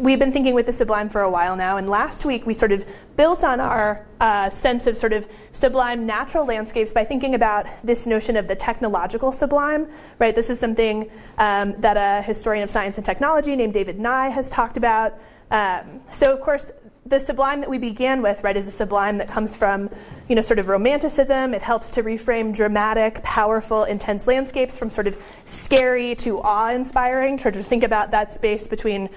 We've 0.00 0.18
been 0.18 0.32
thinking 0.32 0.54
with 0.54 0.66
the 0.66 0.72
sublime 0.72 1.08
for 1.08 1.20
a 1.20 1.30
while 1.30 1.54
now, 1.54 1.76
and 1.76 1.88
last 1.88 2.24
week 2.24 2.46
we 2.46 2.52
sort 2.52 2.72
of 2.72 2.84
built 3.16 3.44
on 3.44 3.60
our 3.60 4.04
uh, 4.20 4.50
sense 4.50 4.88
of 4.88 4.98
sort 4.98 5.12
of 5.12 5.24
sublime 5.52 6.04
natural 6.04 6.44
landscapes 6.44 6.92
by 6.92 7.04
thinking 7.04 7.36
about 7.36 7.66
this 7.84 8.04
notion 8.04 8.36
of 8.36 8.48
the 8.48 8.56
technological 8.56 9.30
sublime, 9.30 9.86
right? 10.18 10.34
This 10.34 10.50
is 10.50 10.58
something 10.58 11.08
um, 11.38 11.80
that 11.80 11.96
a 11.96 12.22
historian 12.22 12.64
of 12.64 12.72
science 12.72 12.96
and 12.96 13.06
technology 13.06 13.54
named 13.54 13.72
David 13.72 14.00
Nye 14.00 14.30
has 14.30 14.50
talked 14.50 14.76
about. 14.76 15.14
Um, 15.52 16.00
so, 16.10 16.32
of 16.32 16.40
course, 16.40 16.72
the 17.06 17.20
sublime 17.20 17.60
that 17.60 17.70
we 17.70 17.78
began 17.78 18.20
with, 18.20 18.42
right, 18.42 18.56
is 18.56 18.66
a 18.66 18.72
sublime 18.72 19.18
that 19.18 19.28
comes 19.28 19.54
from, 19.54 19.90
you 20.28 20.34
know, 20.34 20.42
sort 20.42 20.58
of 20.58 20.66
romanticism. 20.66 21.54
It 21.54 21.62
helps 21.62 21.90
to 21.90 22.02
reframe 22.02 22.52
dramatic, 22.52 23.22
powerful, 23.22 23.84
intense 23.84 24.26
landscapes 24.26 24.76
from 24.76 24.90
sort 24.90 25.06
of 25.06 25.16
scary 25.44 26.16
to 26.16 26.40
awe-inspiring. 26.40 27.38
Try 27.38 27.52
to 27.52 27.62
think 27.62 27.84
about 27.84 28.10
that 28.10 28.34
space 28.34 28.66
between 28.66 29.08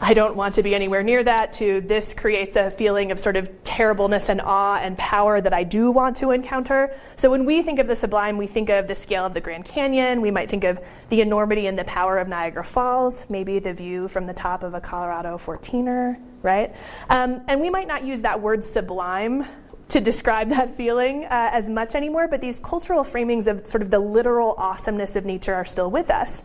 I 0.00 0.12
don't 0.12 0.34
want 0.34 0.56
to 0.56 0.62
be 0.62 0.74
anywhere 0.74 1.02
near 1.02 1.22
that, 1.22 1.52
to 1.54 1.80
this 1.80 2.14
creates 2.14 2.56
a 2.56 2.70
feeling 2.70 3.12
of 3.12 3.20
sort 3.20 3.36
of 3.36 3.48
terribleness 3.62 4.28
and 4.28 4.40
awe 4.40 4.76
and 4.76 4.98
power 4.98 5.40
that 5.40 5.52
I 5.52 5.62
do 5.62 5.90
want 5.90 6.16
to 6.18 6.32
encounter. 6.32 6.94
So 7.16 7.30
when 7.30 7.44
we 7.44 7.62
think 7.62 7.78
of 7.78 7.86
the 7.86 7.94
sublime, 7.94 8.36
we 8.36 8.46
think 8.46 8.70
of 8.70 8.88
the 8.88 8.94
scale 8.94 9.24
of 9.24 9.34
the 9.34 9.40
Grand 9.40 9.64
Canyon. 9.64 10.20
We 10.20 10.32
might 10.32 10.50
think 10.50 10.64
of 10.64 10.80
the 11.10 11.20
enormity 11.20 11.68
and 11.68 11.78
the 11.78 11.84
power 11.84 12.18
of 12.18 12.26
Niagara 12.26 12.64
Falls, 12.64 13.26
maybe 13.30 13.60
the 13.60 13.72
view 13.72 14.08
from 14.08 14.26
the 14.26 14.34
top 14.34 14.64
of 14.64 14.74
a 14.74 14.80
Colorado 14.80 15.38
14er, 15.38 16.20
right? 16.42 16.74
Um, 17.08 17.42
and 17.46 17.60
we 17.60 17.70
might 17.70 17.86
not 17.86 18.04
use 18.04 18.22
that 18.22 18.40
word 18.40 18.64
sublime 18.64 19.46
to 19.90 20.00
describe 20.00 20.48
that 20.50 20.76
feeling 20.76 21.24
uh, 21.24 21.50
as 21.52 21.68
much 21.68 21.94
anymore, 21.94 22.26
but 22.26 22.40
these 22.40 22.58
cultural 22.58 23.04
framings 23.04 23.46
of 23.46 23.66
sort 23.66 23.82
of 23.82 23.90
the 23.90 24.00
literal 24.00 24.54
awesomeness 24.58 25.14
of 25.14 25.24
nature 25.24 25.54
are 25.54 25.64
still 25.64 25.90
with 25.90 26.10
us 26.10 26.42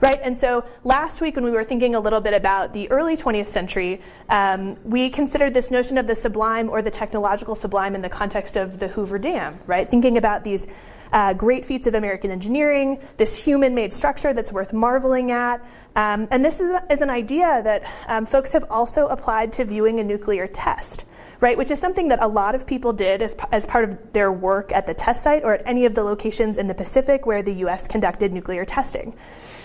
right? 0.00 0.20
And 0.22 0.36
so 0.36 0.64
last 0.84 1.20
week, 1.20 1.36
when 1.36 1.44
we 1.44 1.50
were 1.50 1.64
thinking 1.64 1.94
a 1.94 2.00
little 2.00 2.20
bit 2.20 2.34
about 2.34 2.72
the 2.72 2.90
early 2.90 3.16
20th 3.16 3.48
century, 3.48 4.00
um, 4.28 4.76
we 4.84 5.10
considered 5.10 5.54
this 5.54 5.70
notion 5.70 5.98
of 5.98 6.06
the 6.06 6.14
sublime 6.14 6.68
or 6.68 6.82
the 6.82 6.90
technological 6.90 7.54
sublime 7.54 7.94
in 7.94 8.02
the 8.02 8.08
context 8.08 8.56
of 8.56 8.78
the 8.78 8.88
Hoover 8.88 9.18
Dam, 9.18 9.58
right? 9.66 9.90
Thinking 9.90 10.16
about 10.16 10.44
these 10.44 10.66
uh, 11.12 11.32
great 11.32 11.64
feats 11.64 11.86
of 11.86 11.94
American 11.94 12.30
engineering, 12.30 13.00
this 13.16 13.34
human 13.34 13.74
made 13.74 13.92
structure 13.92 14.32
that's 14.32 14.52
worth 14.52 14.72
marveling 14.72 15.30
at. 15.30 15.64
Um, 15.96 16.28
and 16.30 16.44
this 16.44 16.60
is, 16.60 16.70
is, 16.90 17.00
an 17.00 17.10
idea 17.10 17.62
that 17.64 17.82
um, 18.06 18.26
folks 18.26 18.52
have 18.52 18.64
also 18.70 19.06
applied 19.08 19.52
to 19.54 19.64
viewing 19.64 20.00
a 20.00 20.04
nuclear 20.04 20.46
test 20.46 21.04
right? 21.40 21.56
Which 21.56 21.70
is 21.70 21.78
something 21.78 22.08
that 22.08 22.22
a 22.22 22.26
lot 22.26 22.54
of 22.54 22.66
people 22.66 22.92
did 22.92 23.22
as, 23.22 23.36
as 23.52 23.64
part 23.66 23.84
of 23.84 24.12
their 24.12 24.32
work 24.32 24.72
at 24.72 24.86
the 24.86 24.94
test 24.94 25.22
site 25.22 25.44
or 25.44 25.54
at 25.54 25.62
any 25.66 25.84
of 25.84 25.94
the 25.94 26.02
locations 26.02 26.58
in 26.58 26.66
the 26.66 26.74
Pacific 26.74 27.26
where 27.26 27.42
the 27.42 27.54
US 27.64 27.86
conducted 27.86 28.32
nuclear 28.32 28.64
testing. 28.64 29.14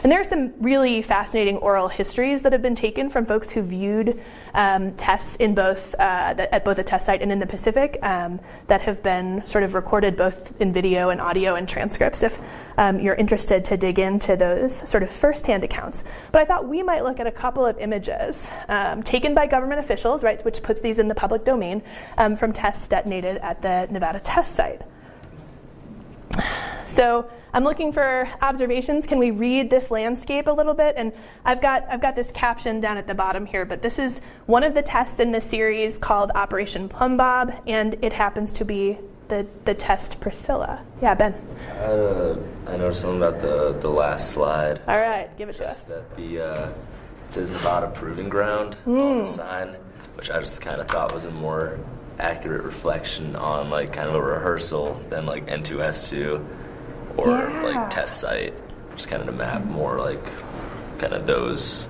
And 0.04 0.12
there 0.12 0.20
are 0.20 0.26
some 0.26 0.54
really 0.60 1.02
fascinating 1.02 1.56
oral 1.58 1.88
histories 1.88 2.42
that 2.42 2.52
have 2.52 2.62
been 2.62 2.76
taken 2.76 3.10
from 3.10 3.26
folks 3.26 3.50
who 3.50 3.62
viewed 3.62 4.22
um, 4.54 4.92
tests 4.96 5.38
in 5.38 5.56
both 5.56 5.96
uh, 5.96 6.36
at 6.52 6.66
both 6.66 6.76
the 6.76 6.84
test 6.84 7.06
site 7.06 7.22
and 7.22 7.32
in 7.32 7.40
the 7.40 7.46
Pacific 7.46 8.00
um, 8.02 8.42
that 8.68 8.82
have 8.82 9.02
been 9.02 9.48
sort 9.48 9.64
of 9.64 9.76
recorded 9.76 10.18
both 10.18 10.60
in 10.60 10.74
video 10.74 11.08
and 11.08 11.22
audio 11.22 11.56
and 11.56 11.70
transcripts. 11.70 12.22
If 12.22 12.38
um, 12.78 13.00
you're 13.00 13.16
interested 13.16 13.64
to 13.66 13.78
dig 13.78 13.98
into 13.98 14.36
those 14.36 14.88
sort 14.90 15.04
of 15.04 15.10
firsthand 15.10 15.64
accounts, 15.64 16.04
but 16.34 16.42
I 16.42 16.46
thought 16.46 16.68
we 16.68 16.84
might 16.84 17.06
look 17.06 17.22
at 17.22 17.28
a 17.28 17.32
couple 17.32 17.66
of 17.66 17.78
images 17.78 18.50
um, 18.68 19.04
taken 19.04 19.34
by 19.34 19.48
government 19.48 19.80
officials, 19.80 20.22
right, 20.22 20.44
which 20.44 20.62
puts 20.62 20.82
these 20.82 21.00
in 21.00 21.08
the 21.08 21.16
public 21.16 21.46
domain 21.46 21.82
um, 22.18 22.36
from 22.36 22.52
tests 22.52 22.90
detonated 22.90 23.38
at 23.38 23.62
the 23.62 23.88
Nevada 23.90 24.20
test 24.20 24.54
site. 24.54 24.82
So 26.86 27.30
I'm 27.54 27.64
looking 27.64 27.94
for 27.94 28.28
observations. 28.42 29.06
Can 29.06 29.20
we 29.20 29.30
read 29.32 29.70
this 29.70 29.92
landscape 29.92 30.48
a 30.48 30.52
little 30.52 30.74
bit? 30.74 30.96
And 30.98 31.14
I've 31.46 31.62
got, 31.62 31.86
I've 31.88 32.02
got 32.02 32.16
this 32.16 32.32
caption 32.32 32.82
down 32.82 32.98
at 32.98 33.06
the 33.06 33.14
bottom 33.14 33.46
here, 33.46 33.64
but 33.64 33.82
this 33.82 34.00
is 34.00 34.22
one 34.48 34.64
of 34.64 34.74
the 34.74 34.82
tests 34.82 35.20
in 35.20 35.32
the 35.32 35.42
series 35.42 36.00
called 36.00 36.32
Operation 36.34 36.90
Plumbbob, 36.90 37.62
and 37.68 37.96
it 38.02 38.12
happens 38.12 38.52
to 38.54 38.66
be 38.66 38.98
the, 39.28 39.46
the 39.66 39.74
test 39.76 40.20
Priscilla. 40.20 40.84
Yeah, 41.02 41.14
Ben. 41.14 41.34
Uh, 41.78 42.38
I 42.68 42.78
noticed 42.78 43.02
something 43.02 43.22
about 43.22 43.40
the, 43.40 43.74
the 43.80 43.90
last 43.90 44.32
slide. 44.32 44.82
All 44.88 45.00
right, 45.00 45.36
give 45.38 45.50
it 45.50 45.54
to 45.58 45.66
us. 45.66 45.82
That 45.82 46.16
the, 46.18 46.40
uh, 46.40 46.70
it 46.70 47.34
says 47.34 47.50
Nevada 47.52 47.92
Proving 47.92 48.30
Ground 48.30 48.78
mm. 48.86 49.00
on 49.00 49.18
the 49.20 49.26
sign, 49.26 49.76
which 50.16 50.32
I 50.32 50.40
just 50.40 50.60
kind 50.62 50.82
of 50.82 50.88
thought 50.88 51.14
was 51.14 51.26
a 51.26 51.32
more 51.32 51.80
accurate 52.20 52.64
reflection 52.64 53.36
on 53.36 53.70
like 53.70 53.94
kind 53.94 54.08
of 54.08 54.16
a 54.16 54.22
rehearsal 54.22 55.02
than 55.10 55.26
like 55.26 55.48
N2S2 55.48 56.46
or 57.18 57.30
yeah. 57.30 57.62
like 57.62 57.90
test 57.90 58.20
site, 58.20 58.54
just 58.96 59.08
kind 59.08 59.22
of 59.22 59.28
to 59.28 59.34
map 59.34 59.66
more 59.66 60.00
like 60.00 60.24
kind 60.98 61.14
of 61.14 61.28
those 61.28 61.88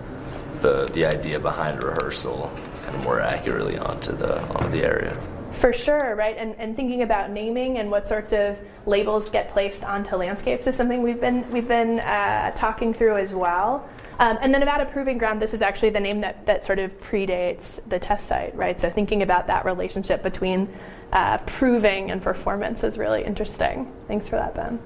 the 0.62 0.86
the 0.94 1.06
idea 1.06 1.40
behind 1.40 1.84
rehearsal 1.84 2.52
kind 2.84 2.96
of 2.96 3.04
more 3.04 3.20
accurately 3.20 3.78
onto 3.78 4.16
the 4.16 4.42
onto 4.56 4.70
the 4.70 4.84
area. 4.84 5.18
For 5.52 5.72
sure, 5.72 6.16
right? 6.16 6.36
And, 6.40 6.56
and 6.58 6.76
thinking 6.76 7.04
about 7.04 7.30
naming 7.30 7.78
and 7.78 7.92
what 7.92 8.08
sorts 8.08 8.34
of 8.34 8.58
labels 8.88 9.30
get 9.30 9.52
placed 9.52 9.84
onto 9.84 10.16
landscapes 10.16 10.66
is 10.66 10.76
something 10.76 11.04
we've 11.04 11.22
been 11.22 11.50
we've 11.52 11.68
been 11.68 12.00
uh, 12.00 12.52
talking 12.56 12.94
through 12.94 13.18
as 13.18 13.34
well. 13.34 13.88
Um, 14.20 14.38
and 14.42 14.54
the 14.54 14.60
Nevada 14.60 14.86
Proving 14.86 15.18
Ground, 15.18 15.42
this 15.42 15.54
is 15.54 15.62
actually 15.62 15.90
the 15.90 16.00
name 16.00 16.22
that, 16.22 16.46
that 16.46 16.64
sort 16.64 16.80
of 16.80 16.92
predates 17.02 17.80
the 17.90 17.98
test 17.98 18.28
site, 18.28 18.56
right? 18.56 18.80
So 18.80 18.90
thinking 18.90 19.24
about 19.24 19.48
that 19.48 19.66
relationship 19.66 20.22
between 20.22 20.72
uh, 21.12 21.40
proving 21.40 22.12
and 22.12 22.22
performance 22.22 22.84
is 22.84 22.98
really 22.98 23.24
interesting. 23.24 23.92
Thanks 24.08 24.28
for 24.28 24.36
that, 24.36 24.56
Ben. 24.56 24.80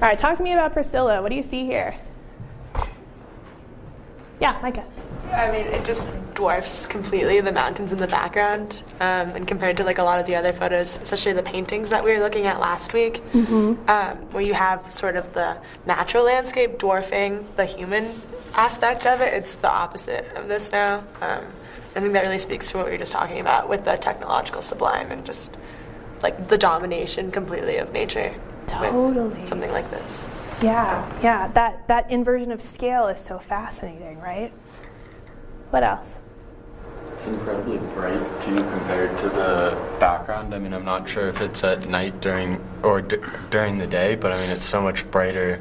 All 0.00 0.06
right, 0.06 0.16
talk 0.16 0.36
to 0.36 0.44
me 0.44 0.52
about 0.52 0.74
Priscilla. 0.74 1.20
What 1.20 1.30
do 1.30 1.34
you 1.34 1.42
see 1.42 1.64
here? 1.64 1.96
Yeah, 4.40 4.56
Micah. 4.62 4.84
I 5.32 5.50
mean, 5.50 5.66
it 5.66 5.84
just 5.84 6.06
dwarfs 6.34 6.86
completely 6.86 7.40
the 7.40 7.50
mountains 7.50 7.92
in 7.92 7.98
the 7.98 8.06
background, 8.06 8.84
um, 9.00 9.30
and 9.30 9.48
compared 9.48 9.76
to 9.78 9.82
like 9.82 9.98
a 9.98 10.04
lot 10.04 10.20
of 10.20 10.26
the 10.26 10.36
other 10.36 10.52
photos, 10.52 11.00
especially 11.02 11.32
the 11.32 11.42
paintings 11.42 11.90
that 11.90 12.04
we 12.04 12.12
were 12.12 12.20
looking 12.20 12.46
at 12.46 12.60
last 12.60 12.92
week, 12.92 13.24
mm-hmm. 13.32 13.90
um, 13.90 14.16
where 14.30 14.44
you 14.44 14.54
have 14.54 14.92
sort 14.92 15.16
of 15.16 15.34
the 15.34 15.60
natural 15.84 16.24
landscape 16.24 16.78
dwarfing 16.78 17.44
the 17.56 17.64
human 17.64 18.22
aspect 18.54 19.04
of 19.04 19.20
it. 19.20 19.34
It's 19.34 19.56
the 19.56 19.70
opposite 19.70 20.32
of 20.36 20.46
this 20.46 20.70
now. 20.70 20.98
Um, 21.20 21.44
I 21.96 22.00
think 22.00 22.12
that 22.12 22.22
really 22.22 22.38
speaks 22.38 22.70
to 22.70 22.76
what 22.76 22.86
we 22.86 22.92
were 22.92 22.98
just 22.98 23.12
talking 23.12 23.40
about 23.40 23.68
with 23.68 23.84
the 23.84 23.96
technological 23.96 24.62
sublime 24.62 25.10
and 25.10 25.26
just 25.26 25.50
like 26.22 26.46
the 26.46 26.56
domination 26.56 27.32
completely 27.32 27.78
of 27.78 27.92
nature. 27.92 28.32
Totally. 28.68 29.44
something 29.46 29.70
like 29.70 29.90
this. 29.90 30.28
Yeah, 30.62 31.10
yeah. 31.22 31.48
That 31.48 31.86
that 31.88 32.10
inversion 32.10 32.52
of 32.52 32.62
scale 32.62 33.06
is 33.08 33.20
so 33.20 33.38
fascinating, 33.38 34.20
right? 34.20 34.52
What 35.70 35.82
else? 35.82 36.16
It's 37.14 37.26
incredibly 37.26 37.78
bright 37.94 38.22
too 38.42 38.56
compared 38.56 39.18
to 39.18 39.28
the 39.28 39.96
background. 39.98 40.54
I 40.54 40.58
mean, 40.58 40.72
I'm 40.72 40.84
not 40.84 41.08
sure 41.08 41.28
if 41.28 41.40
it's 41.40 41.64
at 41.64 41.88
night 41.88 42.20
during 42.20 42.60
or 42.82 43.02
d- 43.02 43.16
during 43.50 43.78
the 43.78 43.86
day, 43.86 44.14
but 44.14 44.32
I 44.32 44.40
mean, 44.40 44.50
it's 44.50 44.66
so 44.66 44.80
much 44.80 45.08
brighter 45.10 45.60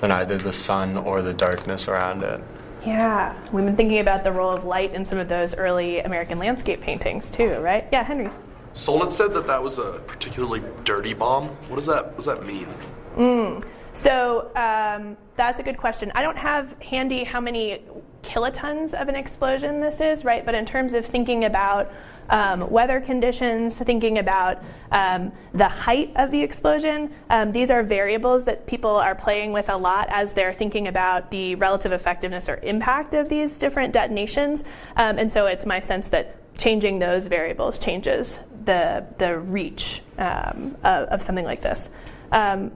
than 0.00 0.10
either 0.10 0.36
the 0.38 0.52
sun 0.52 0.96
or 0.96 1.22
the 1.22 1.32
darkness 1.34 1.88
around 1.88 2.22
it. 2.22 2.40
Yeah, 2.86 3.34
we've 3.52 3.64
been 3.64 3.76
thinking 3.76 3.98
about 3.98 4.24
the 4.24 4.32
role 4.32 4.50
of 4.52 4.64
light 4.64 4.94
in 4.94 5.04
some 5.04 5.18
of 5.18 5.28
those 5.28 5.54
early 5.54 6.00
American 6.00 6.38
landscape 6.38 6.80
paintings 6.80 7.30
too, 7.30 7.56
right? 7.60 7.86
Yeah, 7.92 8.02
Henry. 8.02 8.30
Solnit 8.74 9.12
said 9.12 9.34
that 9.34 9.46
that 9.46 9.62
was 9.62 9.78
a 9.78 10.00
particularly 10.06 10.62
dirty 10.84 11.14
bomb. 11.14 11.48
What 11.68 11.76
does 11.76 11.86
that 11.86 12.06
What 12.06 12.16
does 12.16 12.26
that 12.26 12.46
mean? 12.46 12.68
Mm. 13.16 13.64
So 13.92 14.50
um, 14.54 15.16
that's 15.36 15.58
a 15.60 15.62
good 15.62 15.76
question. 15.76 16.12
I 16.14 16.22
don't 16.22 16.38
have 16.38 16.80
handy 16.80 17.24
how 17.24 17.40
many 17.40 17.82
kilotons 18.22 18.94
of 18.94 19.08
an 19.08 19.16
explosion 19.16 19.80
this 19.80 20.00
is, 20.00 20.24
right? 20.24 20.46
But 20.46 20.54
in 20.54 20.64
terms 20.64 20.94
of 20.94 21.04
thinking 21.06 21.44
about 21.44 21.90
um, 22.30 22.70
weather 22.70 23.00
conditions, 23.00 23.76
thinking 23.76 24.18
about 24.18 24.62
um, 24.92 25.32
the 25.52 25.68
height 25.68 26.12
of 26.16 26.30
the 26.30 26.40
explosion. 26.40 27.12
Um, 27.28 27.52
these 27.52 27.70
are 27.70 27.82
variables 27.82 28.44
that 28.44 28.66
people 28.66 28.90
are 28.90 29.14
playing 29.14 29.52
with 29.52 29.68
a 29.68 29.76
lot 29.76 30.08
as 30.10 30.32
they're 30.32 30.54
thinking 30.54 30.88
about 30.88 31.30
the 31.30 31.56
relative 31.56 31.92
effectiveness 31.92 32.48
or 32.48 32.56
impact 32.62 33.14
of 33.14 33.28
these 33.28 33.58
different 33.58 33.92
detonations. 33.92 34.62
Um, 34.96 35.18
and 35.18 35.32
so 35.32 35.46
it's 35.46 35.66
my 35.66 35.80
sense 35.80 36.08
that 36.08 36.36
changing 36.58 36.98
those 36.98 37.26
variables 37.26 37.78
changes 37.78 38.38
the 38.64 39.06
the 39.18 39.38
reach 39.38 40.02
um, 40.18 40.76
of, 40.84 41.08
of, 41.08 41.22
something 41.22 41.44
like 41.44 41.62
this. 41.62 41.88
Um, 42.30 42.72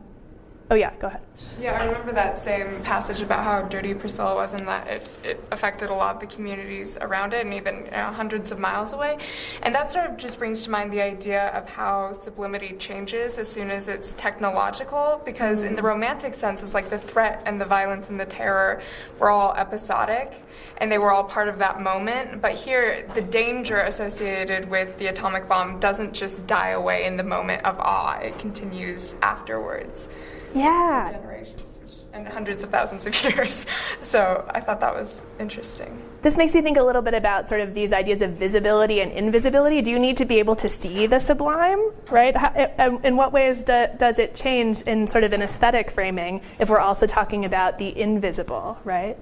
oh 0.70 0.74
yeah, 0.74 0.92
go 0.98 1.08
ahead. 1.08 1.20
Yeah, 1.60 1.78
I 1.78 1.84
remember 1.84 2.12
that 2.12 2.38
same 2.38 2.80
passage 2.82 3.20
about 3.20 3.44
how 3.44 3.62
dirty 3.62 3.92
Priscilla 3.92 4.34
was 4.34 4.54
and 4.54 4.66
that 4.66 4.86
it, 4.88 5.08
it 5.22 5.44
affected 5.50 5.90
a 5.90 5.94
lot 5.94 6.14
of 6.14 6.20
the 6.20 6.26
communities 6.26 6.96
around 7.00 7.34
it 7.34 7.44
and 7.44 7.52
even 7.52 7.84
you 7.84 7.90
know, 7.90 8.10
hundreds 8.12 8.50
of 8.50 8.58
miles 8.58 8.92
away. 8.92 9.18
And 9.62 9.74
that 9.74 9.90
sort 9.90 10.10
of 10.10 10.16
just 10.16 10.38
brings 10.38 10.62
to 10.64 10.70
mind 10.70 10.92
the 10.92 11.02
idea 11.02 11.48
of 11.48 11.68
how 11.68 12.14
sublimity 12.14 12.76
changes 12.78 13.38
as 13.38 13.48
soon 13.48 13.70
as 13.70 13.88
it's 13.88 14.14
technological, 14.14 15.20
because 15.24 15.58
mm-hmm. 15.58 15.68
in 15.68 15.76
the 15.76 15.82
romantic 15.82 16.34
sense, 16.34 16.62
it's 16.62 16.74
like 16.74 16.88
the 16.88 16.98
threat 16.98 17.42
and 17.46 17.60
the 17.60 17.66
violence 17.66 18.08
and 18.08 18.18
the 18.18 18.26
terror 18.26 18.82
were 19.18 19.30
all 19.30 19.54
episodic 19.54 20.43
and 20.78 20.90
they 20.90 20.98
were 20.98 21.12
all 21.12 21.24
part 21.24 21.48
of 21.48 21.58
that 21.58 21.80
moment. 21.80 22.40
But 22.40 22.52
here, 22.52 23.08
the 23.14 23.22
danger 23.22 23.80
associated 23.80 24.68
with 24.68 24.96
the 24.98 25.06
atomic 25.08 25.48
bomb 25.48 25.80
doesn't 25.80 26.12
just 26.12 26.46
die 26.46 26.70
away 26.70 27.04
in 27.04 27.16
the 27.16 27.22
moment 27.22 27.64
of 27.64 27.78
awe, 27.78 28.18
it 28.18 28.38
continues 28.38 29.14
afterwards. 29.22 30.08
Yeah. 30.54 31.10
Generations 31.12 31.74
and 32.14 32.28
hundreds 32.28 32.62
of 32.62 32.70
thousands 32.70 33.04
of 33.06 33.24
years. 33.36 33.66
So 34.00 34.48
I 34.54 34.60
thought 34.60 34.80
that 34.80 34.94
was 34.94 35.24
interesting. 35.38 36.00
This 36.22 36.38
makes 36.38 36.54
me 36.54 36.62
think 36.62 36.78
a 36.78 36.82
little 36.82 37.02
bit 37.02 37.12
about 37.12 37.48
sort 37.48 37.60
of 37.60 37.74
these 37.74 37.92
ideas 37.92 38.22
of 38.22 38.30
visibility 38.30 39.00
and 39.00 39.12
invisibility. 39.12 39.82
Do 39.82 39.90
you 39.90 39.98
need 39.98 40.16
to 40.18 40.24
be 40.24 40.38
able 40.38 40.56
to 40.56 40.68
see 40.68 41.06
the 41.06 41.18
sublime, 41.18 41.90
right? 42.10 42.34
How, 42.34 42.52
eh, 42.54 42.96
in 43.02 43.16
what 43.16 43.32
ways 43.32 43.64
do, 43.64 43.88
does 43.98 44.18
it 44.18 44.34
change 44.34 44.80
in 44.82 45.06
sort 45.06 45.24
of 45.24 45.32
an 45.32 45.42
aesthetic 45.42 45.90
framing 45.90 46.40
if 46.58 46.70
we're 46.70 46.78
also 46.78 47.06
talking 47.06 47.44
about 47.44 47.78
the 47.78 47.98
invisible, 47.98 48.78
right? 48.84 49.18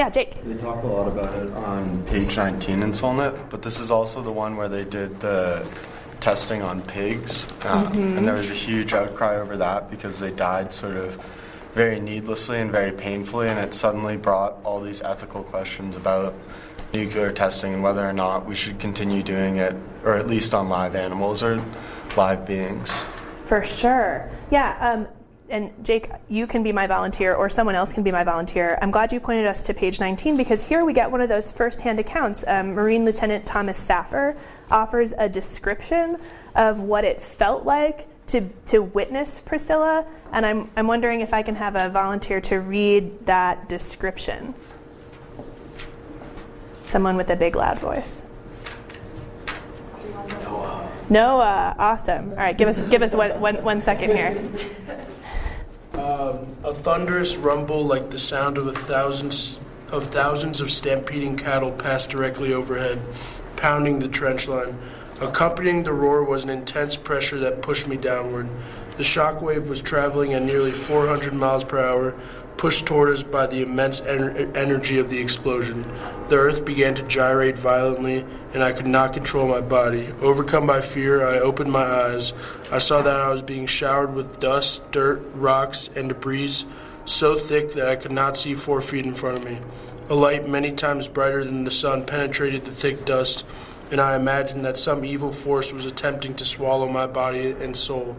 Yeah, 0.00 0.08
Jake. 0.08 0.42
They 0.44 0.54
talk 0.54 0.82
a 0.82 0.86
lot 0.86 1.08
about 1.08 1.34
it 1.34 1.52
on 1.52 2.02
page 2.04 2.34
19 2.34 2.82
in 2.82 2.92
Solnit, 2.92 3.50
but 3.50 3.60
this 3.60 3.78
is 3.78 3.90
also 3.90 4.22
the 4.22 4.32
one 4.32 4.56
where 4.56 4.66
they 4.66 4.86
did 4.86 5.20
the 5.20 5.68
testing 6.20 6.62
on 6.62 6.80
pigs, 6.80 7.46
um, 7.64 7.88
mm-hmm. 7.88 8.16
and 8.16 8.26
there 8.26 8.34
was 8.34 8.48
a 8.48 8.54
huge 8.54 8.94
outcry 8.94 9.36
over 9.36 9.58
that 9.58 9.90
because 9.90 10.18
they 10.18 10.30
died 10.30 10.72
sort 10.72 10.96
of 10.96 11.22
very 11.74 12.00
needlessly 12.00 12.60
and 12.60 12.72
very 12.72 12.92
painfully, 12.92 13.48
and 13.48 13.58
it 13.58 13.74
suddenly 13.74 14.16
brought 14.16 14.56
all 14.64 14.80
these 14.80 15.02
ethical 15.02 15.42
questions 15.42 15.96
about 15.96 16.32
nuclear 16.94 17.30
testing 17.30 17.74
and 17.74 17.82
whether 17.82 18.08
or 18.08 18.14
not 18.14 18.46
we 18.46 18.54
should 18.54 18.78
continue 18.78 19.22
doing 19.22 19.56
it, 19.56 19.76
or 20.02 20.16
at 20.16 20.26
least 20.26 20.54
on 20.54 20.70
live 20.70 20.96
animals 20.96 21.42
or 21.42 21.62
live 22.16 22.46
beings. 22.46 22.90
For 23.44 23.62
sure. 23.62 24.30
Yeah. 24.50 24.78
Um, 24.80 25.08
and 25.50 25.84
Jake, 25.84 26.10
you 26.28 26.46
can 26.46 26.62
be 26.62 26.72
my 26.72 26.86
volunteer, 26.86 27.34
or 27.34 27.50
someone 27.50 27.74
else 27.74 27.92
can 27.92 28.02
be 28.02 28.12
my 28.12 28.24
volunteer. 28.24 28.78
I'm 28.80 28.90
glad 28.90 29.12
you 29.12 29.20
pointed 29.20 29.46
us 29.46 29.62
to 29.64 29.74
page 29.74 30.00
19 30.00 30.36
because 30.36 30.62
here 30.62 30.84
we 30.84 30.92
get 30.92 31.10
one 31.10 31.20
of 31.20 31.28
those 31.28 31.50
firsthand 31.50 32.00
accounts. 32.00 32.44
Um, 32.46 32.74
Marine 32.74 33.04
Lieutenant 33.04 33.44
Thomas 33.44 33.78
Saffer 33.78 34.36
offers 34.70 35.12
a 35.18 35.28
description 35.28 36.18
of 36.54 36.82
what 36.82 37.04
it 37.04 37.22
felt 37.22 37.64
like 37.64 38.06
to, 38.28 38.48
to 38.66 38.78
witness 38.78 39.40
Priscilla, 39.40 40.06
and 40.32 40.46
I'm, 40.46 40.70
I'm 40.76 40.86
wondering 40.86 41.20
if 41.20 41.34
I 41.34 41.42
can 41.42 41.56
have 41.56 41.74
a 41.74 41.88
volunteer 41.88 42.40
to 42.42 42.60
read 42.60 43.26
that 43.26 43.68
description. 43.68 44.54
Someone 46.86 47.16
with 47.16 47.28
a 47.30 47.36
big, 47.36 47.56
loud 47.56 47.78
voice. 47.80 48.22
Noah. 50.42 50.92
Noah, 51.08 51.74
awesome. 51.78 52.30
All 52.30 52.36
right, 52.36 52.56
give 52.56 52.68
us 52.68 52.80
give 52.82 53.02
us 53.02 53.14
one, 53.14 53.40
one, 53.40 53.62
one 53.64 53.80
second 53.80 54.10
here. 54.10 55.08
Um, 56.00 56.46
a 56.64 56.72
thunderous 56.72 57.36
rumble 57.36 57.84
like 57.84 58.08
the 58.08 58.18
sound 58.18 58.56
of 58.56 58.74
thousands 58.74 59.58
of 59.92 60.06
thousands 60.06 60.62
of 60.62 60.70
stampeding 60.70 61.36
cattle 61.36 61.70
passed 61.70 62.08
directly 62.08 62.54
overhead, 62.54 63.02
pounding 63.56 63.98
the 63.98 64.08
trench 64.08 64.48
line. 64.48 64.78
Accompanying 65.20 65.82
the 65.82 65.92
roar 65.92 66.24
was 66.24 66.42
an 66.42 66.48
intense 66.48 66.96
pressure 66.96 67.38
that 67.40 67.60
pushed 67.60 67.86
me 67.86 67.98
downward. 67.98 68.48
The 68.96 69.04
shock 69.04 69.42
wave 69.42 69.68
was 69.68 69.82
traveling 69.82 70.32
at 70.32 70.42
nearly 70.42 70.72
400 70.72 71.34
miles 71.34 71.64
per 71.64 71.78
hour, 71.78 72.14
pushed 72.56 72.86
toward 72.86 73.10
us 73.10 73.22
by 73.22 73.46
the 73.46 73.60
immense 73.60 74.00
en- 74.00 74.56
energy 74.56 74.98
of 74.98 75.10
the 75.10 75.18
explosion. 75.18 75.84
The 76.28 76.36
earth 76.36 76.64
began 76.64 76.94
to 76.94 77.02
gyrate 77.02 77.58
violently, 77.58 78.24
and 78.52 78.62
I 78.62 78.72
could 78.72 78.86
not 78.86 79.12
control 79.12 79.46
my 79.46 79.60
body. 79.60 80.12
Overcome 80.20 80.66
by 80.66 80.80
fear, 80.80 81.26
I 81.26 81.38
opened 81.38 81.70
my 81.70 81.84
eyes. 81.84 82.32
I 82.70 82.78
saw 82.78 83.02
that 83.02 83.16
I 83.16 83.30
was 83.30 83.42
being 83.42 83.66
showered 83.66 84.14
with 84.14 84.40
dust, 84.40 84.90
dirt, 84.90 85.22
rocks, 85.34 85.88
and 85.94 86.08
debris 86.08 86.64
so 87.04 87.36
thick 87.36 87.72
that 87.72 87.88
I 87.88 87.96
could 87.96 88.12
not 88.12 88.36
see 88.36 88.54
four 88.54 88.80
feet 88.80 89.04
in 89.04 89.14
front 89.14 89.38
of 89.38 89.44
me. 89.44 89.58
A 90.08 90.14
light 90.14 90.48
many 90.48 90.72
times 90.72 91.08
brighter 91.08 91.44
than 91.44 91.64
the 91.64 91.70
sun 91.70 92.04
penetrated 92.04 92.64
the 92.64 92.72
thick 92.72 93.04
dust 93.04 93.44
and 93.90 94.00
I 94.00 94.16
imagined 94.16 94.64
that 94.64 94.78
some 94.78 95.04
evil 95.04 95.32
force 95.32 95.72
was 95.72 95.84
attempting 95.84 96.34
to 96.36 96.44
swallow 96.44 96.88
my 96.88 97.06
body 97.06 97.50
and 97.50 97.76
soul. 97.76 98.16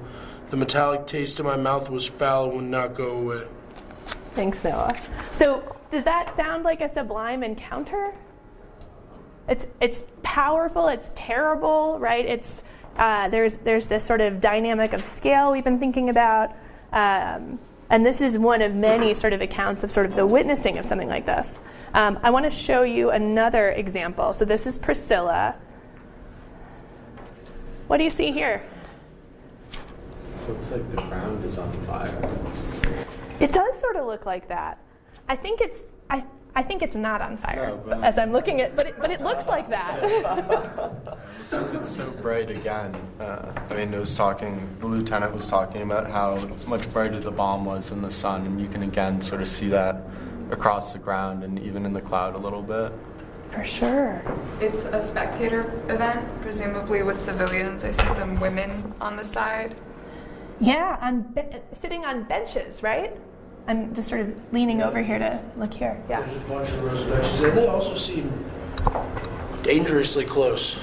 The 0.49 0.57
metallic 0.57 1.07
taste 1.07 1.39
in 1.39 1.45
my 1.45 1.55
mouth 1.55 1.89
was 1.89 2.05
foul 2.05 2.45
and 2.45 2.55
would 2.55 2.65
not 2.65 2.93
go 2.93 3.11
away. 3.11 3.47
Thanks, 4.33 4.63
Noah. 4.63 4.97
So, 5.31 5.77
does 5.89 6.03
that 6.03 6.35
sound 6.35 6.63
like 6.63 6.81
a 6.81 6.91
sublime 6.93 7.43
encounter? 7.43 8.13
It's 9.51 9.67
it's 9.81 10.01
powerful. 10.23 10.87
It's 10.87 11.11
terrible, 11.13 11.99
right? 11.99 12.25
It's 12.25 12.49
uh, 12.95 13.27
there's 13.27 13.55
there's 13.55 13.85
this 13.85 14.01
sort 14.01 14.21
of 14.21 14.39
dynamic 14.39 14.93
of 14.93 15.03
scale 15.03 15.51
we've 15.51 15.65
been 15.65 15.77
thinking 15.77 16.07
about, 16.07 16.51
um, 16.93 17.59
and 17.89 18.05
this 18.05 18.21
is 18.21 18.37
one 18.37 18.61
of 18.61 18.73
many 18.73 19.13
sort 19.13 19.33
of 19.33 19.41
accounts 19.41 19.83
of 19.83 19.91
sort 19.91 20.05
of 20.05 20.15
the 20.15 20.25
witnessing 20.25 20.77
of 20.77 20.85
something 20.85 21.09
like 21.09 21.25
this. 21.25 21.59
Um, 21.93 22.17
I 22.23 22.29
want 22.29 22.45
to 22.45 22.49
show 22.49 22.83
you 22.83 23.09
another 23.11 23.71
example. 23.71 24.33
So 24.33 24.45
this 24.45 24.65
is 24.65 24.77
Priscilla. 24.77 25.55
What 27.87 27.97
do 27.97 28.05
you 28.05 28.09
see 28.09 28.31
here? 28.31 28.63
Looks 30.47 30.71
like 30.71 30.89
the 30.91 31.01
ground 31.01 31.43
is 31.43 31.57
on 31.57 31.69
fire. 31.85 32.07
It 33.41 33.51
does 33.51 33.77
sort 33.81 33.97
of 33.97 34.05
look 34.05 34.25
like 34.25 34.47
that. 34.47 34.77
I 35.27 35.35
think 35.35 35.59
it's 35.59 35.81
I, 36.55 36.59
I 36.59 36.63
think 36.63 36.81
it's 36.81 36.95
not 36.95 37.21
on 37.21 37.37
fire 37.37 37.79
no, 37.85 38.01
as 38.01 38.17
I'm 38.17 38.31
looking 38.31 38.61
at, 38.61 38.75
but 38.75 38.87
it, 38.87 38.95
but 38.99 39.11
it 39.11 39.21
looks 39.21 39.47
like 39.47 39.69
that. 39.69 40.03
it's 41.41 41.51
just 41.51 41.75
it's 41.75 41.89
so 41.89 42.09
bright 42.09 42.49
again. 42.49 42.95
Uh, 43.19 43.51
I 43.69 43.75
mean, 43.75 43.93
it 43.93 43.99
was 43.99 44.15
talking. 44.15 44.75
The 44.79 44.87
lieutenant 44.87 45.33
was 45.33 45.47
talking 45.47 45.81
about 45.81 46.09
how 46.09 46.37
much 46.67 46.91
brighter 46.91 47.19
the 47.19 47.31
bomb 47.31 47.65
was 47.65 47.91
in 47.91 48.01
the 48.01 48.11
sun, 48.11 48.45
and 48.45 48.59
you 48.59 48.67
can 48.67 48.83
again 48.83 49.21
sort 49.21 49.41
of 49.41 49.47
see 49.47 49.69
that 49.69 50.03
across 50.51 50.93
the 50.93 50.99
ground 50.99 51.43
and 51.43 51.57
even 51.59 51.85
in 51.85 51.93
the 51.93 52.01
cloud 52.01 52.35
a 52.35 52.37
little 52.37 52.61
bit. 52.61 52.91
For 53.49 53.65
sure. 53.65 54.21
It's 54.61 54.85
a 54.85 55.05
spectator 55.05 55.61
event, 55.89 56.25
presumably 56.41 57.03
with 57.03 57.21
civilians. 57.23 57.83
I 57.83 57.91
see 57.91 58.05
some 58.15 58.39
women 58.39 58.93
on 59.01 59.17
the 59.17 59.23
side. 59.23 59.75
Yeah, 60.61 60.97
on 61.01 61.23
be- 61.23 61.59
sitting 61.73 62.05
on 62.05 62.23
benches, 62.23 62.81
right? 62.83 63.17
I'm 63.67 63.93
just 63.93 64.09
sort 64.09 64.21
of 64.21 64.53
leaning 64.53 64.79
yeah. 64.79 64.87
over 64.87 65.01
here 65.01 65.19
to 65.19 65.39
look 65.57 65.73
here. 65.73 66.01
Yeah. 66.09 66.21
There's 66.21 66.35
a 66.35 66.47
bunch 66.47 66.69
of 66.69 66.81
those 66.83 67.03
benches, 67.03 67.41
and 67.41 67.57
they 67.57 67.67
also 67.67 67.95
seem 67.95 68.31
dangerously 69.63 70.25
close 70.25 70.79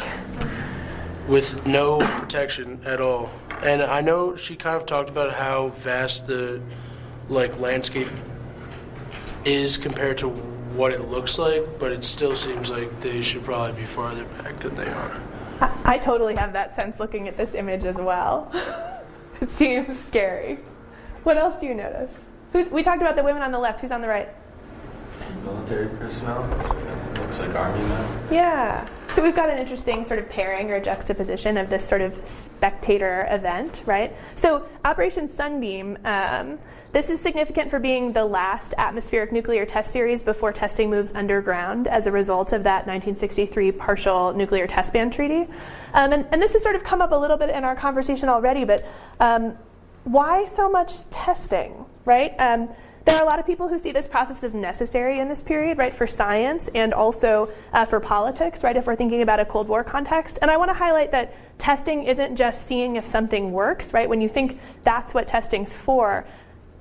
with 1.27 1.67
no 1.67 1.99
protection 1.99 2.81
at 2.85 3.01
all. 3.01 3.31
And 3.63 3.83
I 3.83 4.01
know 4.01 4.37
she 4.37 4.57
kind 4.57 4.77
of 4.77 4.87
talked 4.87 5.11
about 5.11 5.35
how 5.35 5.69
vast 5.71 6.27
the 6.27 6.63
like 7.29 7.59
landscape 7.59 8.09
is 9.45 9.77
compared 9.77 10.19
to 10.19 10.29
what 10.29 10.93
it 10.93 11.09
looks 11.09 11.39
like, 11.39 11.79
but 11.79 11.93
it 11.93 12.05
still 12.05 12.37
seems 12.37 12.71
like 12.71 13.01
they 13.01 13.21
should 13.21 13.45
probably 13.45 13.81
be 13.81 13.87
farther 13.87 14.25
back 14.25 14.59
than 14.61 14.75
they 14.75 14.89
are. 14.89 15.21
I, 15.61 15.71
I 15.85 15.99
totally 15.99 16.37
have 16.37 16.53
that 16.53 16.77
sense 16.77 17.01
looking 17.01 17.29
at 17.29 17.37
this 17.37 17.55
image 17.55 17.85
as 17.85 17.97
well. 17.97 18.51
it 19.41 19.51
seems 19.51 19.99
scary. 20.01 20.61
What 21.25 21.37
else 21.37 21.61
do 21.61 21.67
you 21.67 21.75
notice? 21.75 22.13
Who's, 22.53 22.69
we 22.69 22.83
talked 22.83 23.03
about 23.03 23.17
the 23.17 23.23
women 23.23 23.43
on 23.43 23.53
the 23.53 23.59
left. 23.59 23.81
Who's 23.81 23.91
on 23.91 24.01
the 24.01 24.09
right? 24.09 24.29
Military 25.45 25.89
personnel. 25.97 26.43
Looks 27.17 27.39
like 27.39 27.55
army 27.55 27.81
men. 27.81 28.29
Yeah. 28.31 28.89
So 29.09 29.23
we've 29.23 29.35
got 29.35 29.51
an 29.51 29.59
interesting 29.59 30.05
sort 30.05 30.19
of 30.21 30.29
pairing 30.29 30.71
or 30.71 30.81
juxtaposition 30.81 31.57
of 31.57 31.71
this 31.71 31.87
sort 31.87 32.01
of 32.01 32.21
spectator 32.27 33.27
event, 33.31 33.83
right? 33.87 34.15
So 34.37 34.67
Operation 34.85 35.31
Sunbeam. 35.31 35.99
Um, 36.05 36.59
this 36.91 37.11
is 37.11 37.21
significant 37.21 37.71
for 37.71 37.79
being 37.79 38.15
the 38.15 38.25
last 38.25 38.73
atmospheric 38.79 39.31
nuclear 39.31 39.67
test 39.67 39.93
series 39.93 40.23
before 40.23 40.53
testing 40.53 40.89
moves 40.89 41.13
underground 41.15 41.87
as 41.87 42.07
a 42.07 42.13
result 42.13 42.53
of 42.53 42.65
that 42.65 42.87
1963 42.87 43.73
partial 43.73 44.33
nuclear 44.33 44.67
test 44.67 44.95
ban 44.95 45.11
treaty. 45.11 45.43
Um, 45.93 46.13
and, 46.15 46.27
and, 46.33 46.41
this 46.41 46.55
has 46.55 46.63
sort 46.63 46.77
of 46.77 46.85
come 46.85 47.03
up 47.03 47.13
a 47.13 47.17
little 47.17 47.37
bit 47.37 47.51
in 47.51 47.63
our 47.63 47.77
conversation 47.77 48.31
already, 48.31 48.65
but 48.65 48.87
um, 49.21 49.55
why 50.05 50.47
so 50.47 50.71
much 50.71 51.05
testing, 51.11 51.85
right? 52.09 52.35
Um, 52.41 52.69
there 53.05 53.17
are 53.17 53.23
a 53.23 53.27
lot 53.27 53.39
of 53.39 53.47
people 53.47 53.69
who 53.69 53.79
see 53.79 53.93
this 53.93 54.09
process 54.09 54.43
as 54.43 54.55
necessary 54.55 55.21
in 55.21 55.29
this 55.29 55.43
period, 55.43 55.79
right, 55.79 55.95
for 55.95 56.07
science 56.07 56.69
and 56.75 56.93
also 56.93 57.51
uh, 57.73 57.85
for 57.85 58.01
politics, 58.01 58.63
right, 58.63 58.77
if 58.77 58.87
we're 58.87 58.97
thinking 58.97 59.23
about 59.23 59.41
a 59.41 59.45
Cold 59.45 59.69
War 59.69 59.85
context. 59.85 60.39
And 60.43 60.51
I 60.51 60.57
want 60.57 60.69
to 60.71 60.75
highlight 60.75 61.13
that 61.13 61.35
testing 61.59 62.05
isn't 62.05 62.37
just 62.37 62.67
seeing 62.67 62.97
if 62.97 63.07
something 63.07 63.53
works, 63.53 63.95
right? 63.95 64.09
When 64.09 64.21
you 64.21 64.29
think 64.29 64.59
that's 64.85 65.15
what 65.15 65.27
testing's 65.27 65.73
for, 65.73 66.27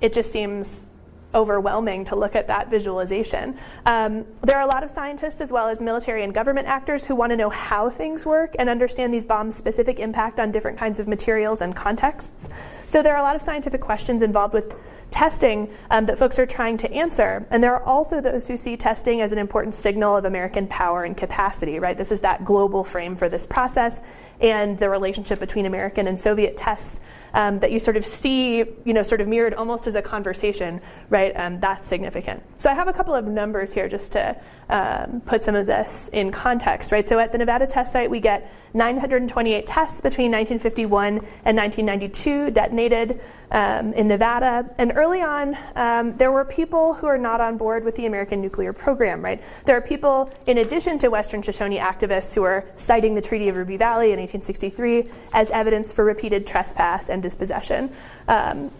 it 0.01 0.11
just 0.13 0.31
seems 0.31 0.87
overwhelming 1.33 2.05
to 2.05 2.15
look 2.15 2.35
at 2.35 2.47
that 2.47 2.69
visualization. 2.69 3.57
Um, 3.85 4.25
there 4.43 4.57
are 4.57 4.63
a 4.63 4.67
lot 4.67 4.83
of 4.83 4.89
scientists, 4.89 5.39
as 5.39 5.51
well 5.51 5.67
as 5.67 5.81
military 5.81 6.23
and 6.23 6.33
government 6.33 6.67
actors, 6.67 7.05
who 7.05 7.15
want 7.15 7.31
to 7.31 7.37
know 7.37 7.49
how 7.49 7.89
things 7.89 8.25
work 8.25 8.55
and 8.59 8.69
understand 8.69 9.13
these 9.13 9.25
bombs' 9.25 9.55
specific 9.55 9.99
impact 9.99 10.39
on 10.39 10.51
different 10.51 10.77
kinds 10.77 10.99
of 10.99 11.07
materials 11.07 11.61
and 11.61 11.75
contexts. 11.75 12.49
So 12.85 13.03
there 13.03 13.13
are 13.13 13.19
a 13.19 13.23
lot 13.23 13.35
of 13.35 13.41
scientific 13.41 13.81
questions 13.81 14.23
involved 14.23 14.53
with 14.53 14.75
testing 15.11 15.69
um, 15.89 16.05
that 16.07 16.17
folks 16.19 16.37
are 16.37 16.45
trying 16.45 16.77
to 16.77 16.91
answer. 16.91 17.45
And 17.49 17.63
there 17.63 17.73
are 17.73 17.83
also 17.83 18.21
those 18.21 18.47
who 18.47 18.57
see 18.57 18.77
testing 18.77 19.21
as 19.21 19.31
an 19.31 19.37
important 19.37 19.75
signal 19.75 20.17
of 20.17 20.25
American 20.25 20.67
power 20.67 21.03
and 21.03 21.15
capacity, 21.15 21.79
right? 21.79 21.97
This 21.97 22.11
is 22.11 22.21
that 22.21 22.45
global 22.45 22.83
frame 22.83 23.15
for 23.15 23.29
this 23.29 23.45
process 23.45 24.01
and 24.39 24.77
the 24.77 24.89
relationship 24.89 25.39
between 25.39 25.65
American 25.65 26.07
and 26.07 26.19
Soviet 26.19 26.57
tests 26.57 26.99
um, 27.33 27.59
that 27.59 27.71
you 27.71 27.79
sort 27.79 27.97
of 27.97 28.05
see, 28.05 28.57
you 28.57 28.93
know, 28.93 29.03
sort 29.03 29.21
of 29.21 29.27
mirrored 29.27 29.53
almost 29.53 29.87
as 29.87 29.95
a 29.95 30.01
conversation, 30.01 30.81
right? 31.09 31.33
Um, 31.35 31.59
that's 31.59 31.87
significant. 31.87 32.43
So 32.57 32.69
I 32.69 32.73
have 32.73 32.87
a 32.87 32.93
couple 32.93 33.15
of 33.15 33.25
numbers 33.25 33.73
here 33.73 33.87
just 33.87 34.11
to 34.13 34.39
um, 34.69 35.21
put 35.25 35.43
some 35.43 35.55
of 35.55 35.65
this 35.65 36.09
in 36.11 36.31
context, 36.31 36.91
right? 36.91 37.07
So 37.07 37.19
at 37.19 37.31
the 37.31 37.37
Nevada 37.37 37.67
test 37.67 37.93
site, 37.93 38.09
we 38.09 38.19
get 38.19 38.51
928 38.73 39.65
tests 39.65 40.01
between 40.01 40.31
1951 40.31 41.07
and 41.45 41.57
1992 41.57 42.51
detonated 42.51 43.21
um, 43.51 43.93
in 43.93 44.07
Nevada. 44.07 44.69
And 44.77 44.91
early 44.95 45.21
on, 45.21 45.57
um, 45.75 46.17
there 46.17 46.31
were 46.31 46.43
people 46.43 46.93
who 46.93 47.07
are 47.07 47.17
not 47.17 47.39
on 47.39 47.57
board 47.57 47.85
with 47.85 47.95
the 47.95 48.05
American 48.05 48.41
nuclear 48.41 48.73
program, 48.73 49.23
right? 49.23 49.41
There 49.65 49.77
are 49.77 49.81
people, 49.81 50.31
in 50.45 50.57
addition 50.57 50.99
to 50.99 51.07
Western 51.07 51.41
Shoshone 51.41 51.77
activists, 51.77 52.33
who 52.35 52.43
are 52.43 52.65
citing 52.75 53.15
the 53.15 53.21
Treaty 53.21 53.47
of 53.49 53.55
Ruby 53.55 53.77
Valley 53.77 54.11
in 54.11 54.19
1863 54.19 55.09
as 55.33 55.49
evidence 55.51 55.93
for 55.93 56.03
repeated 56.03 56.45
trespass 56.45 57.09
and 57.09 57.23
dispossession. 57.23 57.93
Um, 58.27 58.71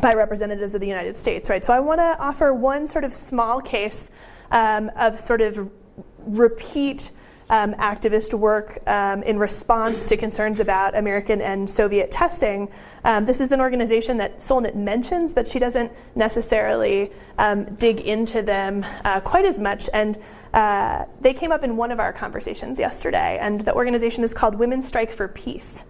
by 0.00 0.14
representatives 0.14 0.74
of 0.74 0.80
the 0.80 0.86
United 0.86 1.16
States, 1.16 1.48
right? 1.48 1.64
So 1.64 1.72
I 1.72 1.78
want 1.78 2.00
to 2.00 2.18
offer 2.18 2.52
one 2.52 2.88
sort 2.88 3.04
of 3.04 3.12
small 3.12 3.60
case 3.60 4.10
um, 4.52 4.90
of 4.96 5.18
sort 5.18 5.40
of 5.40 5.70
repeat 6.18 7.10
um, 7.50 7.74
activist 7.74 8.32
work 8.32 8.78
um, 8.88 9.22
in 9.24 9.38
response 9.38 10.06
to 10.06 10.16
concerns 10.16 10.58
about 10.58 10.96
American 10.96 11.42
and 11.42 11.68
Soviet 11.68 12.10
testing. 12.10 12.68
Um, 13.04 13.26
this 13.26 13.40
is 13.40 13.52
an 13.52 13.60
organization 13.60 14.16
that 14.18 14.38
Solnit 14.38 14.74
mentions, 14.74 15.34
but 15.34 15.46
she 15.46 15.58
doesn't 15.58 15.92
necessarily 16.14 17.12
um, 17.36 17.74
dig 17.74 18.00
into 18.00 18.42
them 18.42 18.86
uh, 19.04 19.20
quite 19.20 19.44
as 19.44 19.60
much. 19.60 19.90
And 19.92 20.16
uh, 20.54 21.04
they 21.20 21.34
came 21.34 21.52
up 21.52 21.62
in 21.62 21.76
one 21.76 21.90
of 21.90 22.00
our 22.00 22.12
conversations 22.12 22.78
yesterday, 22.78 23.38
and 23.40 23.60
the 23.60 23.74
organization 23.74 24.24
is 24.24 24.32
called 24.32 24.54
Women 24.54 24.82
Strike 24.82 25.12
for 25.12 25.28
Peace. 25.28 25.82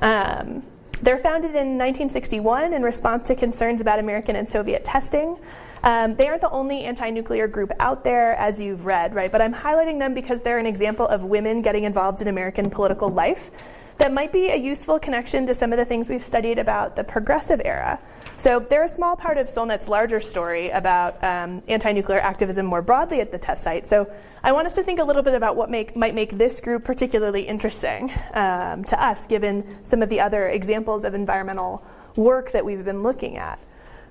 Um, 0.00 0.64
they're 1.02 1.18
founded 1.18 1.50
in 1.50 1.78
1961 1.78 2.74
in 2.74 2.82
response 2.82 3.28
to 3.28 3.34
concerns 3.34 3.80
about 3.80 3.98
American 3.98 4.36
and 4.36 4.48
Soviet 4.48 4.84
testing. 4.84 5.36
Um, 5.82 6.14
they 6.16 6.26
aren't 6.26 6.42
the 6.42 6.50
only 6.50 6.84
anti 6.84 7.10
nuclear 7.10 7.48
group 7.48 7.72
out 7.80 8.04
there, 8.04 8.34
as 8.34 8.60
you've 8.60 8.84
read, 8.86 9.14
right? 9.14 9.32
But 9.32 9.40
I'm 9.40 9.54
highlighting 9.54 9.98
them 9.98 10.14
because 10.14 10.42
they're 10.42 10.58
an 10.58 10.66
example 10.66 11.06
of 11.06 11.24
women 11.24 11.62
getting 11.62 11.84
involved 11.84 12.20
in 12.20 12.28
American 12.28 12.70
political 12.70 13.08
life 13.08 13.50
that 14.00 14.12
might 14.12 14.32
be 14.32 14.48
a 14.48 14.56
useful 14.56 14.98
connection 14.98 15.46
to 15.46 15.54
some 15.54 15.72
of 15.72 15.76
the 15.76 15.84
things 15.84 16.08
we've 16.08 16.24
studied 16.24 16.58
about 16.58 16.96
the 16.96 17.04
progressive 17.04 17.60
era. 17.62 17.98
So 18.38 18.58
they're 18.58 18.84
a 18.84 18.88
small 18.88 19.14
part 19.14 19.36
of 19.36 19.48
Solnit's 19.48 19.88
larger 19.88 20.20
story 20.20 20.70
about 20.70 21.22
um, 21.22 21.62
anti-nuclear 21.68 22.18
activism 22.18 22.64
more 22.64 22.80
broadly 22.80 23.20
at 23.20 23.30
the 23.30 23.36
test 23.36 23.62
site. 23.62 23.88
So 23.88 24.10
I 24.42 24.52
want 24.52 24.66
us 24.66 24.74
to 24.76 24.82
think 24.82 25.00
a 25.00 25.04
little 25.04 25.22
bit 25.22 25.34
about 25.34 25.54
what 25.54 25.68
make, 25.70 25.94
might 25.94 26.14
make 26.14 26.38
this 26.38 26.62
group 26.62 26.82
particularly 26.82 27.42
interesting 27.42 28.10
um, 28.32 28.84
to 28.84 29.02
us, 29.02 29.26
given 29.26 29.84
some 29.84 30.00
of 30.00 30.08
the 30.08 30.20
other 30.20 30.48
examples 30.48 31.04
of 31.04 31.12
environmental 31.12 31.84
work 32.16 32.52
that 32.52 32.64
we've 32.64 32.84
been 32.84 33.02
looking 33.02 33.36
at. 33.36 33.60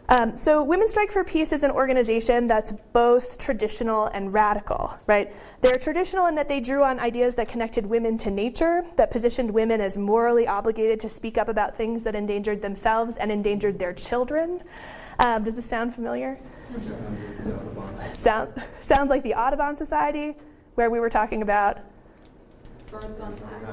Um, 0.09 0.35
so, 0.35 0.63
Women 0.63 0.87
Strike 0.87 1.11
for 1.11 1.23
Peace 1.23 1.51
is 1.51 1.61
an 1.61 1.69
organization 1.69 2.47
that's 2.47 2.73
both 2.93 3.37
traditional 3.37 4.07
and 4.07 4.33
radical, 4.33 4.97
right? 5.05 5.31
They're 5.61 5.77
traditional 5.77 6.25
in 6.25 6.33
that 6.33 6.49
they 6.49 6.59
drew 6.59 6.83
on 6.83 6.99
ideas 6.99 7.35
that 7.35 7.47
connected 7.47 7.85
women 7.85 8.17
to 8.19 8.31
nature, 8.31 8.83
that 8.95 9.11
positioned 9.11 9.51
women 9.51 9.81
as 9.81 9.97
morally 9.97 10.47
obligated 10.47 10.99
to 11.01 11.09
speak 11.09 11.37
up 11.37 11.47
about 11.47 11.77
things 11.77 12.01
that 12.05 12.15
endangered 12.15 12.59
themselves 12.59 13.17
and 13.17 13.31
endangered 13.31 13.77
their 13.77 13.93
children. 13.93 14.63
Um, 15.19 15.43
does 15.43 15.55
this 15.55 15.67
sound 15.67 15.93
familiar? 15.93 16.39
Sound, 18.15 18.51
sounds 18.81 19.11
like 19.11 19.21
the 19.21 19.35
Audubon 19.35 19.77
Society, 19.77 20.35
where 20.73 20.89
we 20.89 20.99
were 20.99 21.09
talking 21.11 21.43
about 21.43 21.77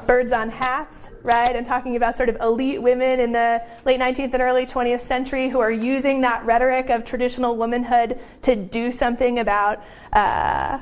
Birds 0.07 0.33
on 0.33 0.51
hats. 0.51 1.09
Right? 1.23 1.57
And 1.57 1.67
talking 1.67 1.97
about 1.97 2.17
sort 2.17 2.29
of 2.29 2.37
elite 2.41 2.81
women 2.81 3.21
in 3.21 3.33
the 3.33 3.63
late 3.85 4.01
19th 4.01 4.33
and 4.33 4.43
early 4.43 4.67
20th 4.67 5.01
century 5.01 5.49
who 5.49 5.61
are 5.61 5.71
using 5.71 6.21
that 6.23 6.45
rhetoric 6.45 6.91
of 6.91 7.05
traditional 7.05 7.57
womanhood 7.57 8.21
to 8.43 8.57
do 8.57 8.93
something 8.93 9.39
about 9.39 9.83
uh, 10.13 10.79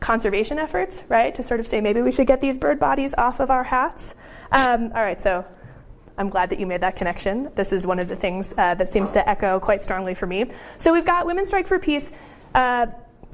conservation 0.00 0.58
efforts, 0.58 1.02
right? 1.08 1.34
To 1.34 1.42
sort 1.42 1.60
of 1.60 1.66
say 1.66 1.80
maybe 1.80 2.02
we 2.02 2.12
should 2.12 2.26
get 2.26 2.40
these 2.40 2.58
bird 2.58 2.78
bodies 2.78 3.14
off 3.16 3.40
of 3.40 3.50
our 3.50 3.64
hats. 3.64 4.14
Um, 4.52 4.92
all 4.94 5.02
right, 5.02 5.20
so 5.20 5.44
I'm 6.16 6.28
glad 6.28 6.50
that 6.50 6.60
you 6.60 6.66
made 6.66 6.82
that 6.82 6.94
connection. 6.94 7.50
This 7.54 7.72
is 7.72 7.86
one 7.86 7.98
of 7.98 8.08
the 8.08 8.16
things 8.16 8.54
uh, 8.56 8.74
that 8.74 8.92
seems 8.92 9.12
to 9.12 9.28
echo 9.28 9.58
quite 9.58 9.82
strongly 9.82 10.14
for 10.14 10.26
me. 10.26 10.46
So 10.78 10.92
we've 10.92 11.04
got 11.04 11.26
Women 11.26 11.46
Strike 11.46 11.66
for 11.66 11.78
Peace. 11.78 12.12
Uh, 12.54 12.86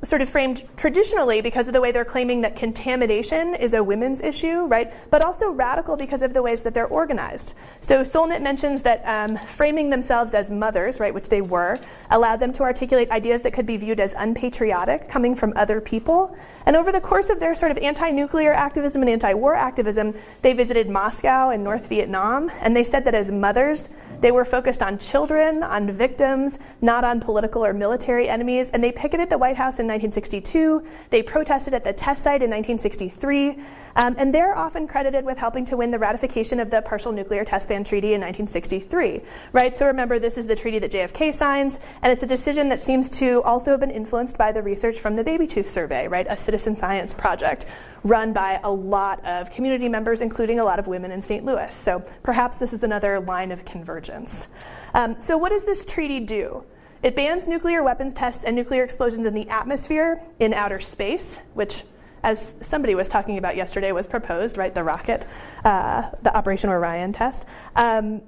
sort 0.03 0.23
of 0.23 0.29
framed 0.29 0.65
traditionally 0.77 1.41
because 1.41 1.69
of 1.69 1.75
the 1.75 1.81
way 1.81 1.93
they're 1.93 2.05
claiming 2.05 2.41
that 2.41 2.57
contamination 2.57 3.55
is 3.55 3.75
a 3.75 3.85
women's 3.85 4.23
issue, 4.23 4.65
right? 4.67 4.93
But 5.11 5.25
also 5.25 5.51
radical 5.51 5.97
because 5.97 6.23
of 6.23 6.33
the 6.33 6.43
ways 6.43 6.63
that 6.63 6.73
they're 6.73 6.87
organized. 6.87 7.55
So 7.83 8.01
Solnit 8.03 8.41
mentions 8.41 8.83
that 8.83 9.03
um, 9.05 9.37
framing 9.47 9.91
themselves 9.91 10.33
as 10.33 10.51
mothers, 10.51 11.01
right, 11.01 11.13
which 11.13 11.29
they 11.29 11.43
were, 11.43 11.79
allowed 12.11 12.41
them 12.41 12.53
to 12.55 12.63
articulate 12.63 13.11
ideas 13.11 13.43
that 13.43 13.53
could 13.53 13.67
be 13.67 13.77
viewed 13.77 14.01
as 14.01 14.15
unpatriotic, 14.17 15.09
coming 15.09 15.35
from 15.35 15.53
other 15.57 15.81
people. 15.81 16.35
And 16.65 16.77
over 16.77 16.93
the 16.93 17.01
course 17.01 17.29
of 17.29 17.39
their 17.39 17.55
sort 17.55 17.71
of 17.71 17.79
anti-nuclear 17.79 18.53
activism 18.53 19.03
and 19.03 19.11
anti-war 19.11 19.55
activism, 19.55 20.15
they 20.41 20.55
visited 20.55 20.89
Moscow 20.89 21.51
and 21.51 21.63
North 21.63 21.89
Vietnam, 21.89 22.51
and 22.61 22.75
they 22.75 22.85
said 22.85 23.05
that 23.05 23.15
as 23.15 23.31
mothers, 23.31 23.91
they 24.21 24.33
were 24.33 24.45
focused 24.45 24.83
on 24.83 24.99
children, 24.99 25.63
on 25.63 25.91
victims, 25.93 26.59
not 26.81 27.05
on 27.05 27.21
political 27.21 27.65
or 27.65 27.73
military 27.73 28.29
enemies, 28.29 28.71
and 28.71 28.85
they 28.85 28.93
picketed 28.93 29.31
the 29.31 29.39
White 29.39 29.57
House 29.57 29.79
in 29.79 29.87
1962. 29.87 30.83
They 31.11 31.23
protested 31.23 31.75
at 31.75 31.85
the 31.85 31.93
test 31.93 32.23
site 32.23 32.43
in 32.43 32.51
1963, 32.51 33.59
um, 34.01 34.15
and 34.17 34.35
they're 34.35 34.57
often 34.57 34.89
credited 34.89 35.27
with 35.27 35.37
helping 35.37 35.67
to 35.67 35.77
win 35.77 35.91
the 35.91 35.99
ratification 35.99 36.59
of 36.59 36.71
the 36.71 36.81
Partial 36.81 37.13
Nuclear 37.13 37.45
Test 37.45 37.69
Ban 37.69 37.85
Treaty 37.85 38.15
in 38.15 38.21
1963. 38.23 39.21
Right? 39.53 39.77
So 39.77 39.87
remember, 39.87 40.19
this 40.19 40.39
is 40.39 40.47
the 40.47 40.57
treaty 40.57 40.79
that 40.79 40.91
JFK 40.91 41.35
signs, 41.35 41.79
and 42.01 42.11
it's 42.11 42.23
a 42.23 42.27
decision 42.27 42.71
that 42.71 42.83
seems 42.83 43.11
to 43.19 43.43
also 43.43 43.73
have 43.73 43.81
been 43.81 43.91
influenced 43.91 44.39
by 44.39 44.53
the 44.53 44.63
research 44.63 45.01
from 45.01 45.17
the 45.17 45.23
Baby 45.23 45.47
Tooth 45.47 45.69
Survey, 45.69 46.09
right? 46.09 46.27
A 46.31 46.37
citizen 46.37 46.77
science 46.77 47.13
project 47.13 47.67
run 48.03 48.33
by 48.33 48.59
a 48.65 48.71
lot 48.71 49.23
of 49.27 49.51
community 49.51 49.87
members, 49.87 50.23
including 50.23 50.61
a 50.61 50.65
lot 50.65 50.79
of 50.79 50.87
women 50.87 51.11
in 51.11 51.23
St. 51.23 51.45
Louis. 51.45 51.75
So 51.75 52.03
perhaps 52.23 52.57
this 52.57 52.73
is 52.73 52.83
another 52.83 53.21
line 53.21 53.53
of 53.53 53.67
convergence. 53.67 54.49
Um, 54.95 55.21
so, 55.21 55.37
what 55.37 55.51
does 55.51 55.65
this 55.65 55.85
treaty 55.85 56.21
do? 56.21 56.65
It 57.03 57.15
bans 57.15 57.47
nuclear 57.47 57.83
weapons 57.83 58.15
tests 58.15 58.45
and 58.45 58.57
nuclear 58.57 58.83
explosions 58.83 59.27
in 59.27 59.35
the 59.35 59.49
atmosphere 59.51 60.23
in 60.39 60.55
outer 60.55 60.81
space, 60.81 61.41
which, 61.55 61.85
as 62.23 62.55
somebody 62.61 62.95
was 62.95 63.09
talking 63.09 63.39
about 63.39 63.57
yesterday, 63.57 63.93
was 63.93 64.07
proposed, 64.07 64.57
right? 64.57 64.75
The 64.75 64.85
rocket, 64.85 65.27
uh, 65.65 66.11
the 66.23 66.37
Operation 66.37 66.71
Orion 66.71 67.13
test. 67.13 67.45
Um, 67.77 68.23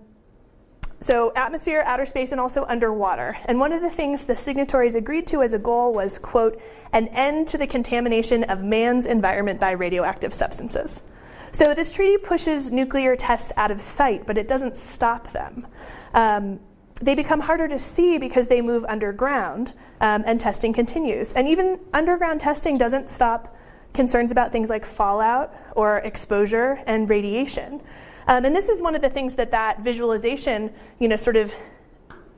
so, 1.03 1.33
atmosphere, 1.35 1.83
outer 1.85 2.07
space, 2.07 2.31
and 2.31 2.41
also 2.41 2.65
underwater. 2.65 3.37
And 3.47 3.59
one 3.59 3.73
of 3.73 3.83
the 3.83 3.91
things 3.91 4.25
the 4.25 4.37
signatories 4.37 4.95
agreed 4.95 5.27
to 5.29 5.43
as 5.43 5.53
a 5.53 5.59
goal 5.59 5.93
was, 5.93 6.17
quote, 6.17 6.63
an 6.93 7.09
end 7.09 7.49
to 7.49 7.59
the 7.59 7.67
contamination 7.67 8.45
of 8.45 8.63
man's 8.63 9.07
environment 9.07 9.59
by 9.59 9.73
radioactive 9.73 10.33
substances. 10.33 11.03
So, 11.51 11.75
this 11.75 11.93
treaty 11.93 12.19
pushes 12.19 12.71
nuclear 12.71 13.17
tests 13.17 13.51
out 13.57 13.73
of 13.73 13.81
sight, 13.81 14.27
but 14.29 14.39
it 14.39 14.47
doesn't 14.47 14.79
stop 14.79 15.33
them. 15.33 15.67
Um, 16.15 16.61
they 17.01 17.17
become 17.17 17.41
harder 17.41 17.67
to 17.67 17.81
see 17.81 18.17
because 18.17 18.47
they 18.47 18.61
move 18.61 18.85
underground 18.89 19.73
um, 20.01 20.23
and 20.25 20.39
testing 20.39 20.73
continues. 20.73 21.33
And 21.33 21.49
even 21.49 21.81
underground 21.93 22.41
testing 22.41 22.79
doesn't 22.79 23.11
stop 23.11 23.57
concerns 23.95 24.31
about 24.31 24.53
things 24.53 24.71
like 24.71 24.85
fallout 24.85 25.55
or 25.77 25.99
exposure 25.99 26.83
and 26.87 27.09
radiation. 27.09 27.81
Um, 28.27 28.45
and 28.45 28.55
this 28.55 28.69
is 28.69 28.81
one 28.81 28.95
of 28.95 29.03
the 29.03 29.11
things 29.11 29.35
that 29.35 29.51
that 29.51 29.81
visualization, 29.81 30.73
you 30.99 31.09
know, 31.09 31.17
sort 31.17 31.37
of 31.37 31.55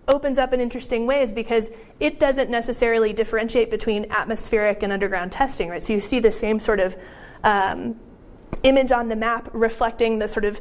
opens 0.09 0.39
up 0.39 0.53
in 0.53 0.61
interesting 0.61 1.07
ways 1.07 1.33
because 1.33 1.69
it 2.01 2.21
doesn't 2.21 2.51
necessarily 2.51 3.13
differentiate 3.13 3.71
between 3.71 4.07
atmospheric 4.11 4.83
and 4.83 4.93
underground 4.93 5.33
testing, 5.33 5.69
right? 5.69 5.83
So 5.83 5.93
you 5.93 6.01
see 6.01 6.21
the 6.21 6.33
same 6.33 6.61
sort 6.61 6.81
of 6.81 6.97
um, 7.43 7.99
image 8.63 8.93
on 8.93 9.09
the 9.09 9.17
map 9.17 9.49
reflecting 9.53 10.19
the 10.19 10.29
sort 10.29 10.45
of 10.45 10.61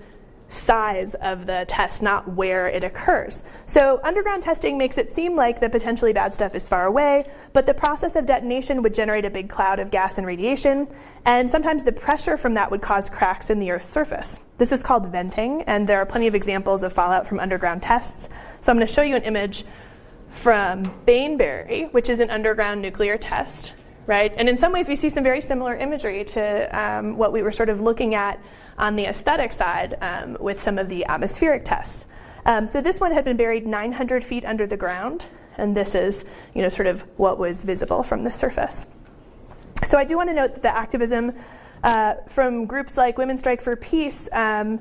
size 0.54 1.16
of 1.16 1.46
the 1.46 1.66
test, 1.68 2.02
not 2.02 2.28
where 2.34 2.68
it 2.68 2.84
occurs. 2.84 3.44
So, 3.66 4.00
underground 4.04 4.44
testing 4.44 4.78
makes 4.78 4.98
it 4.98 5.12
seem 5.12 5.36
like 5.36 5.60
the 5.60 5.70
potentially 5.70 6.14
bad 6.14 6.36
stuff 6.36 6.56
is 6.56 6.70
far 6.70 6.86
away, 6.86 7.26
but 7.52 7.66
the 7.66 7.74
process 7.74 8.16
of 8.16 8.26
detonation 8.26 8.82
would 8.84 8.94
generate 8.94 9.26
a 9.26 9.30
big 9.30 9.50
cloud 9.50 9.80
of 9.80 9.92
gas 9.92 10.18
and 10.18 10.28
radiation, 10.28 10.88
and 11.26 11.50
sometimes 11.50 11.84
the 11.84 11.92
pressure 11.92 12.38
from 12.38 12.54
that 12.54 12.72
would 12.72 12.82
cause 12.82 13.10
cracks 13.10 13.50
in 13.50 13.60
the 13.60 13.72
Earth's 13.72 13.90
surface. 13.90 14.40
This 14.58 14.72
is 14.72 14.84
called 14.84 15.08
venting, 15.08 15.64
and 15.64 15.90
there 15.90 16.00
are 16.00 16.06
plenty 16.06 16.28
of 16.28 16.36
examples 16.36 16.84
of 16.84 16.94
fallout 16.94 17.28
from 17.28 17.40
underground 17.40 17.82
tests. 17.82 18.30
So, 18.62 18.72
I'm 18.72 18.78
going 18.78 18.88
to 18.88 18.94
show 18.94 19.02
you 19.02 19.16
an 19.16 19.24
image 19.24 19.66
from 20.32 20.84
Baneberry, 21.06 21.92
which 21.94 22.10
is 22.10 22.20
an 22.20 22.30
underground 22.30 22.82
nuclear 22.82 23.18
test. 23.18 23.74
Right? 24.06 24.34
And 24.36 24.50
in 24.50 24.58
some 24.58 24.74
ways, 24.74 24.90
we 24.90 24.98
see 24.98 25.08
some 25.08 25.24
very 25.24 25.40
similar 25.40 25.78
imagery 25.78 26.26
to 26.26 26.78
um, 26.78 27.16
what 27.16 27.32
we 27.32 27.42
were 27.42 27.54
sort 27.54 27.70
of 27.70 27.80
looking 27.80 28.16
at 28.16 28.38
on 28.78 28.96
the 28.96 29.06
aesthetic 29.06 29.54
side 29.54 29.98
um, 30.02 30.38
with 30.40 30.60
some 30.60 30.78
of 30.78 30.90
the 30.90 31.06
atmospheric 31.06 31.66
tests. 31.66 32.06
Um, 32.46 32.68
so 32.68 32.82
this 32.82 33.00
one 33.00 33.14
had 33.14 33.24
been 33.24 33.38
buried 33.38 33.66
900 33.66 34.24
feet 34.24 34.44
under 34.46 34.68
the 34.68 34.78
ground, 34.78 35.26
and 35.58 35.76
this 35.78 35.96
is, 35.96 36.26
you 36.54 36.62
know, 36.62 36.70
sort 36.70 36.88
of 36.88 37.02
what 37.18 37.38
was 37.38 37.64
visible 37.64 38.04
from 38.04 38.24
the 38.24 38.32
surface. 38.32 38.86
So 39.84 39.98
I 39.98 40.04
do 40.04 40.18
want 40.18 40.30
to 40.30 40.34
note 40.34 40.54
that 40.54 40.62
the 40.62 40.76
activism 40.76 41.34
uh, 41.84 42.16
from 42.28 42.66
groups 42.66 42.98
like 42.98 43.18
Women 43.18 43.38
Strike 43.38 43.62
for 43.62 43.76
Peace 43.76 44.30
um, 44.32 44.80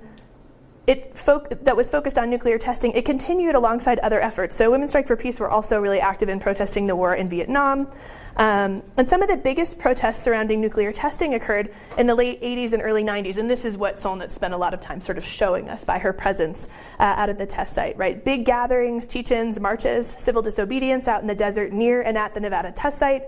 it 0.86 1.16
fo- 1.16 1.46
that 1.48 1.76
was 1.76 1.90
focused 1.90 2.18
on 2.18 2.28
nuclear 2.30 2.58
testing, 2.58 2.92
it 2.92 3.04
continued 3.04 3.54
alongside 3.54 3.98
other 4.00 4.20
efforts. 4.20 4.56
So, 4.56 4.70
Women's 4.70 4.90
Strike 4.90 5.06
for 5.06 5.16
Peace 5.16 5.38
were 5.38 5.50
also 5.50 5.78
really 5.78 6.00
active 6.00 6.28
in 6.28 6.40
protesting 6.40 6.86
the 6.86 6.96
war 6.96 7.14
in 7.14 7.28
Vietnam. 7.28 7.88
Um, 8.36 8.82
and 8.96 9.06
some 9.06 9.22
of 9.22 9.28
the 9.28 9.36
biggest 9.36 9.78
protests 9.78 10.22
surrounding 10.22 10.60
nuclear 10.60 10.92
testing 10.92 11.34
occurred 11.34 11.74
in 11.98 12.06
the 12.06 12.14
late 12.14 12.40
80s 12.40 12.72
and 12.72 12.82
early 12.82 13.04
90s. 13.04 13.36
And 13.36 13.50
this 13.50 13.64
is 13.64 13.76
what 13.76 13.96
Solnit 13.96 14.30
spent 14.30 14.54
a 14.54 14.56
lot 14.56 14.72
of 14.72 14.80
time 14.80 15.00
sort 15.00 15.18
of 15.18 15.24
showing 15.24 15.68
us 15.68 15.84
by 15.84 15.98
her 15.98 16.12
presence 16.12 16.68
uh, 16.98 17.02
out 17.02 17.28
at 17.28 17.38
the 17.38 17.46
test 17.46 17.74
site, 17.74 17.96
right? 17.98 18.24
Big 18.24 18.46
gatherings, 18.46 19.06
teach 19.06 19.30
ins, 19.30 19.60
marches, 19.60 20.06
civil 20.06 20.40
disobedience 20.40 21.08
out 21.08 21.20
in 21.20 21.26
the 21.26 21.34
desert 21.34 21.72
near 21.72 22.00
and 22.00 22.16
at 22.16 22.34
the 22.34 22.40
Nevada 22.40 22.72
test 22.72 22.98
site. 22.98 23.24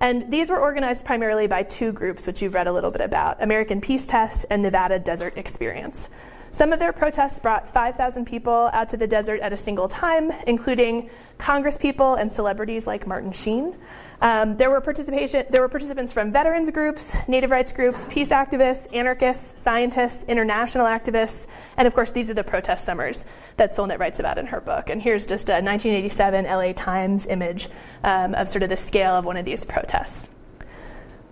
And 0.00 0.30
these 0.30 0.48
were 0.48 0.60
organized 0.60 1.04
primarily 1.04 1.46
by 1.46 1.64
two 1.64 1.92
groups, 1.92 2.26
which 2.26 2.40
you've 2.40 2.54
read 2.54 2.68
a 2.68 2.72
little 2.72 2.90
bit 2.90 3.00
about 3.00 3.42
American 3.42 3.80
Peace 3.80 4.06
Test 4.06 4.46
and 4.48 4.62
Nevada 4.62 4.98
Desert 4.98 5.36
Experience. 5.36 6.08
Some 6.52 6.72
of 6.72 6.78
their 6.78 6.92
protests 6.92 7.40
brought 7.40 7.70
5,000 7.70 8.24
people 8.24 8.70
out 8.72 8.88
to 8.90 8.96
the 8.96 9.06
desert 9.06 9.40
at 9.40 9.52
a 9.52 9.56
single 9.56 9.88
time, 9.88 10.32
including 10.46 11.10
congresspeople 11.38 12.18
and 12.18 12.32
celebrities 12.32 12.86
like 12.86 13.06
Martin 13.06 13.32
Sheen. 13.32 13.76
Um, 14.20 14.56
there, 14.56 14.68
were 14.68 14.80
participation, 14.80 15.46
there 15.50 15.60
were 15.60 15.68
participants 15.68 16.12
from 16.12 16.32
veterans 16.32 16.70
groups, 16.70 17.14
native 17.28 17.52
rights 17.52 17.70
groups, 17.70 18.04
peace 18.08 18.30
activists, 18.30 18.92
anarchists, 18.92 19.60
scientists, 19.60 20.24
international 20.24 20.86
activists, 20.86 21.46
and 21.76 21.86
of 21.86 21.94
course, 21.94 22.10
these 22.10 22.28
are 22.28 22.34
the 22.34 22.42
protest 22.42 22.84
summers 22.84 23.24
that 23.58 23.76
Solnit 23.76 24.00
writes 24.00 24.18
about 24.18 24.36
in 24.36 24.46
her 24.46 24.60
book. 24.60 24.90
And 24.90 25.00
here's 25.00 25.24
just 25.24 25.48
a 25.48 25.62
1987 25.62 26.46
LA 26.46 26.72
Times 26.72 27.26
image 27.26 27.68
um, 28.02 28.34
of 28.34 28.48
sort 28.48 28.64
of 28.64 28.70
the 28.70 28.76
scale 28.76 29.14
of 29.14 29.24
one 29.24 29.36
of 29.36 29.44
these 29.44 29.64
protests. 29.64 30.28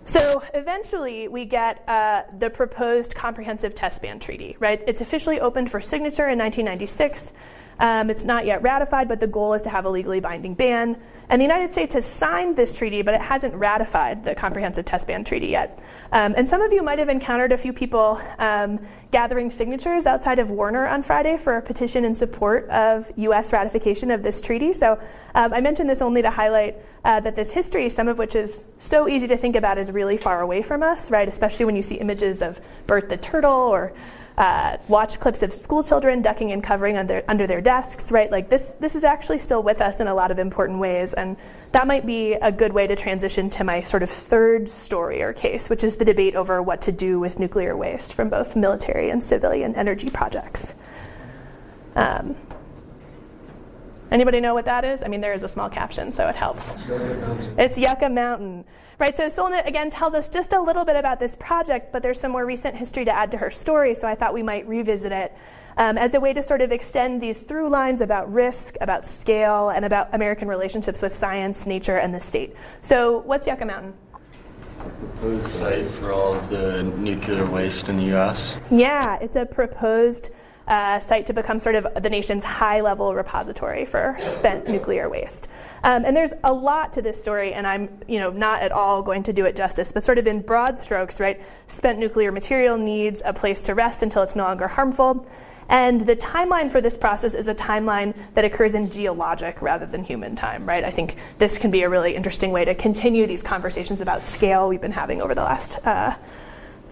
So 0.05 0.41
eventually, 0.53 1.27
we 1.27 1.43
get 1.43 1.83
uh, 1.89 2.23
the 2.39 2.49
proposed 2.49 3.13
Comprehensive 3.13 3.75
Test 3.75 4.01
Ban 4.01 4.19
Treaty, 4.19 4.55
right? 4.59 4.81
It's 4.87 5.01
officially 5.01 5.41
opened 5.41 5.69
for 5.69 5.81
signature 5.81 6.29
in 6.29 6.39
1996. 6.39 7.33
Um, 7.79 8.09
it's 8.09 8.23
not 8.23 8.45
yet 8.45 8.61
ratified, 8.63 9.07
but 9.07 9.19
the 9.19 9.27
goal 9.27 9.53
is 9.53 9.61
to 9.63 9.69
have 9.69 9.85
a 9.85 9.89
legally 9.89 10.19
binding 10.19 10.53
ban. 10.53 10.97
And 11.29 11.41
the 11.41 11.45
United 11.45 11.73
States 11.73 11.93
has 11.93 12.05
signed 12.05 12.55
this 12.55 12.77
treaty, 12.77 13.01
but 13.01 13.13
it 13.13 13.21
hasn't 13.21 13.53
ratified 13.53 14.23
the 14.23 14.33
Comprehensive 14.33 14.85
Test 14.85 15.07
Ban 15.07 15.25
Treaty 15.25 15.47
yet. 15.47 15.77
Um, 16.11 16.33
and 16.37 16.47
some 16.47 16.61
of 16.61 16.71
you 16.71 16.81
might 16.81 16.99
have 16.99 17.09
encountered 17.09 17.51
a 17.51 17.57
few 17.57 17.73
people 17.73 18.21
um, 18.39 18.79
gathering 19.11 19.51
signatures 19.51 20.05
outside 20.05 20.39
of 20.39 20.49
Warner 20.49 20.87
on 20.87 21.03
Friday 21.03 21.37
for 21.37 21.57
a 21.57 21.61
petition 21.61 22.05
in 22.05 22.15
support 22.15 22.69
of 22.69 23.11
U.S. 23.17 23.51
ratification 23.51 24.09
of 24.09 24.23
this 24.23 24.39
treaty. 24.39 24.73
So 24.73 24.99
um, 25.35 25.53
I 25.53 25.59
mention 25.59 25.85
this 25.85 26.01
only 26.01 26.21
to 26.21 26.31
highlight 26.31 26.77
uh, 27.03 27.19
that 27.19 27.35
this 27.35 27.51
history, 27.51 27.89
some 27.89 28.07
of 28.07 28.17
which 28.17 28.35
is 28.35 28.63
so 28.79 29.09
easy 29.09 29.27
to 29.27 29.37
think 29.37 29.57
about, 29.57 29.77
is 29.77 29.91
really 29.91 30.17
far 30.17 30.41
away 30.41 30.61
from 30.61 30.81
us, 30.81 31.11
right? 31.11 31.27
Especially 31.27 31.65
when 31.65 31.75
you 31.75 31.83
see 31.83 31.95
images 31.95 32.41
of 32.41 32.59
Bert 32.85 33.09
the 33.09 33.17
Turtle 33.17 33.51
or 33.51 33.93
uh, 34.37 34.77
watch 34.87 35.19
clips 35.19 35.41
of 35.41 35.51
school 35.51 35.81
children 35.81 36.21
ducking 36.21 36.51
and 36.51 36.63
covering 36.63 36.95
under, 36.95 37.23
under 37.27 37.47
their 37.47 37.61
desks, 37.61 38.11
right? 38.11 38.31
Like 38.31 38.49
this, 38.49 38.75
this 38.79 38.95
is 38.95 39.03
actually 39.03 39.39
still 39.39 39.63
with 39.63 39.81
us 39.81 39.99
in 39.99 40.07
a 40.07 40.13
lot 40.13 40.29
of 40.29 40.37
important 40.37 40.79
ways. 40.79 41.13
And 41.13 41.37
that 41.71 41.87
might 41.87 42.05
be 42.05 42.33
a 42.33 42.51
good 42.51 42.71
way 42.71 42.85
to 42.85 42.95
transition 42.95 43.49
to 43.51 43.63
my 43.63 43.81
sort 43.81 44.03
of 44.03 44.09
third 44.09 44.69
story 44.69 45.23
or 45.23 45.33
case, 45.33 45.69
which 45.69 45.83
is 45.83 45.97
the 45.97 46.05
debate 46.05 46.35
over 46.35 46.61
what 46.61 46.83
to 46.83 46.91
do 46.91 47.19
with 47.19 47.39
nuclear 47.39 47.75
waste 47.75 48.13
from 48.13 48.29
both 48.29 48.55
military 48.55 49.09
and 49.09 49.23
civilian 49.23 49.75
energy 49.75 50.09
projects. 50.09 50.75
Um, 51.95 52.35
anybody 54.11 54.39
know 54.39 54.53
what 54.53 54.65
that 54.65 54.83
is? 54.83 55.01
I 55.03 55.07
mean, 55.07 55.21
there 55.21 55.33
is 55.33 55.43
a 55.43 55.47
small 55.47 55.69
caption, 55.69 56.13
so 56.13 56.27
it 56.27 56.35
helps. 56.35 56.69
It's 57.57 57.77
Yucca 57.77 58.09
Mountain. 58.09 58.65
Right, 58.99 59.15
so 59.15 59.29
Solnit 59.29 59.67
again 59.67 59.91
tells 59.91 60.15
us 60.15 60.27
just 60.27 60.53
a 60.53 60.59
little 60.59 60.83
bit 60.83 60.95
about 60.95 61.19
this 61.19 61.35
project, 61.35 61.91
but 61.91 62.01
there's 62.01 62.19
some 62.19 62.31
more 62.31 62.45
recent 62.45 62.75
history 62.75 63.05
to 63.05 63.11
add 63.11 63.29
to 63.31 63.37
her 63.37 63.51
story, 63.51 63.93
so 63.93 64.07
I 64.07 64.15
thought 64.15 64.33
we 64.33 64.41
might 64.41 64.67
revisit 64.67 65.11
it 65.11 65.37
um, 65.77 65.97
as 65.97 66.15
a 66.15 66.19
way 66.19 66.33
to 66.33 66.41
sort 66.41 66.61
of 66.61 66.71
extend 66.71 67.21
these 67.21 67.43
through 67.43 67.69
lines 67.69 68.01
about 68.01 68.33
risk, 68.33 68.75
about 68.81 69.07
scale, 69.07 69.69
and 69.69 69.85
about 69.85 70.13
American 70.13 70.47
relationships 70.47 71.01
with 71.01 71.13
science, 71.13 71.67
nature, 71.67 71.97
and 71.97 72.13
the 72.13 72.19
state. 72.19 72.55
So, 72.81 73.19
what's 73.19 73.45
Yucca 73.45 73.65
Mountain? 73.65 73.93
Proposed 74.79 75.47
site 75.47 75.89
for 75.89 76.11
all 76.11 76.33
of 76.33 76.49
the 76.49 76.83
nuclear 76.83 77.45
waste 77.45 77.89
in 77.89 77.97
the 77.97 78.05
U.S. 78.05 78.57
Yeah, 78.71 79.17
it's 79.21 79.35
a 79.35 79.45
proposed 79.45 80.29
uh, 80.67 80.99
site 80.99 81.25
to 81.27 81.33
become 81.33 81.59
sort 81.59 81.75
of 81.75 81.87
the 82.01 82.09
nation's 82.09 82.43
high 82.43 82.81
level 82.81 83.15
repository 83.15 83.85
for 83.85 84.17
spent 84.29 84.67
nuclear 84.67 85.09
waste. 85.09 85.47
Um, 85.83 86.03
and 86.05 86.15
there's 86.15 86.33
a 86.43 86.51
lot 86.51 86.93
to 86.93 87.01
this 87.01 87.21
story, 87.21 87.53
and 87.53 87.65
I'm 87.65 87.89
you 88.07 88.19
know 88.19 88.31
not 88.31 88.61
at 88.61 88.71
all 88.71 89.01
going 89.01 89.23
to 89.23 89.33
do 89.33 89.45
it 89.45 89.55
justice, 89.55 89.91
but 89.91 90.03
sort 90.03 90.17
of 90.17 90.27
in 90.27 90.41
broad 90.41 90.77
strokes, 90.77 91.19
right? 91.19 91.41
Spent 91.67 91.99
nuclear 91.99 92.31
material 92.31 92.77
needs 92.77 93.21
a 93.23 93.33
place 93.33 93.63
to 93.63 93.75
rest 93.75 94.03
until 94.03 94.23
it's 94.23 94.35
no 94.35 94.43
longer 94.43 94.67
harmful. 94.67 95.25
And 95.69 96.01
the 96.01 96.15
timeline 96.15 96.71
for 96.71 96.79
this 96.79 96.97
process 96.97 97.33
is 97.33 97.47
a 97.47 97.55
timeline 97.55 98.13
that 98.35 98.45
occurs 98.45 98.73
in 98.73 98.89
geologic 98.89 99.61
rather 99.61 99.85
than 99.85 100.03
human 100.03 100.35
time, 100.35 100.65
right? 100.65 100.83
I 100.83 100.91
think 100.91 101.17
this 101.39 101.57
can 101.57 101.71
be 101.71 101.81
a 101.81 101.89
really 101.89 102.15
interesting 102.15 102.51
way 102.51 102.63
to 102.65 102.73
continue 102.73 103.27
these 103.27 103.43
conversations 103.43 103.99
about 103.99 104.23
scale 104.23 104.69
we've 104.69 104.79
been 104.79 104.93
having 104.93 105.21
over 105.21 105.35
the 105.35 105.43
last 105.43 105.85
uh, 105.85 106.15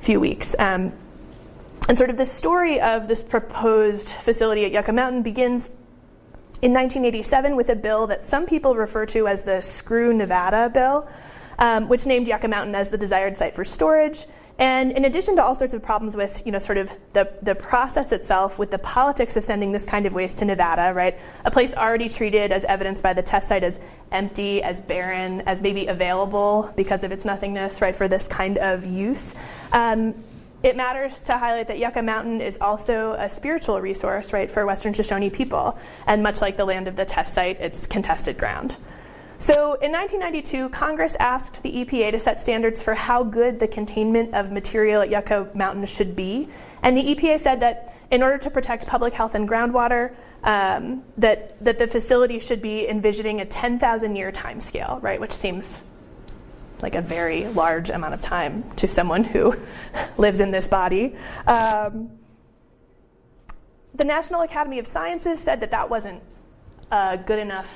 few 0.02 0.20
weeks. 0.20 0.56
Um, 0.60 0.92
and 1.88 1.98
sort 1.98 2.10
of 2.10 2.18
the 2.18 2.26
story 2.26 2.82
of 2.82 3.08
this 3.08 3.24
proposed 3.24 4.10
facility 4.10 4.66
at 4.66 4.72
Yucca 4.72 4.92
Mountain 4.92 5.22
begins 5.22 5.68
in 6.62 6.74
1987 6.74 7.56
with 7.56 7.70
a 7.70 7.76
bill 7.76 8.08
that 8.08 8.26
some 8.26 8.46
people 8.46 8.76
refer 8.76 9.06
to 9.06 9.28
as 9.28 9.44
the 9.44 9.62
Screw 9.62 10.14
Nevada 10.14 10.70
Bill, 10.70 11.08
um, 11.60 11.88
which 11.88 12.06
named 12.06 12.28
Yucca 12.28 12.48
Mountain 12.48 12.74
as 12.74 12.90
the 12.90 12.98
desired 12.98 13.38
site 13.38 13.54
for 13.54 13.64
storage. 13.64 14.26
And 14.58 14.94
in 14.94 15.06
addition 15.06 15.36
to 15.36 15.44
all 15.44 15.54
sorts 15.54 15.74
of 15.74 15.84
problems 15.84 16.16
with, 16.16 16.42
you 16.46 16.52
know, 16.52 16.60
sort 16.60 16.78
of 16.78 16.90
the, 17.12 17.30
the 17.42 17.56
process 17.56 18.14
itself, 18.14 18.58
with 18.58 18.72
the 18.72 18.80
politics 18.80 19.36
of 19.36 19.44
sending 19.44 19.74
this 19.74 19.86
kind 19.86 20.06
of 20.06 20.14
waste 20.14 20.40
to 20.40 20.46
Nevada, 20.46 20.94
right? 20.94 21.20
A 21.44 21.52
place 21.52 21.74
already 21.74 22.08
treated, 22.08 22.54
as 22.54 22.64
evidenced 22.64 23.04
by 23.04 23.14
the 23.14 23.22
test 23.22 23.50
site, 23.50 23.64
as 23.64 23.82
empty, 24.14 24.64
as 24.64 24.80
barren, 24.80 25.42
as 25.42 25.62
maybe 25.62 25.88
available 25.88 26.72
because 26.78 27.04
of 27.04 27.12
its 27.12 27.26
nothingness, 27.26 27.82
right, 27.82 27.96
for 27.96 28.08
this 28.08 28.30
kind 28.30 28.58
of 28.58 28.86
use. 28.86 29.36
Um, 29.74 30.16
it 30.66 30.76
matters 30.76 31.22
to 31.22 31.38
highlight 31.38 31.68
that 31.68 31.78
Yucca 31.78 32.02
Mountain 32.02 32.42
is 32.42 32.58
also 32.60 33.12
a 33.20 33.30
spiritual 33.30 33.80
resource, 33.80 34.34
right, 34.34 34.50
for 34.50 34.66
Western 34.66 34.94
Shoshone 34.94 35.30
people. 35.30 35.78
And 36.08 36.24
much 36.24 36.42
like 36.42 36.58
the 36.58 36.66
land 36.66 36.88
of 36.88 36.96
the 36.96 37.06
test 37.06 37.36
site, 37.36 37.62
it's 37.62 37.86
contested 37.86 38.40
ground. 38.40 38.76
So 39.38 39.76
in 39.76 39.92
1992, 39.92 40.70
Congress 40.70 41.16
asked 41.20 41.62
the 41.62 41.72
EPA 41.72 42.12
to 42.14 42.20
set 42.20 42.42
standards 42.42 42.82
for 42.82 42.96
how 42.96 43.24
good 43.24 43.60
the 43.60 43.68
containment 43.68 44.34
of 44.34 44.52
material 44.52 45.04
at 45.04 45.12
Yucca 45.12 45.52
Mountain 45.54 45.86
should 45.86 46.16
be. 46.16 46.50
And 46.82 46.98
the 46.98 47.14
EPA 47.14 47.40
said 47.42 47.60
that 47.60 47.94
in 48.10 48.24
order 48.24 48.40
to 48.40 48.50
protect 48.50 48.88
public 48.88 49.14
health 49.14 49.36
and 49.36 49.48
groundwater, 49.48 50.16
um, 50.44 51.04
that, 51.18 51.64
that 51.64 51.78
the 51.78 51.86
facility 51.86 52.40
should 52.40 52.64
be 52.64 52.90
envisioning 52.90 53.40
a 53.40 53.46
10,000 53.46 54.16
year 54.16 54.32
time 54.32 54.62
scale, 54.62 54.98
right, 55.04 55.22
which 55.22 55.34
seems 55.34 55.84
like 56.82 56.96
a 56.96 57.02
very 57.02 57.48
large 57.48 57.90
amount 57.90 58.14
of 58.14 58.22
time 58.22 58.70
to 58.78 58.88
someone 58.88 59.24
who 59.24 59.56
lives 60.18 60.40
in 60.40 60.52
this 60.52 60.68
body. 60.68 61.16
Um, 61.48 62.12
the 63.94 64.06
National 64.06 64.42
Academy 64.42 64.80
of 64.80 64.88
Sciences 64.88 65.40
said 65.40 65.62
that 65.62 65.72
that 65.72 65.90
wasn't 65.90 66.22
a 66.92 67.18
good 67.18 67.40
enough 67.40 67.70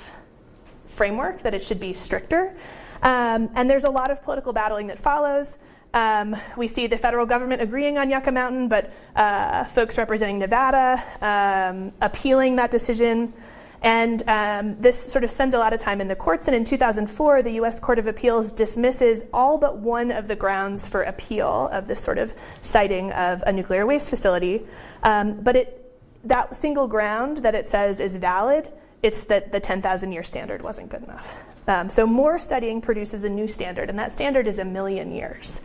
framework, 0.89 1.41
that 1.43 1.53
it 1.53 1.63
should 1.63 1.79
be 1.79 1.93
stricter. 1.93 2.53
Um, 3.01 3.49
and 3.55 3.69
there's 3.69 3.85
a 3.85 3.89
lot 3.89 4.11
of 4.11 4.21
political 4.21 4.51
battling 4.51 4.87
that 4.87 4.99
follows. 4.99 5.57
Um, 5.93 6.35
we 6.57 6.67
see 6.67 6.87
the 6.87 6.97
federal 6.97 7.25
government 7.25 7.61
agreeing 7.61 7.97
on 7.97 8.09
Yucca 8.09 8.31
Mountain, 8.31 8.67
but 8.67 8.91
uh, 9.15 9.63
folks 9.65 9.97
representing 9.97 10.39
Nevada 10.39 11.03
um, 11.21 11.93
appealing 12.01 12.57
that 12.57 12.69
decision. 12.69 13.33
And 13.81 14.27
um, 14.27 14.77
this 14.79 15.01
sort 15.01 15.23
of 15.23 15.31
spends 15.31 15.53
a 15.53 15.57
lot 15.57 15.73
of 15.73 15.79
time 15.79 16.01
in 16.01 16.07
the 16.07 16.15
courts. 16.15 16.47
And 16.47 16.55
in 16.55 16.65
2004, 16.65 17.41
the 17.43 17.51
US 17.61 17.79
Court 17.79 17.99
of 17.99 18.07
Appeals 18.07 18.51
dismisses 18.51 19.23
all 19.33 19.57
but 19.57 19.77
one 19.77 20.11
of 20.11 20.27
the 20.27 20.35
grounds 20.35 20.87
for 20.87 21.03
appeal 21.03 21.69
of 21.71 21.87
this 21.87 22.01
sort 22.01 22.17
of 22.17 22.33
siting 22.61 23.11
of 23.11 23.41
a 23.45 23.51
nuclear 23.51 23.85
waste 23.85 24.09
facility. 24.09 24.65
Um, 25.03 25.41
but 25.41 25.55
it, 25.55 25.99
that 26.25 26.57
single 26.57 26.87
ground 26.87 27.37
that 27.37 27.55
it 27.55 27.69
says 27.69 27.99
is 27.99 28.17
valid, 28.17 28.69
it's 29.01 29.25
that 29.25 29.51
the 29.51 29.59
10,000 29.59 30.11
year 30.11 30.23
standard 30.23 30.61
wasn't 30.61 30.89
good 30.89 31.03
enough. 31.03 31.33
Um, 31.67 31.89
so 31.89 32.05
more 32.05 32.39
studying 32.39 32.81
produces 32.81 33.23
a 33.23 33.29
new 33.29 33.47
standard, 33.47 33.89
and 33.89 33.99
that 33.99 34.11
standard 34.11 34.47
is 34.47 34.57
a 34.59 34.65
million 34.65 35.11
years. 35.11 35.61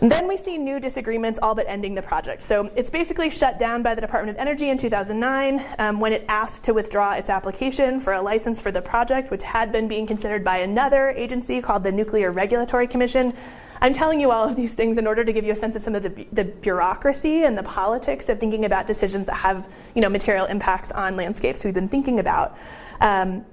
And 0.00 0.12
then 0.12 0.28
we 0.28 0.36
see 0.36 0.58
new 0.58 0.78
disagreements 0.78 1.40
all 1.42 1.56
but 1.56 1.66
ending 1.66 1.96
the 1.96 2.02
project. 2.02 2.42
So 2.42 2.70
it's 2.76 2.88
basically 2.88 3.30
shut 3.30 3.58
down 3.58 3.82
by 3.82 3.96
the 3.96 4.00
Department 4.00 4.36
of 4.36 4.40
Energy 4.40 4.68
in 4.68 4.78
2009 4.78 5.64
um, 5.80 5.98
when 5.98 6.12
it 6.12 6.24
asked 6.28 6.62
to 6.64 6.74
withdraw 6.74 7.14
its 7.14 7.28
application 7.28 8.00
for 8.00 8.12
a 8.12 8.22
license 8.22 8.60
for 8.60 8.70
the 8.70 8.80
project, 8.80 9.32
which 9.32 9.42
had 9.42 9.72
been 9.72 9.88
being 9.88 10.06
considered 10.06 10.44
by 10.44 10.58
another 10.58 11.10
agency 11.10 11.60
called 11.60 11.82
the 11.82 11.90
Nuclear 11.90 12.30
Regulatory 12.30 12.86
Commission. 12.86 13.34
I'm 13.80 13.92
telling 13.92 14.20
you 14.20 14.30
all 14.30 14.48
of 14.48 14.54
these 14.54 14.72
things 14.72 14.98
in 14.98 15.06
order 15.06 15.24
to 15.24 15.32
give 15.32 15.44
you 15.44 15.52
a 15.52 15.56
sense 15.56 15.74
of 15.74 15.82
some 15.82 15.96
of 15.96 16.04
the, 16.04 16.26
the 16.32 16.44
bureaucracy 16.44 17.42
and 17.42 17.58
the 17.58 17.64
politics 17.64 18.28
of 18.28 18.38
thinking 18.38 18.64
about 18.64 18.86
decisions 18.86 19.26
that 19.26 19.36
have 19.36 19.66
you 19.96 20.02
know, 20.02 20.08
material 20.08 20.46
impacts 20.46 20.92
on 20.92 21.16
landscapes 21.16 21.64
we've 21.64 21.74
been 21.74 21.88
thinking 21.88 22.20
about. 22.20 22.56
Um, 23.00 23.44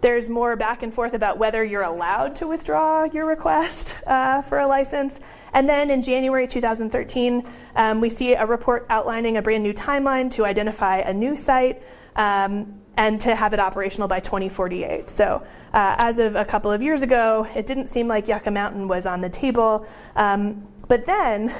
there's 0.00 0.28
more 0.28 0.56
back 0.56 0.82
and 0.82 0.92
forth 0.92 1.14
about 1.14 1.38
whether 1.38 1.64
you're 1.64 1.82
allowed 1.82 2.36
to 2.36 2.46
withdraw 2.46 3.04
your 3.04 3.26
request 3.26 3.94
uh, 4.06 4.42
for 4.42 4.58
a 4.58 4.66
license. 4.66 5.20
And 5.52 5.68
then 5.68 5.90
in 5.90 6.02
January 6.02 6.46
2013, 6.46 7.48
um, 7.76 8.00
we 8.00 8.10
see 8.10 8.34
a 8.34 8.44
report 8.44 8.86
outlining 8.90 9.36
a 9.36 9.42
brand 9.42 9.62
new 9.62 9.72
timeline 9.72 10.30
to 10.32 10.44
identify 10.44 10.98
a 10.98 11.12
new 11.12 11.34
site 11.34 11.82
um, 12.14 12.80
and 12.96 13.20
to 13.22 13.34
have 13.34 13.52
it 13.52 13.60
operational 13.60 14.08
by 14.08 14.20
2048. 14.20 15.10
So, 15.10 15.46
uh, 15.72 15.96
as 15.98 16.18
of 16.18 16.36
a 16.36 16.44
couple 16.44 16.70
of 16.70 16.82
years 16.82 17.02
ago, 17.02 17.46
it 17.54 17.66
didn't 17.66 17.88
seem 17.88 18.08
like 18.08 18.28
Yucca 18.28 18.50
Mountain 18.50 18.88
was 18.88 19.04
on 19.04 19.20
the 19.20 19.28
table. 19.28 19.86
Um, 20.14 20.66
but 20.88 21.04
then 21.04 21.54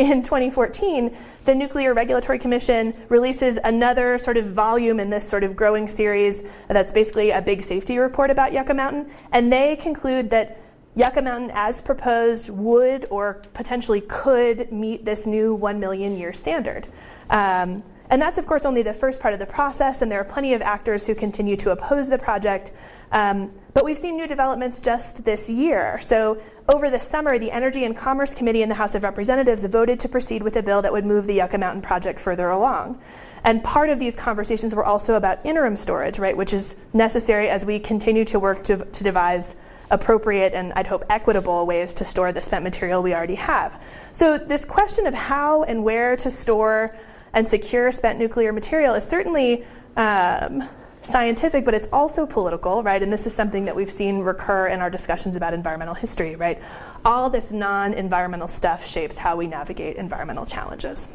in 0.00 0.22
2014, 0.22 1.16
the 1.44 1.54
Nuclear 1.54 1.94
Regulatory 1.94 2.38
Commission 2.38 2.94
releases 3.08 3.58
another 3.64 4.18
sort 4.18 4.36
of 4.36 4.46
volume 4.46 5.00
in 5.00 5.10
this 5.10 5.28
sort 5.28 5.44
of 5.44 5.54
growing 5.54 5.88
series 5.88 6.42
that's 6.68 6.92
basically 6.92 7.30
a 7.30 7.40
big 7.40 7.62
safety 7.62 7.98
report 7.98 8.30
about 8.30 8.52
Yucca 8.52 8.74
Mountain. 8.74 9.10
And 9.32 9.52
they 9.52 9.76
conclude 9.76 10.30
that 10.30 10.60
Yucca 10.96 11.22
Mountain, 11.22 11.50
as 11.54 11.80
proposed, 11.80 12.50
would 12.50 13.06
or 13.10 13.42
potentially 13.54 14.00
could 14.02 14.72
meet 14.72 15.04
this 15.04 15.26
new 15.26 15.54
1 15.54 15.78
million 15.78 16.16
year 16.16 16.32
standard. 16.32 16.86
Um, 17.30 17.82
and 18.10 18.20
that's, 18.20 18.38
of 18.38 18.46
course, 18.46 18.64
only 18.64 18.82
the 18.82 18.92
first 18.92 19.20
part 19.20 19.34
of 19.34 19.40
the 19.40 19.46
process, 19.46 20.02
and 20.02 20.10
there 20.10 20.20
are 20.20 20.24
plenty 20.24 20.52
of 20.52 20.62
actors 20.62 21.06
who 21.06 21.14
continue 21.14 21.56
to 21.58 21.70
oppose 21.70 22.08
the 22.08 22.18
project. 22.18 22.72
Um, 23.12 23.52
but 23.74 23.84
we've 23.84 23.98
seen 23.98 24.16
new 24.16 24.26
developments 24.26 24.80
just 24.80 25.24
this 25.24 25.48
year. 25.48 25.98
So, 26.00 26.40
over 26.72 26.90
the 26.90 27.00
summer, 27.00 27.38
the 27.38 27.50
Energy 27.50 27.84
and 27.84 27.96
Commerce 27.96 28.34
Committee 28.34 28.62
in 28.62 28.68
the 28.68 28.76
House 28.76 28.94
of 28.94 29.02
Representatives 29.02 29.64
voted 29.64 29.98
to 30.00 30.08
proceed 30.08 30.42
with 30.42 30.54
a 30.56 30.62
bill 30.62 30.82
that 30.82 30.92
would 30.92 31.04
move 31.04 31.26
the 31.26 31.34
Yucca 31.34 31.58
Mountain 31.58 31.82
project 31.82 32.20
further 32.20 32.48
along. 32.48 33.00
And 33.42 33.64
part 33.64 33.90
of 33.90 33.98
these 33.98 34.14
conversations 34.14 34.74
were 34.74 34.84
also 34.84 35.14
about 35.14 35.44
interim 35.44 35.76
storage, 35.76 36.18
right, 36.18 36.36
which 36.36 36.52
is 36.52 36.76
necessary 36.92 37.48
as 37.48 37.64
we 37.64 37.80
continue 37.80 38.24
to 38.26 38.38
work 38.38 38.62
to, 38.64 38.76
to 38.76 39.04
devise 39.04 39.56
appropriate 39.90 40.52
and 40.54 40.72
I'd 40.74 40.86
hope 40.86 41.04
equitable 41.10 41.66
ways 41.66 41.94
to 41.94 42.04
store 42.04 42.32
the 42.32 42.40
spent 42.40 42.62
material 42.62 43.02
we 43.02 43.14
already 43.14 43.34
have. 43.34 43.80
So, 44.12 44.38
this 44.38 44.64
question 44.64 45.06
of 45.06 45.14
how 45.14 45.64
and 45.64 45.82
where 45.82 46.16
to 46.16 46.30
store 46.30 46.96
and 47.32 47.46
secure 47.46 47.90
spent 47.92 48.18
nuclear 48.18 48.52
material 48.52 48.94
is 48.94 49.04
certainly 49.04 49.64
um, 49.96 50.68
scientific, 51.02 51.64
but 51.64 51.74
it's 51.74 51.88
also 51.92 52.26
political, 52.26 52.82
right? 52.82 53.02
And 53.02 53.12
this 53.12 53.26
is 53.26 53.34
something 53.34 53.64
that 53.64 53.74
we've 53.74 53.90
seen 53.90 54.18
recur 54.18 54.68
in 54.68 54.80
our 54.80 54.90
discussions 54.90 55.36
about 55.36 55.54
environmental 55.54 55.94
history, 55.94 56.36
right? 56.36 56.60
All 57.04 57.30
this 57.30 57.50
non 57.50 57.94
environmental 57.94 58.48
stuff 58.48 58.86
shapes 58.86 59.16
how 59.16 59.36
we 59.36 59.46
navigate 59.46 59.96
environmental 59.96 60.44
challenges. 60.44 61.08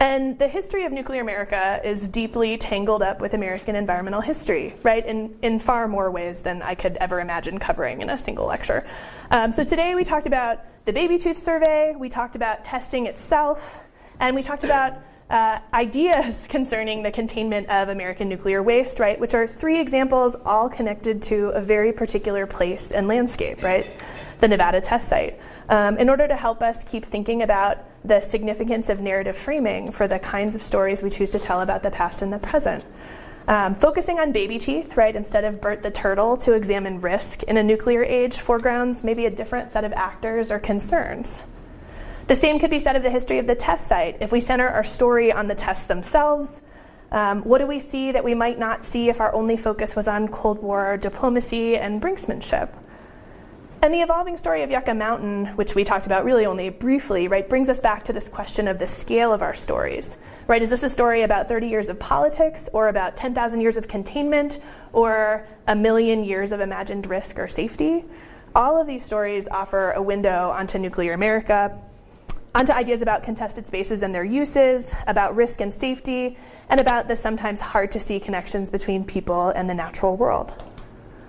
And 0.00 0.38
the 0.38 0.48
history 0.48 0.84
of 0.84 0.92
nuclear 0.92 1.20
America 1.20 1.80
is 1.84 2.08
deeply 2.08 2.58
tangled 2.58 3.02
up 3.02 3.20
with 3.20 3.32
American 3.32 3.76
environmental 3.76 4.20
history, 4.20 4.74
right, 4.82 5.06
in, 5.06 5.36
in 5.40 5.60
far 5.60 5.86
more 5.86 6.10
ways 6.10 6.40
than 6.40 6.62
I 6.62 6.74
could 6.74 6.96
ever 6.96 7.20
imagine 7.20 7.58
covering 7.58 8.02
in 8.02 8.10
a 8.10 8.18
single 8.18 8.46
lecture. 8.46 8.84
Um, 9.30 9.52
so 9.52 9.62
today 9.64 9.94
we 9.94 10.02
talked 10.02 10.26
about 10.26 10.60
the 10.84 10.92
baby 10.92 11.16
tooth 11.16 11.38
survey, 11.38 11.94
we 11.96 12.08
talked 12.08 12.34
about 12.34 12.64
testing 12.64 13.06
itself, 13.06 13.82
and 14.18 14.34
we 14.34 14.42
talked 14.42 14.64
about 14.64 14.98
uh, 15.30 15.58
ideas 15.72 16.46
concerning 16.50 17.02
the 17.02 17.10
containment 17.10 17.68
of 17.68 17.88
American 17.88 18.28
nuclear 18.28 18.62
waste, 18.62 18.98
right, 18.98 19.18
which 19.18 19.34
are 19.34 19.46
three 19.46 19.80
examples 19.80 20.36
all 20.44 20.68
connected 20.68 21.22
to 21.22 21.48
a 21.50 21.60
very 21.60 21.92
particular 21.92 22.46
place 22.46 22.90
and 22.90 23.08
landscape, 23.08 23.62
right, 23.62 23.86
the 24.40 24.48
Nevada 24.48 24.80
test 24.80 25.08
site, 25.08 25.38
um, 25.68 25.96
in 25.98 26.08
order 26.08 26.28
to 26.28 26.36
help 26.36 26.62
us 26.62 26.84
keep 26.84 27.06
thinking 27.06 27.42
about 27.42 27.78
the 28.04 28.20
significance 28.20 28.88
of 28.88 29.00
narrative 29.00 29.36
framing 29.36 29.90
for 29.90 30.06
the 30.06 30.18
kinds 30.18 30.54
of 30.54 30.62
stories 30.62 31.02
we 31.02 31.10
choose 31.10 31.30
to 31.30 31.38
tell 31.38 31.62
about 31.62 31.82
the 31.82 31.90
past 31.90 32.20
and 32.20 32.32
the 32.32 32.38
present. 32.38 32.84
Um, 33.46 33.74
focusing 33.74 34.18
on 34.18 34.32
baby 34.32 34.58
teeth, 34.58 34.96
right, 34.96 35.14
instead 35.14 35.44
of 35.44 35.60
Bert 35.60 35.82
the 35.82 35.90
turtle 35.90 36.36
to 36.38 36.54
examine 36.54 37.00
risk 37.00 37.42
in 37.42 37.58
a 37.58 37.62
nuclear 37.62 38.02
age 38.02 38.38
foregrounds 38.38 39.04
maybe 39.04 39.26
a 39.26 39.30
different 39.30 39.72
set 39.72 39.84
of 39.84 39.92
actors 39.92 40.50
or 40.50 40.58
concerns. 40.58 41.42
The 42.26 42.36
same 42.36 42.58
could 42.58 42.70
be 42.70 42.78
said 42.78 42.96
of 42.96 43.02
the 43.02 43.10
history 43.10 43.38
of 43.38 43.46
the 43.46 43.54
test 43.54 43.86
site. 43.86 44.16
If 44.20 44.32
we 44.32 44.40
center 44.40 44.66
our 44.66 44.84
story 44.84 45.30
on 45.30 45.46
the 45.46 45.54
tests 45.54 45.84
themselves, 45.84 46.62
um, 47.12 47.42
what 47.42 47.58
do 47.58 47.66
we 47.66 47.78
see 47.78 48.12
that 48.12 48.24
we 48.24 48.34
might 48.34 48.58
not 48.58 48.86
see 48.86 49.10
if 49.10 49.20
our 49.20 49.32
only 49.34 49.58
focus 49.58 49.94
was 49.94 50.08
on 50.08 50.28
Cold 50.28 50.62
War 50.62 50.96
diplomacy 50.96 51.76
and 51.76 52.00
brinksmanship? 52.00 52.70
And 53.82 53.92
the 53.92 54.00
evolving 54.00 54.38
story 54.38 54.62
of 54.62 54.70
Yucca 54.70 54.94
Mountain, 54.94 55.48
which 55.56 55.74
we 55.74 55.84
talked 55.84 56.06
about 56.06 56.24
really 56.24 56.46
only 56.46 56.70
briefly, 56.70 57.28
right, 57.28 57.46
brings 57.46 57.68
us 57.68 57.78
back 57.78 58.04
to 58.04 58.14
this 58.14 58.26
question 58.26 58.68
of 58.68 58.78
the 58.78 58.86
scale 58.86 59.30
of 59.30 59.42
our 59.42 59.52
stories. 59.52 60.16
Right? 60.46 60.62
Is 60.62 60.70
this 60.70 60.82
a 60.82 60.88
story 60.88 61.22
about 61.22 61.48
30 61.50 61.68
years 61.68 61.90
of 61.90 61.98
politics 61.98 62.70
or 62.72 62.88
about 62.88 63.16
10,000 63.16 63.60
years 63.60 63.76
of 63.76 63.86
containment 63.86 64.60
or 64.94 65.46
a 65.66 65.76
million 65.76 66.24
years 66.24 66.52
of 66.52 66.60
imagined 66.60 67.06
risk 67.06 67.38
or 67.38 67.48
safety? 67.48 68.06
All 68.54 68.80
of 68.80 68.86
these 68.86 69.04
stories 69.04 69.46
offer 69.48 69.92
a 69.92 70.00
window 70.00 70.50
onto 70.50 70.78
nuclear 70.78 71.12
America 71.12 71.78
onto 72.54 72.72
ideas 72.72 73.02
about 73.02 73.22
contested 73.22 73.66
spaces 73.66 74.02
and 74.02 74.14
their 74.14 74.24
uses, 74.24 74.92
about 75.06 75.34
risk 75.34 75.60
and 75.60 75.74
safety, 75.74 76.38
and 76.68 76.80
about 76.80 77.08
the 77.08 77.16
sometimes 77.16 77.60
hard 77.60 77.90
to 77.90 78.00
see 78.00 78.20
connections 78.20 78.70
between 78.70 79.04
people 79.04 79.48
and 79.48 79.68
the 79.68 79.74
natural 79.74 80.16
world. 80.16 80.54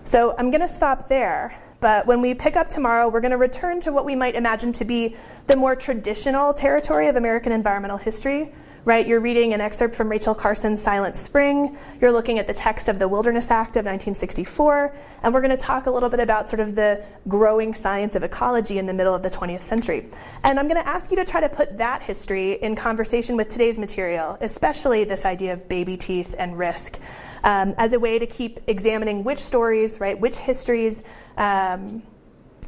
So 0.04 0.36
I'm 0.38 0.52
going 0.52 0.62
to 0.62 0.68
stop 0.68 1.08
there. 1.08 1.60
But 1.80 2.06
when 2.06 2.22
we 2.22 2.34
pick 2.34 2.56
up 2.56 2.70
tomorrow, 2.70 3.10
we're 3.10 3.22
going 3.22 3.32
to 3.32 3.38
return 3.38 3.80
to 3.82 3.92
what 3.92 4.06
we 4.06 4.16
might 4.16 4.36
imagine 4.36 4.72
to 4.74 4.86
be 4.86 5.16
the 5.48 5.56
more 5.56 5.76
traditional 5.76 6.54
territory 6.54 7.08
of 7.08 7.16
American 7.16 7.52
environmental 7.52 7.98
history, 7.98 8.54
right? 8.86 9.08
You're 9.08 9.20
reading 9.20 9.54
an 9.54 9.62
excerpt 9.62 9.96
from 9.96 10.10
Rachel 10.10 10.36
Carson's 10.36 10.82
Silent 10.82 11.18
Spring. 11.18 11.76
You're 12.00 12.12
looking 12.12 12.38
at 12.38 12.46
the 12.46 12.54
text 12.54 12.88
of 12.88 13.00
the 13.00 13.08
Wilderness 13.08 13.50
Act 13.50 13.78
of 13.78 13.86
1964. 13.86 14.96
And 15.24 15.34
we're 15.34 15.42
going 15.42 15.50
to 15.50 15.58
talk 15.58 15.88
a 15.88 15.92
little 15.92 16.08
bit 16.08 16.20
about 16.20 16.50
sort 16.50 16.60
of 16.60 16.76
the 16.76 17.04
growing 17.28 17.74
science 17.74 18.16
of 18.16 18.22
ecology 18.22 18.78
in 18.78 18.86
the 18.86 18.94
middle 18.94 19.16
of 19.16 19.24
the 19.24 19.30
20th 19.30 19.64
century. 19.64 20.08
And 20.44 20.60
I'm 20.60 20.68
going 20.68 20.82
to 20.82 20.88
ask 20.88 21.10
you 21.10 21.18
to 21.18 21.26
try 21.26 21.42
to 21.42 21.50
put 21.50 21.80
that 21.80 22.04
history 22.04 22.54
in 22.62 22.76
conversation 22.76 23.36
with 23.36 23.50
today's 23.50 23.80
material, 23.80 24.38
especially 24.40 25.04
this 25.04 25.26
idea 25.26 25.54
of 25.54 25.68
baby 25.68 25.98
teeth 25.98 26.36
and 26.38 26.56
risk, 26.56 27.00
um, 27.44 27.74
as 27.80 27.94
a 27.94 28.00
way 28.00 28.20
to 28.20 28.28
keep 28.28 28.60
examining 28.68 29.24
which 29.24 29.40
stories, 29.40 30.00
right, 30.00 30.20
which 30.20 30.38
histories. 30.38 31.04
Um, 31.38 32.04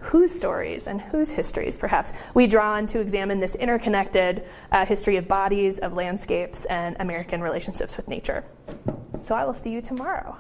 whose 0.08 0.32
stories 0.32 0.88
and 0.88 1.02
whose 1.02 1.30
histories, 1.30 1.78
perhaps, 1.78 2.14
we 2.34 2.48
draw 2.48 2.74
on 2.74 2.88
to 2.88 3.00
examine 3.02 3.42
this 3.42 3.56
interconnected 3.56 4.44
uh, 4.72 4.86
history 4.86 5.18
of 5.18 5.28
bodies, 5.28 5.80
of 5.80 5.94
landscapes, 5.94 6.64
and 6.66 6.96
American 7.00 7.42
relationships 7.42 7.98
with 7.98 8.08
nature. 8.08 8.46
So 9.22 9.36
I 9.36 9.44
will 9.46 9.54
see 9.54 9.70
you 9.70 9.82
tomorrow. 9.82 10.38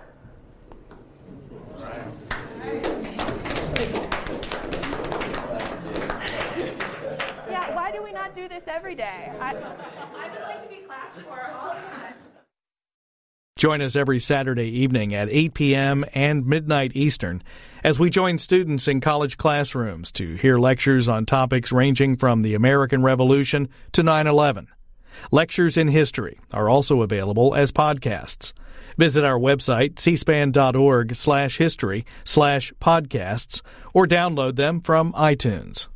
yeah, 7.49 7.76
why 7.76 7.91
do 7.91 8.01
we 8.01 8.13
not 8.13 8.34
do 8.34 8.47
this 8.47 8.63
every 8.68 8.95
day? 8.95 9.34
I, 9.39 9.51
I 9.51 10.30
would 10.30 10.41
like 10.41 10.63
to 10.63 10.70
be 10.70 10.82
classed 10.86 11.20
for 11.20 11.41
all 11.53 11.76
the 11.76 11.82
time. 11.82 12.13
Join 13.57 13.82
us 13.82 13.95
every 13.95 14.20
Saturday 14.20 14.70
evening 14.70 15.13
at 15.13 15.28
8 15.30 15.53
p.m. 15.53 16.05
and 16.13 16.45
midnight 16.45 16.91
Eastern 16.95 17.43
as 17.84 17.99
we 17.99 18.09
join 18.09 18.38
students 18.38 18.88
in 18.88 19.01
college 19.01 19.38
classrooms 19.38 20.11
to 20.11 20.36
hear 20.36 20.57
lectures 20.57 21.07
on 21.07 21.25
topics 21.25 21.71
ranging 21.71 22.15
from 22.15 22.41
the 22.41 22.55
American 22.55 23.03
Revolution 23.03 23.69
to 23.91 24.03
9 24.03 24.28
11. 24.28 24.67
Lectures 25.32 25.78
in 25.78 25.88
history 25.88 26.39
are 26.53 26.69
also 26.69 27.01
available 27.01 27.55
as 27.55 27.71
podcasts. 27.71 28.53
Visit 28.97 29.23
our 29.23 29.39
website, 29.39 29.95
cspan.org 29.95 31.15
slash 31.15 31.57
history 31.57 32.05
slash 32.23 32.73
podcasts, 32.82 33.61
or 33.93 34.07
download 34.07 34.55
them 34.55 34.80
from 34.80 35.13
iTunes. 35.13 35.88